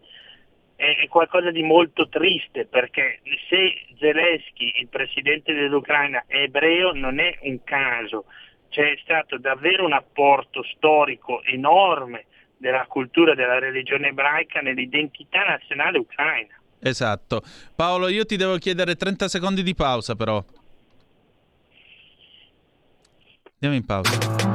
[0.75, 7.37] È qualcosa di molto triste perché se Zelensky, il presidente dell'Ucraina, è ebreo non è
[7.43, 8.25] un caso,
[8.69, 12.25] c'è stato davvero un apporto storico enorme
[12.57, 16.59] della cultura della religione ebraica nell'identità nazionale ucraina.
[16.81, 17.41] Esatto.
[17.75, 20.43] Paolo, io ti devo chiedere 30 secondi di pausa però.
[23.53, 24.54] Andiamo in pausa.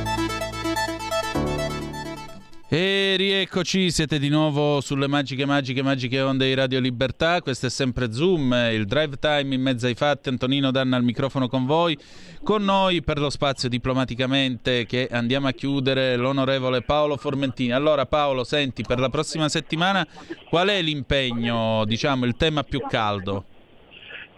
[2.73, 7.41] E rieccoci, siete di nuovo sulle magiche, magiche, magiche onde di Radio Libertà.
[7.41, 10.29] Questo è sempre Zoom, il drive time in mezzo ai fatti.
[10.29, 11.97] Antonino Danna al microfono con voi.
[12.41, 17.73] Con noi per lo spazio diplomaticamente che andiamo a chiudere l'onorevole Paolo Formentini.
[17.73, 20.07] Allora Paolo, senti, per la prossima settimana
[20.47, 23.43] qual è l'impegno, diciamo, il tema più caldo?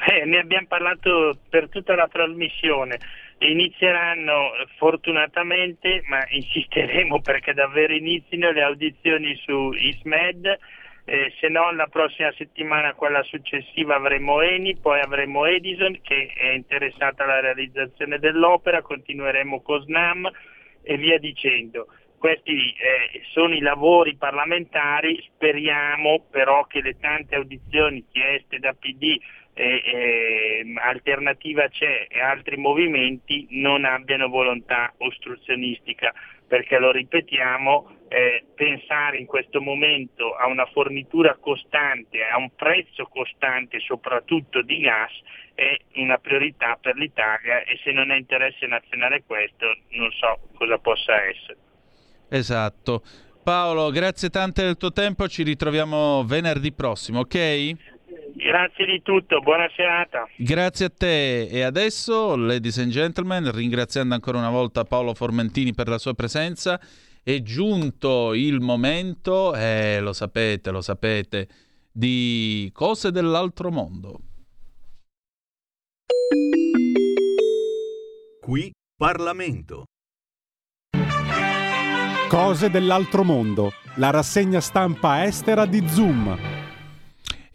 [0.07, 2.97] Eh, ne abbiamo parlato per tutta la trasmissione.
[3.43, 10.57] Inizieranno fortunatamente, ma insisteremo perché davvero inizino le audizioni su ISMED,
[11.05, 16.51] eh, se no la prossima settimana, quella successiva, avremo Eni, poi avremo Edison che è
[16.53, 20.31] interessata alla realizzazione dell'opera, continueremo con SNAM
[20.81, 21.87] e via dicendo.
[22.17, 29.19] Questi eh, sono i lavori parlamentari, speriamo però che le tante audizioni chieste da PD
[29.53, 36.13] e, e, Alternativa c'è e altri movimenti non abbiano volontà ostruzionistica,
[36.47, 43.05] perché lo ripetiamo, eh, pensare in questo momento a una fornitura costante, a un prezzo
[43.05, 45.11] costante soprattutto di gas
[45.55, 50.77] è una priorità per l'Italia e se non è interesse nazionale questo non so cosa
[50.77, 51.57] possa essere.
[52.29, 53.03] Esatto.
[53.43, 57.92] Paolo, grazie tante del tuo tempo, ci ritroviamo venerdì prossimo, ok?
[58.35, 60.27] Grazie di tutto, buona serata.
[60.37, 65.87] Grazie a te e adesso, ladies and gentlemen, ringraziando ancora una volta Paolo Formentini per
[65.87, 66.79] la sua presenza,
[67.21, 71.47] è giunto il momento, eh, lo sapete, lo sapete,
[71.91, 74.19] di cose dell'altro mondo.
[78.41, 79.83] Qui Parlamento.
[82.27, 86.52] Cose dell'altro mondo, la rassegna stampa estera di Zoom.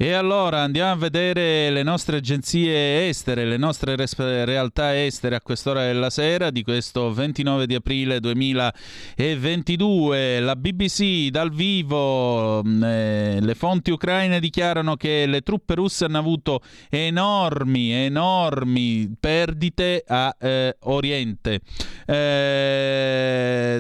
[0.01, 5.41] E allora andiamo a vedere le nostre agenzie estere, le nostre res- realtà estere a
[5.41, 10.39] quest'ora della sera di questo 29 di aprile 2022.
[10.39, 16.19] La BBC dal vivo, mh, eh, le fonti ucraine dichiarano che le truppe russe hanno
[16.19, 16.61] avuto
[16.91, 21.61] enormi, enormi perdite a eh, Oriente.
[22.07, 23.28] Eh,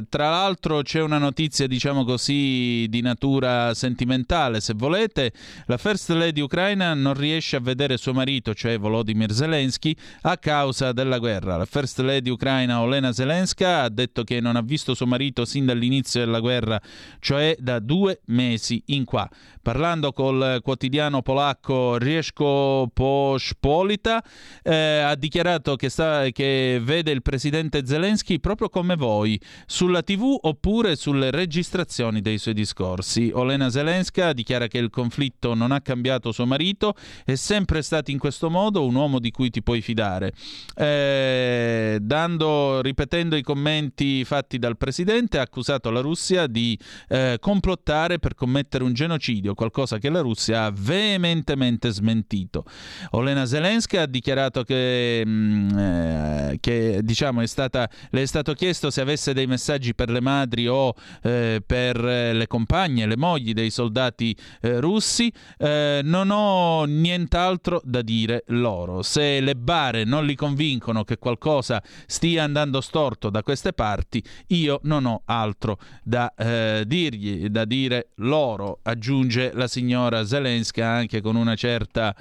[0.09, 5.33] tra l'altro c'è una notizia, diciamo così, di natura sentimentale, se volete.
[5.67, 10.93] La First Lady ucraina non riesce a vedere suo marito, cioè Volodymyr Zelensky, a causa
[10.93, 11.57] della guerra.
[11.57, 15.67] La First Lady ucraina Olena Zelenska ha detto che non ha visto suo marito sin
[15.67, 16.81] dall'inizio della guerra,
[17.21, 19.29] cioè da due mesi in qua.
[19.61, 24.25] Parlando col quotidiano polacco Rieszko Pospolita,
[24.63, 30.37] eh, ha dichiarato che, sta, che vede il presidente Zelensky proprio come voi, sulla TV
[30.41, 33.31] oppure sulle registrazioni dei suoi discorsi.
[33.33, 36.95] Olena Zelenska dichiara che il conflitto non ha cambiato suo marito,
[37.25, 40.33] è sempre stato in questo modo un uomo di cui ti puoi fidare.
[40.75, 48.19] Eh, dando, ripetendo i commenti fatti dal presidente, ha accusato la Russia di eh, complottare
[48.19, 52.65] per commettere un genocidio, qualcosa che la Russia ha veementemente smentito.
[53.11, 58.91] Olena Zelenska ha dichiarato che, mh, eh, che diciamo, è stata, le è stato chiesto
[58.91, 63.71] se avesse dei messaggi per le madri o eh, per le compagne, le mogli dei
[63.71, 65.33] soldati eh, russi.
[65.57, 69.03] Eh, non ho nient'altro da dire loro.
[69.03, 74.81] Se le bare non li convincono che qualcosa stia andando storto da queste parti, io
[74.85, 81.37] non ho altro da eh, dirgli, da dire loro, aggiunge la signora Zelensky anche con
[81.37, 82.15] una certa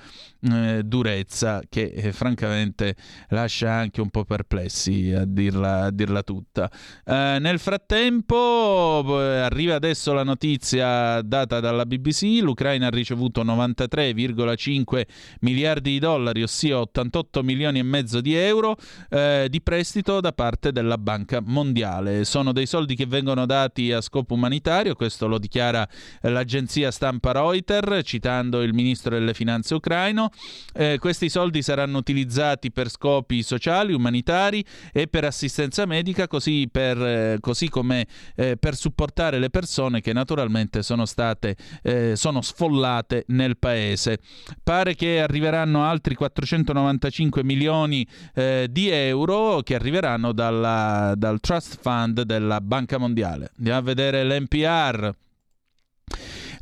[0.51, 2.95] eh, durezza che eh, francamente
[3.29, 6.69] lascia anche un po' perplessi a dirla, a dirla tutta.
[7.05, 15.03] Eh, nel frattempo eh, arriva adesso la notizia data dalla BBC, l'Ucraina ha ricevuto 93,5
[15.41, 18.75] miliardi di dollari, ossia 88 milioni e mezzo di euro
[19.09, 22.25] eh, di prestito da parte della Banca Mondiale.
[22.25, 25.87] Sono dei soldi che vengono dati a scopo umanitario, questo lo dichiara
[26.21, 30.29] l'agenzia stampa Reuters citando il ministro delle finanze ucraino.
[30.73, 37.01] Eh, questi soldi saranno utilizzati per scopi sociali, umanitari e per assistenza medica, così, per,
[37.01, 43.25] eh, così come eh, per supportare le persone che naturalmente sono state eh, sono sfollate
[43.27, 44.19] nel paese.
[44.63, 52.21] Pare che arriveranno altri 495 milioni eh, di euro che arriveranno dalla, dal Trust Fund
[52.21, 53.51] della Banca Mondiale.
[53.57, 55.15] Andiamo a vedere l'NPR.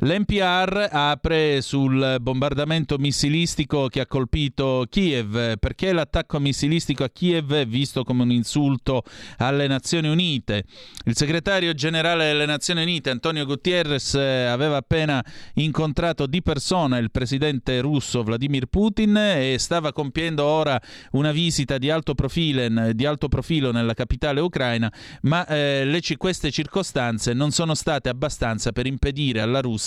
[0.00, 5.56] L'NPR apre sul bombardamento missilistico che ha colpito Kiev.
[5.58, 9.04] Perché l'attacco missilistico a Kiev è visto come un insulto
[9.38, 10.64] alle Nazioni Unite?
[11.06, 15.24] Il segretario generale delle Nazioni Unite, Antonio Gutierrez, aveva appena
[15.54, 20.78] incontrato di persona il presidente russo Vladimir Putin e stava compiendo ora
[21.12, 24.92] una visita di alto, profilo, di alto profilo nella capitale ucraina,
[25.22, 29.84] ma eh, le, queste circostanze non sono state abbastanza per impedire alla Russia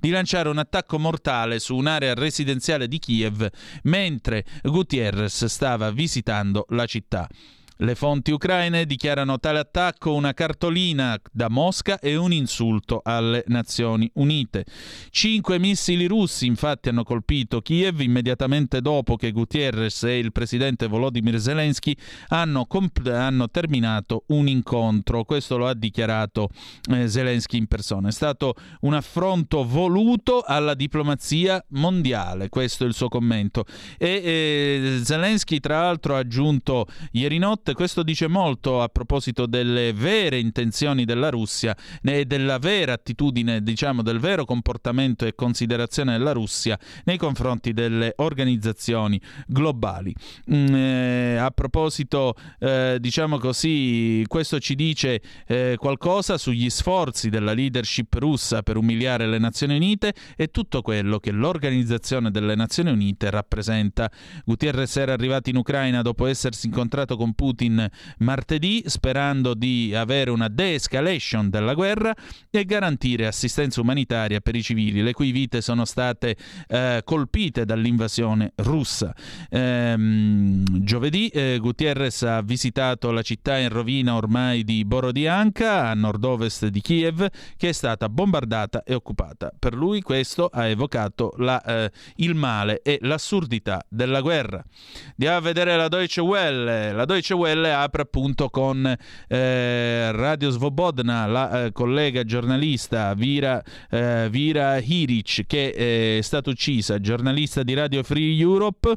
[0.00, 3.48] di lanciare un attacco mortale su un'area residenziale di Kiev
[3.82, 7.28] mentre Gutierrez stava visitando la città.
[7.78, 14.10] Le fonti ucraine dichiarano tale attacco una cartolina da Mosca e un insulto alle Nazioni
[14.14, 14.64] Unite.
[15.10, 21.38] Cinque missili russi infatti hanno colpito Kiev immediatamente dopo che Gutierrez e il presidente Volodymyr
[21.38, 21.94] Zelensky
[22.28, 25.24] hanno, comp- hanno terminato un incontro.
[25.24, 26.48] Questo lo ha dichiarato
[26.90, 28.08] eh, Zelensky in persona.
[28.08, 33.66] È stato un affronto voluto alla diplomazia mondiale, questo è il suo commento.
[33.98, 39.92] E eh, Zelensky tra l'altro ha aggiunto ieri notte questo dice molto a proposito delle
[39.92, 46.32] vere intenzioni della Russia e della vera attitudine, diciamo, del vero comportamento e considerazione della
[46.32, 50.14] Russia nei confronti delle organizzazioni globali.
[50.52, 57.52] Mm, eh, a proposito, eh, diciamo così, questo ci dice eh, qualcosa sugli sforzi della
[57.52, 63.30] leadership russa per umiliare le Nazioni Unite e tutto quello che l'Organizzazione delle Nazioni Unite
[63.30, 64.10] rappresenta.
[64.44, 67.88] Gutierrez era arrivato in Ucraina dopo essersi incontrato con Putin Putin
[68.18, 72.14] martedì sperando di avere una de-escalation della guerra
[72.50, 76.36] e garantire assistenza umanitaria per i civili, le cui vite sono state
[76.68, 79.14] eh, colpite dall'invasione russa.
[79.48, 86.66] Ehm, giovedì eh, Gutierrez ha visitato la città in rovina ormai di Borodianka, a nord-ovest
[86.66, 87.26] di Kiev,
[87.56, 89.50] che è stata bombardata e occupata.
[89.58, 94.62] Per lui questo ha evocato la, eh, il male e l'assurdità della guerra.
[95.10, 96.92] Andiamo a vedere la Deutsche Welle.
[96.92, 98.84] La Deutsche Welle Welle apre appunto con
[99.28, 106.50] eh, Radio Svobodna, la eh, collega giornalista Vira, eh, Vira Hiric, che eh, è stata
[106.50, 108.96] uccisa, giornalista di Radio Free Europe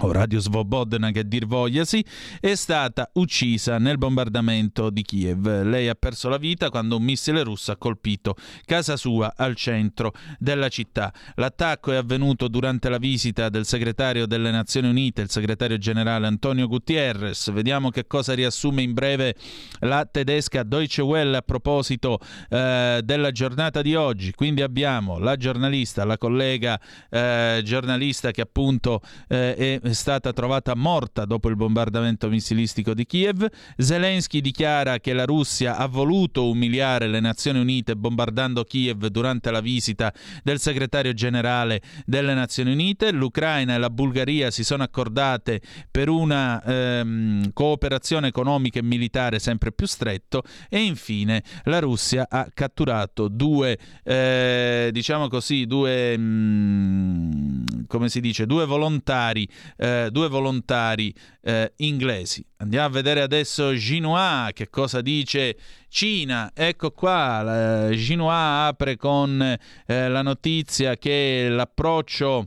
[0.00, 2.04] o Radio Svobodna che dir vogliasi,
[2.40, 5.62] è stata uccisa nel bombardamento di Kiev.
[5.62, 10.12] Lei ha perso la vita quando un missile russo ha colpito casa sua al centro
[10.38, 11.12] della città.
[11.36, 16.66] L'attacco è avvenuto durante la visita del segretario delle Nazioni Unite, il segretario generale Antonio
[16.66, 17.50] Gutierrez.
[17.52, 19.34] Vediamo che cosa riassume in breve
[19.80, 22.18] la tedesca Deutsche Welle a proposito
[22.50, 24.32] eh, della giornata di oggi.
[24.32, 26.78] Quindi abbiamo la giornalista, la collega
[27.08, 33.06] eh, giornalista che appunto eh, è è stata trovata morta dopo il bombardamento missilistico di
[33.06, 33.46] Kiev.
[33.76, 39.60] Zelensky dichiara che la Russia ha voluto umiliare le Nazioni Unite bombardando Kiev durante la
[39.60, 43.12] visita del segretario generale delle Nazioni Unite.
[43.12, 45.60] L'Ucraina e la Bulgaria si sono accordate
[45.90, 52.48] per una ehm, cooperazione economica e militare sempre più stretto e infine la Russia ha
[52.52, 61.14] catturato due, eh, diciamo così, due, mh, come si dice, due volontari eh, due volontari
[61.42, 62.44] eh, inglesi.
[62.58, 65.56] Andiamo a vedere adesso Ginois, che cosa dice
[65.88, 66.50] Cina.
[66.54, 72.46] Ecco qua, Ginois apre con eh, la notizia che l'approccio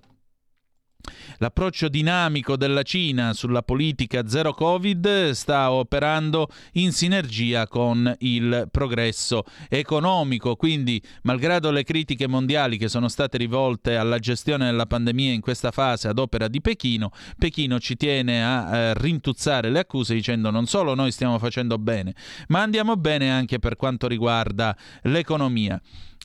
[1.38, 9.44] L'approccio dinamico della Cina sulla politica zero Covid sta operando in sinergia con il progresso
[9.70, 15.42] economico, quindi malgrado le critiche mondiali che sono state rivolte alla gestione della pandemia in
[15.42, 20.52] questa fase ad opera di Pechino, Pechino ci tiene a eh, rintuzzare le accuse dicendo
[20.52, 22.14] non solo noi stiamo facendo bene,
[22.50, 25.82] ma andiamo bene anche per quanto riguarda l'economia.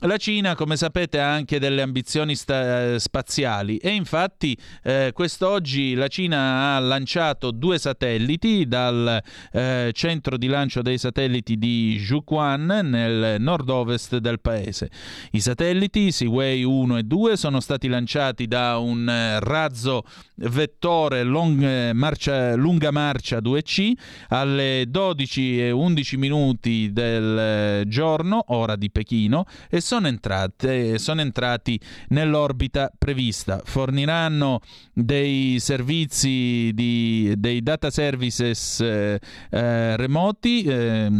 [0.06, 6.08] La Cina, come sapete, ha anche delle ambizioni sta- spaziali e infatti eh, quest'oggi la
[6.08, 9.18] Cina ha lanciato due satelliti dal
[9.50, 14.90] eh, centro di lancio dei satelliti di Zhuquan nel nord-ovest del paese.
[15.30, 20.02] I satelliti Siwei 1 e 2 sono stati lanciati da un eh, razzo
[20.34, 23.92] vettore long, eh, marcia, lunga marcia 2C
[24.28, 31.20] alle 12 e 11 minuti del eh, giorno, ora di Pechino, e sono, entrate, sono
[31.20, 33.60] entrati nell'orbita prevista.
[33.64, 34.60] Forniranno
[34.92, 41.10] dei servizi, di, dei data services eh, eh, remoti eh,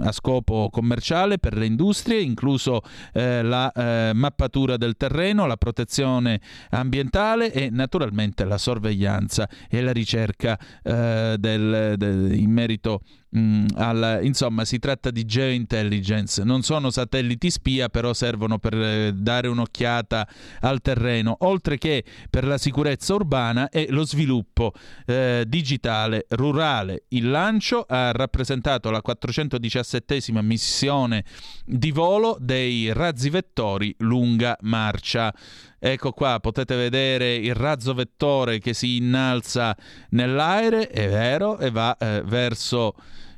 [0.00, 2.82] a scopo commerciale per le industrie, incluso
[3.12, 6.40] eh, la eh, mappatura del terreno, la protezione
[6.70, 13.00] ambientale e naturalmente la sorveglianza e la ricerca eh, del, del, in merito
[13.36, 19.12] Mm, al, insomma, si tratta di geointelligence, non sono satelliti spia, però servono per eh,
[19.12, 20.28] dare un'occhiata
[20.60, 24.72] al terreno, oltre che per la sicurezza urbana e lo sviluppo
[25.06, 27.06] eh, digitale rurale.
[27.08, 31.24] Il lancio ha rappresentato la 417 missione
[31.64, 35.34] di volo dei razzi vettori lunga marcia.
[35.80, 39.76] Ecco qua, potete vedere il razzo vettore che si innalza
[40.10, 42.94] nell'aereo, è vero, e va eh, verso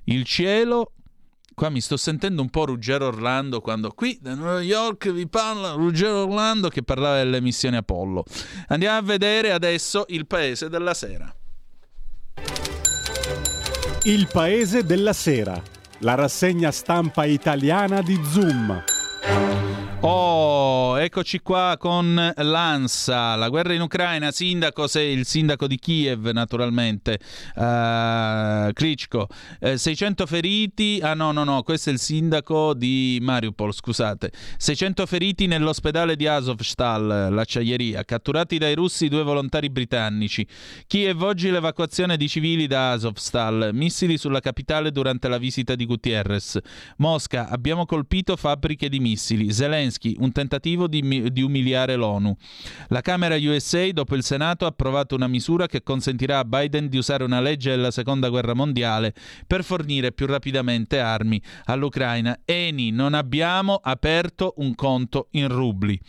[0.06, 0.92] il cielo.
[1.54, 5.70] Qua mi sto sentendo un po' Ruggero Orlando quando qui da New York vi parla
[5.72, 8.24] Ruggero Orlando che parlava delle missioni Apollo.
[8.68, 11.34] Andiamo a vedere adesso il paese della sera.
[14.02, 15.60] Il paese della sera,
[16.00, 18.84] la rassegna stampa italiana di Zoom.
[20.01, 26.28] Oh, eccoci qua con l'ANSA, la guerra in Ucraina, sindaco, sei il sindaco di Kiev
[26.28, 27.18] naturalmente,
[27.55, 29.27] uh, Klitschko,
[29.59, 35.06] eh, 600 feriti, ah no no no, questo è il sindaco di Mariupol, scusate, 600
[35.06, 40.47] feriti nell'ospedale di Azovstal, l'acciaieria, catturati dai russi due volontari britannici,
[40.86, 46.59] Kiev oggi l'evacuazione di civili da Azovstal, missili sulla capitale durante la visita di Gutierrez,
[46.98, 49.85] Mosca, abbiamo colpito fabbriche di missili, Zelensky,
[50.18, 52.36] un tentativo di, di, umiliare l'ONU.
[52.88, 56.96] La Camera USA, dopo il Senato, ha approvato una misura che consentirà a Biden di
[56.96, 59.14] usare una legge della Seconda Guerra Mondiale
[59.46, 62.40] per fornire più rapidamente armi all'Ucraina.
[62.44, 66.00] Eni, non abbiamo aperto un conto in rubli.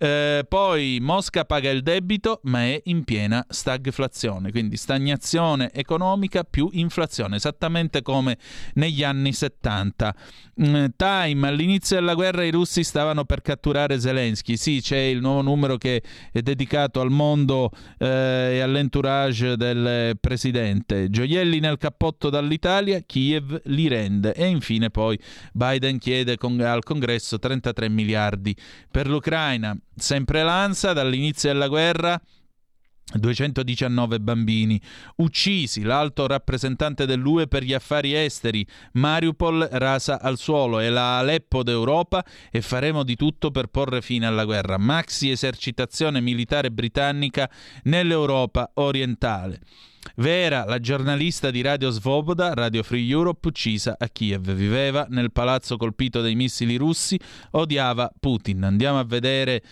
[0.00, 6.68] Eh, poi Mosca paga il debito ma è in piena stagflazione, quindi stagnazione economica più
[6.72, 8.38] inflazione, esattamente come
[8.74, 10.14] negli anni 70.
[10.60, 15.40] Mm, Time, all'inizio della guerra i russi stavano per catturare Zelensky, sì c'è il nuovo
[15.40, 16.02] numero che
[16.32, 21.10] è dedicato al mondo eh, e all'entourage del presidente.
[21.10, 24.34] Gioielli nel cappotto dall'Italia, Kiev li rende.
[24.34, 25.16] E infine poi
[25.52, 28.56] Biden chiede con- al congresso 33 miliardi
[28.90, 29.76] per l'Ucraina.
[29.94, 32.20] Sempre l'ANSA dall'inizio della guerra
[33.14, 34.80] 219 bambini
[35.16, 41.62] uccisi, l'alto rappresentante dell'UE per gli affari esteri, Mariupol rasa al suolo, è la Aleppo
[41.62, 44.76] d'Europa e faremo di tutto per porre fine alla guerra.
[44.76, 47.50] Maxi esercitazione militare britannica
[47.84, 49.60] nell'Europa orientale.
[50.16, 54.52] Vera, la giornalista di Radio Svoboda, Radio Free Europe, uccisa a Kiev.
[54.52, 57.18] Viveva nel palazzo colpito dai missili russi,
[57.52, 58.64] odiava Putin.
[58.64, 59.62] Andiamo a vedere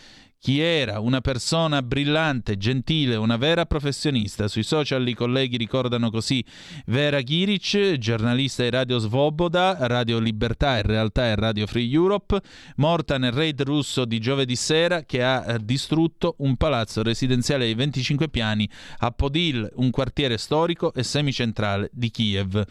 [0.47, 4.47] chi era una persona brillante, gentile, una vera professionista.
[4.47, 6.45] Sui social i colleghi ricordano così
[6.87, 12.41] Vera Giric, giornalista di Radio Svoboda, Radio Libertà, in realtà è Radio Free Europe,
[12.77, 17.75] morta nel raid russo di giovedì sera che ha eh, distrutto un palazzo residenziale di
[17.75, 22.65] 25 piani a Podil, un quartiere storico e semicentrale di Kiev.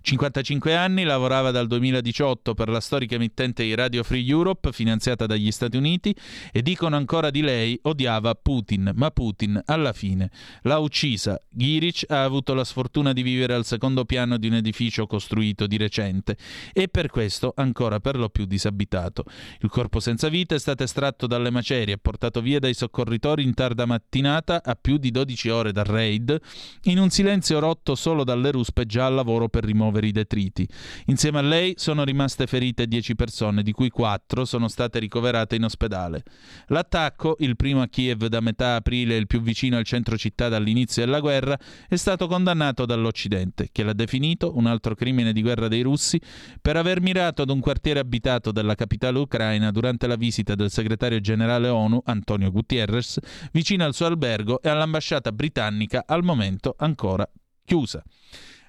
[0.00, 5.50] 55 anni, lavorava dal 2018 per la storica emittente di Radio Free Europe, finanziata dagli
[5.50, 6.14] Stati Uniti,
[6.50, 10.30] e dicono ancora di lei odiava Putin, ma Putin alla fine
[10.62, 11.40] l'ha uccisa.
[11.50, 15.76] Giric ha avuto la sfortuna di vivere al secondo piano di un edificio costruito di
[15.76, 16.36] recente
[16.72, 19.24] e per questo ancora per lo più disabitato.
[19.60, 23.54] Il corpo senza vita è stato estratto dalle macerie e portato via dai soccorritori in
[23.54, 26.40] tarda mattinata a più di 12 ore dal raid,
[26.84, 30.66] in un silenzio rotto solo dalle ruspe già al lavoro per rimuovere i detriti.
[31.06, 35.64] Insieme a lei sono rimaste ferite 10 persone, di cui 4 sono state ricoverate in
[35.64, 36.22] ospedale.
[36.66, 36.97] L'attacco,
[37.38, 41.04] il primo a Kiev da metà aprile e il più vicino al centro città dall'inizio
[41.04, 41.56] della guerra,
[41.88, 46.20] è stato condannato dall'Occidente, che l'ha definito un altro crimine di guerra dei russi
[46.60, 51.20] per aver mirato ad un quartiere abitato della capitale ucraina durante la visita del segretario
[51.20, 53.18] generale ONU Antonio Gutierrez
[53.52, 57.28] vicino al suo albergo e all'ambasciata britannica al momento ancora
[57.64, 58.02] chiusa.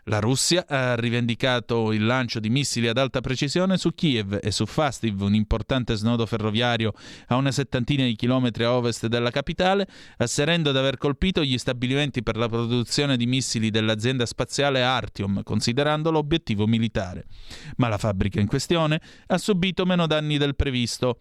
[0.09, 4.65] La Russia ha rivendicato il lancio di missili ad alta precisione su Kiev e su
[4.65, 6.93] Fastiv, un importante snodo ferroviario
[7.27, 9.87] a una settantina di chilometri a ovest della capitale,
[10.17, 16.17] asserendo di aver colpito gli stabilimenti per la produzione di missili dell'azienda spaziale Artium, considerandolo
[16.17, 17.27] obiettivo militare.
[17.75, 21.19] Ma la fabbrica in questione ha subito meno danni del previsto.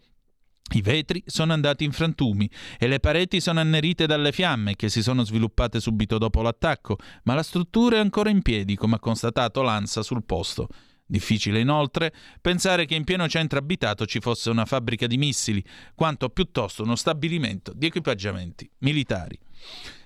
[0.71, 5.01] I vetri sono andati in frantumi e le pareti sono annerite dalle fiamme che si
[5.01, 9.61] sono sviluppate subito dopo l'attacco, ma la struttura è ancora in piedi, come ha constatato
[9.61, 10.67] l'ANSA sul posto.
[11.05, 15.63] Difficile inoltre pensare che in pieno centro abitato ci fosse una fabbrica di missili,
[15.95, 19.37] quanto piuttosto uno stabilimento di equipaggiamenti militari.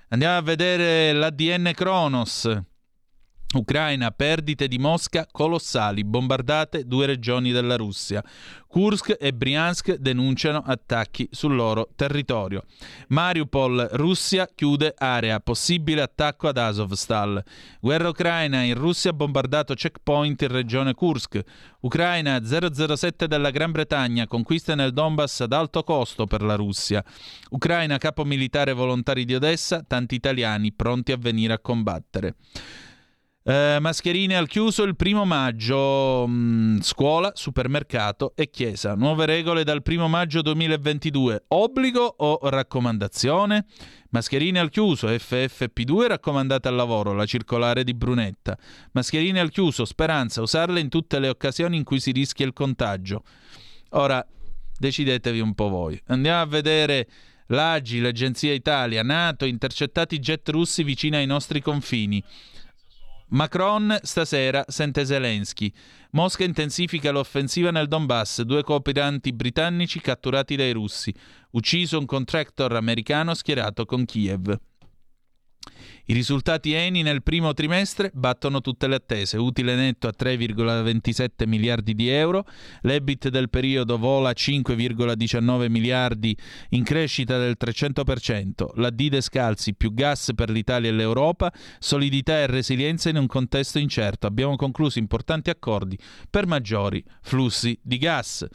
[0.09, 2.49] Andiamo a vedere l'ADN Kronos.
[3.53, 8.23] Ucraina, perdite di Mosca colossali, bombardate due regioni della Russia.
[8.67, 12.63] Kursk e Briansk denunciano attacchi sul loro territorio.
[13.09, 17.43] Mariupol, Russia chiude area, possibile attacco ad Azovstal.
[17.79, 21.39] Guerra ucraina, in Russia bombardato checkpoint in regione Kursk.
[21.81, 27.03] Ucraina 007 della Gran Bretagna, conquiste nel Donbass ad alto costo per la Russia.
[27.51, 32.35] Ucraina, capo militare volontari di Odessa, tanti italiani pronti a venire a combattere.
[33.45, 38.95] Eh, mascherine al chiuso il primo maggio, mh, scuola, supermercato e chiesa.
[38.95, 41.43] Nuove regole dal primo maggio 2022.
[41.49, 43.65] Obbligo o raccomandazione?
[44.11, 48.57] Mascherine al chiuso, FFP2 raccomandate al lavoro, la circolare di Brunetta.
[48.93, 53.23] Mascherine al chiuso, speranza, usarle in tutte le occasioni in cui si rischia il contagio.
[53.89, 54.25] Ora,
[54.77, 56.01] decidetevi un po' voi.
[56.07, 57.09] Andiamo a vedere
[57.47, 62.23] l'AGI, l'Agenzia Italia, NATO, intercettati jet russi vicino ai nostri confini.
[63.33, 65.73] Macron stasera sente Zelensky.
[66.11, 71.11] Mosca intensifica l'offensiva nel Donbass, due cooperanti britannici catturati dai russi.
[71.51, 74.55] Ucciso un contractor americano schierato con Kiev.
[76.05, 81.95] I risultati Eni nel primo trimestre battono tutte le attese, utile netto a 3,27 miliardi
[81.95, 82.45] di euro,
[82.81, 86.37] l'EBIT del periodo vola a 5,19 miliardi
[86.71, 92.47] in crescita del 300%, la D Descalzi più gas per l'Italia e l'Europa, solidità e
[92.47, 94.27] resilienza in un contesto incerto.
[94.27, 95.97] Abbiamo concluso importanti accordi
[96.29, 98.45] per maggiori flussi di gas.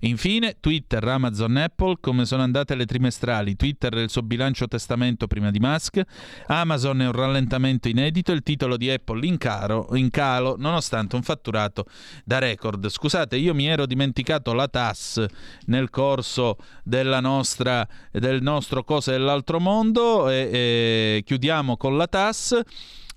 [0.00, 3.56] Infine, Twitter, Amazon, Apple, come sono andate le trimestrali.
[3.56, 6.02] Twitter e il suo bilancio testamento prima di Musk.
[6.46, 8.32] Amazon è un rallentamento inedito.
[8.32, 11.86] Il titolo di Apple in, caro, in calo, nonostante un fatturato
[12.24, 12.88] da record.
[12.88, 15.24] Scusate, io mi ero dimenticato la TAS
[15.66, 16.56] nel corso
[17.20, 20.28] nostra, del nostro Cose dell'altro mondo.
[20.28, 22.60] E, e chiudiamo con la TAS.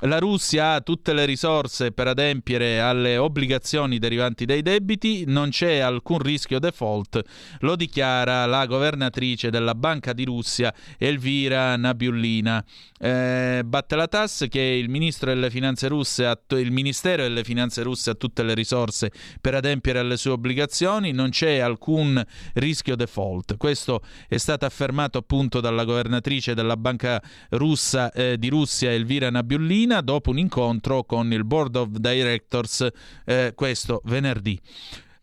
[0.04, 5.80] La Russia ha tutte le risorse per adempiere alle obbligazioni derivanti dai debiti, non c'è
[5.80, 7.22] alcun rischio default,
[7.60, 12.64] lo dichiara la governatrice della Banca di Russia Elvira Nabiullina.
[13.02, 17.82] Eh, batte la TAS che il, ministro delle finanze russe ha, il Ministero delle Finanze
[17.82, 22.22] russe ha tutte le risorse per adempiere alle sue obbligazioni, non c'è alcun
[22.54, 23.58] rischio default.
[23.58, 29.89] Questo è stato affermato appunto dalla governatrice della Banca russa, eh, di Russia Elvira Nabiullina
[30.02, 32.88] dopo un incontro con il Board of Directors
[33.26, 34.60] eh, questo venerdì.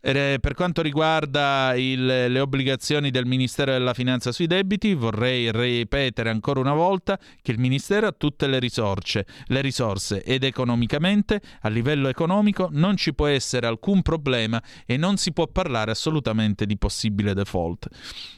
[0.07, 6.61] Per quanto riguarda il, le obbligazioni del Ministero della Finanza sui debiti, vorrei ripetere ancora
[6.61, 12.07] una volta che il Ministero ha tutte le risorse, le risorse ed economicamente, a livello
[12.07, 17.33] economico, non ci può essere alcun problema e non si può parlare assolutamente di possibile
[17.33, 17.89] default.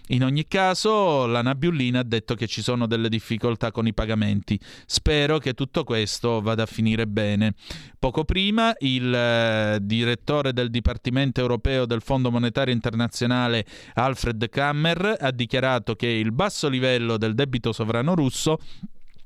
[0.08, 4.60] In ogni caso, la Nabiullina ha detto che ci sono delle difficoltà con i pagamenti.
[4.88, 7.54] Spero che tutto questo vada a finire bene.
[8.00, 15.32] Poco prima, il eh, direttore del Dipartimento europeo del Fondo Monetario Internazionale, Alfred Kammer, ha
[15.32, 18.60] dichiarato che il basso livello del debito sovrano russo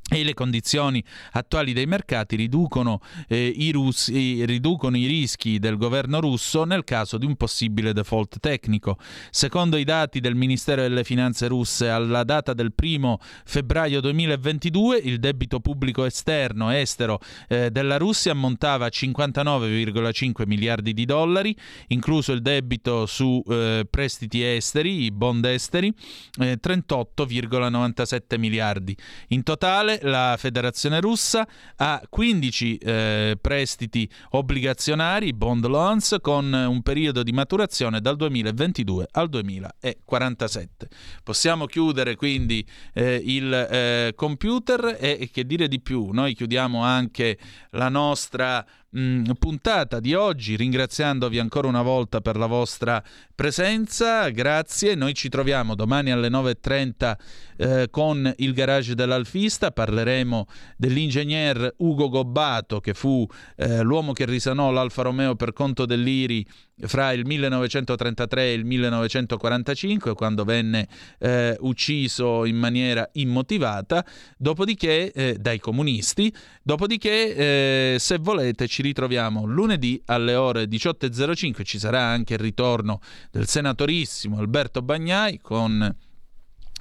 [0.10, 6.20] e le condizioni attuali dei mercati riducono, eh, i russi, riducono, i rischi del governo
[6.20, 8.98] russo nel caso di un possibile default tecnico.
[9.32, 15.20] Secondo i dati del Ministero delle Finanze russe, alla data del 1 febbraio 2022 il
[15.20, 21.56] debito pubblico esterno estero eh, della Russia ammontava a 59,5 miliardi di dollari,
[21.88, 25.94] incluso il debito su eh, prestiti esteri, i bond esteri,
[26.38, 28.96] 38,97 eh, miliardi.
[29.30, 31.48] In totale la Federazione russa
[31.78, 39.30] ha 15 eh, prestiti obbligazionari, bond loans, con un periodo di maturazione dal 2022 al
[39.30, 40.88] 2047.
[41.24, 46.82] Possiamo chiudere quindi eh, il eh, computer e, e che dire di più, noi chiudiamo
[46.84, 47.38] anche
[47.72, 53.04] la nostra mh, mm, puntata di oggi, ringraziandovi ancora una volta per la vostra
[53.36, 54.30] presenza.
[54.30, 57.16] Grazie, noi ci troviamo domani alle 9.30
[57.58, 60.46] eh, con il garage dell'Alfista, parleremo
[60.78, 66.46] dell'ingegner Ugo Gobbato che fu eh, l'uomo che risanò l'Alfa Romeo per conto dell'Iri
[66.82, 70.88] fra il 1933 e il 1945, quando venne
[71.20, 74.06] eh, ucciso in maniera immotivata,
[74.38, 81.80] dopodiché eh, dai comunisti, dopodiché eh, se volete ci ritroviamo lunedì alle ore 18.05, ci
[81.80, 83.00] sarà anche il ritorno
[83.32, 85.96] del senatorissimo Alberto Bagnai con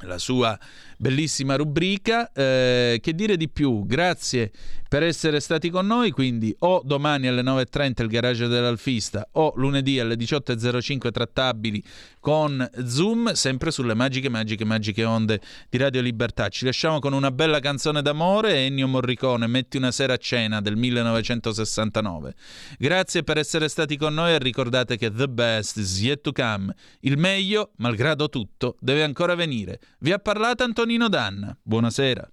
[0.05, 0.59] la sua
[1.03, 2.31] bellissima rubrica.
[2.33, 3.85] Eh, che dire di più?
[3.85, 4.53] Grazie
[4.93, 9.99] per essere stati con noi, quindi o domani alle 9.30 il garage dell'Alfista o lunedì
[9.99, 11.83] alle 18.05 trattabili
[12.21, 16.49] con Zoom, sempre sulle magiche, magiche, magiche onde di Radio Libertà.
[16.49, 20.77] Ci lasciamo con una bella canzone d'amore, Ennio Morricone, Metti una sera a cena del
[20.77, 22.35] 1969.
[22.79, 26.73] Grazie per essere stati con noi e ricordate che the best is yet to come.
[27.01, 29.81] Il meglio, malgrado tutto, deve ancora venire.
[30.01, 31.57] Vi ha parlato Antonino Danna.
[31.63, 32.29] Buonasera.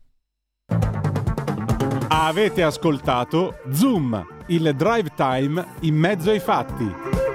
[2.10, 7.29] Avete ascoltato Zoom, il drive time in mezzo ai fatti.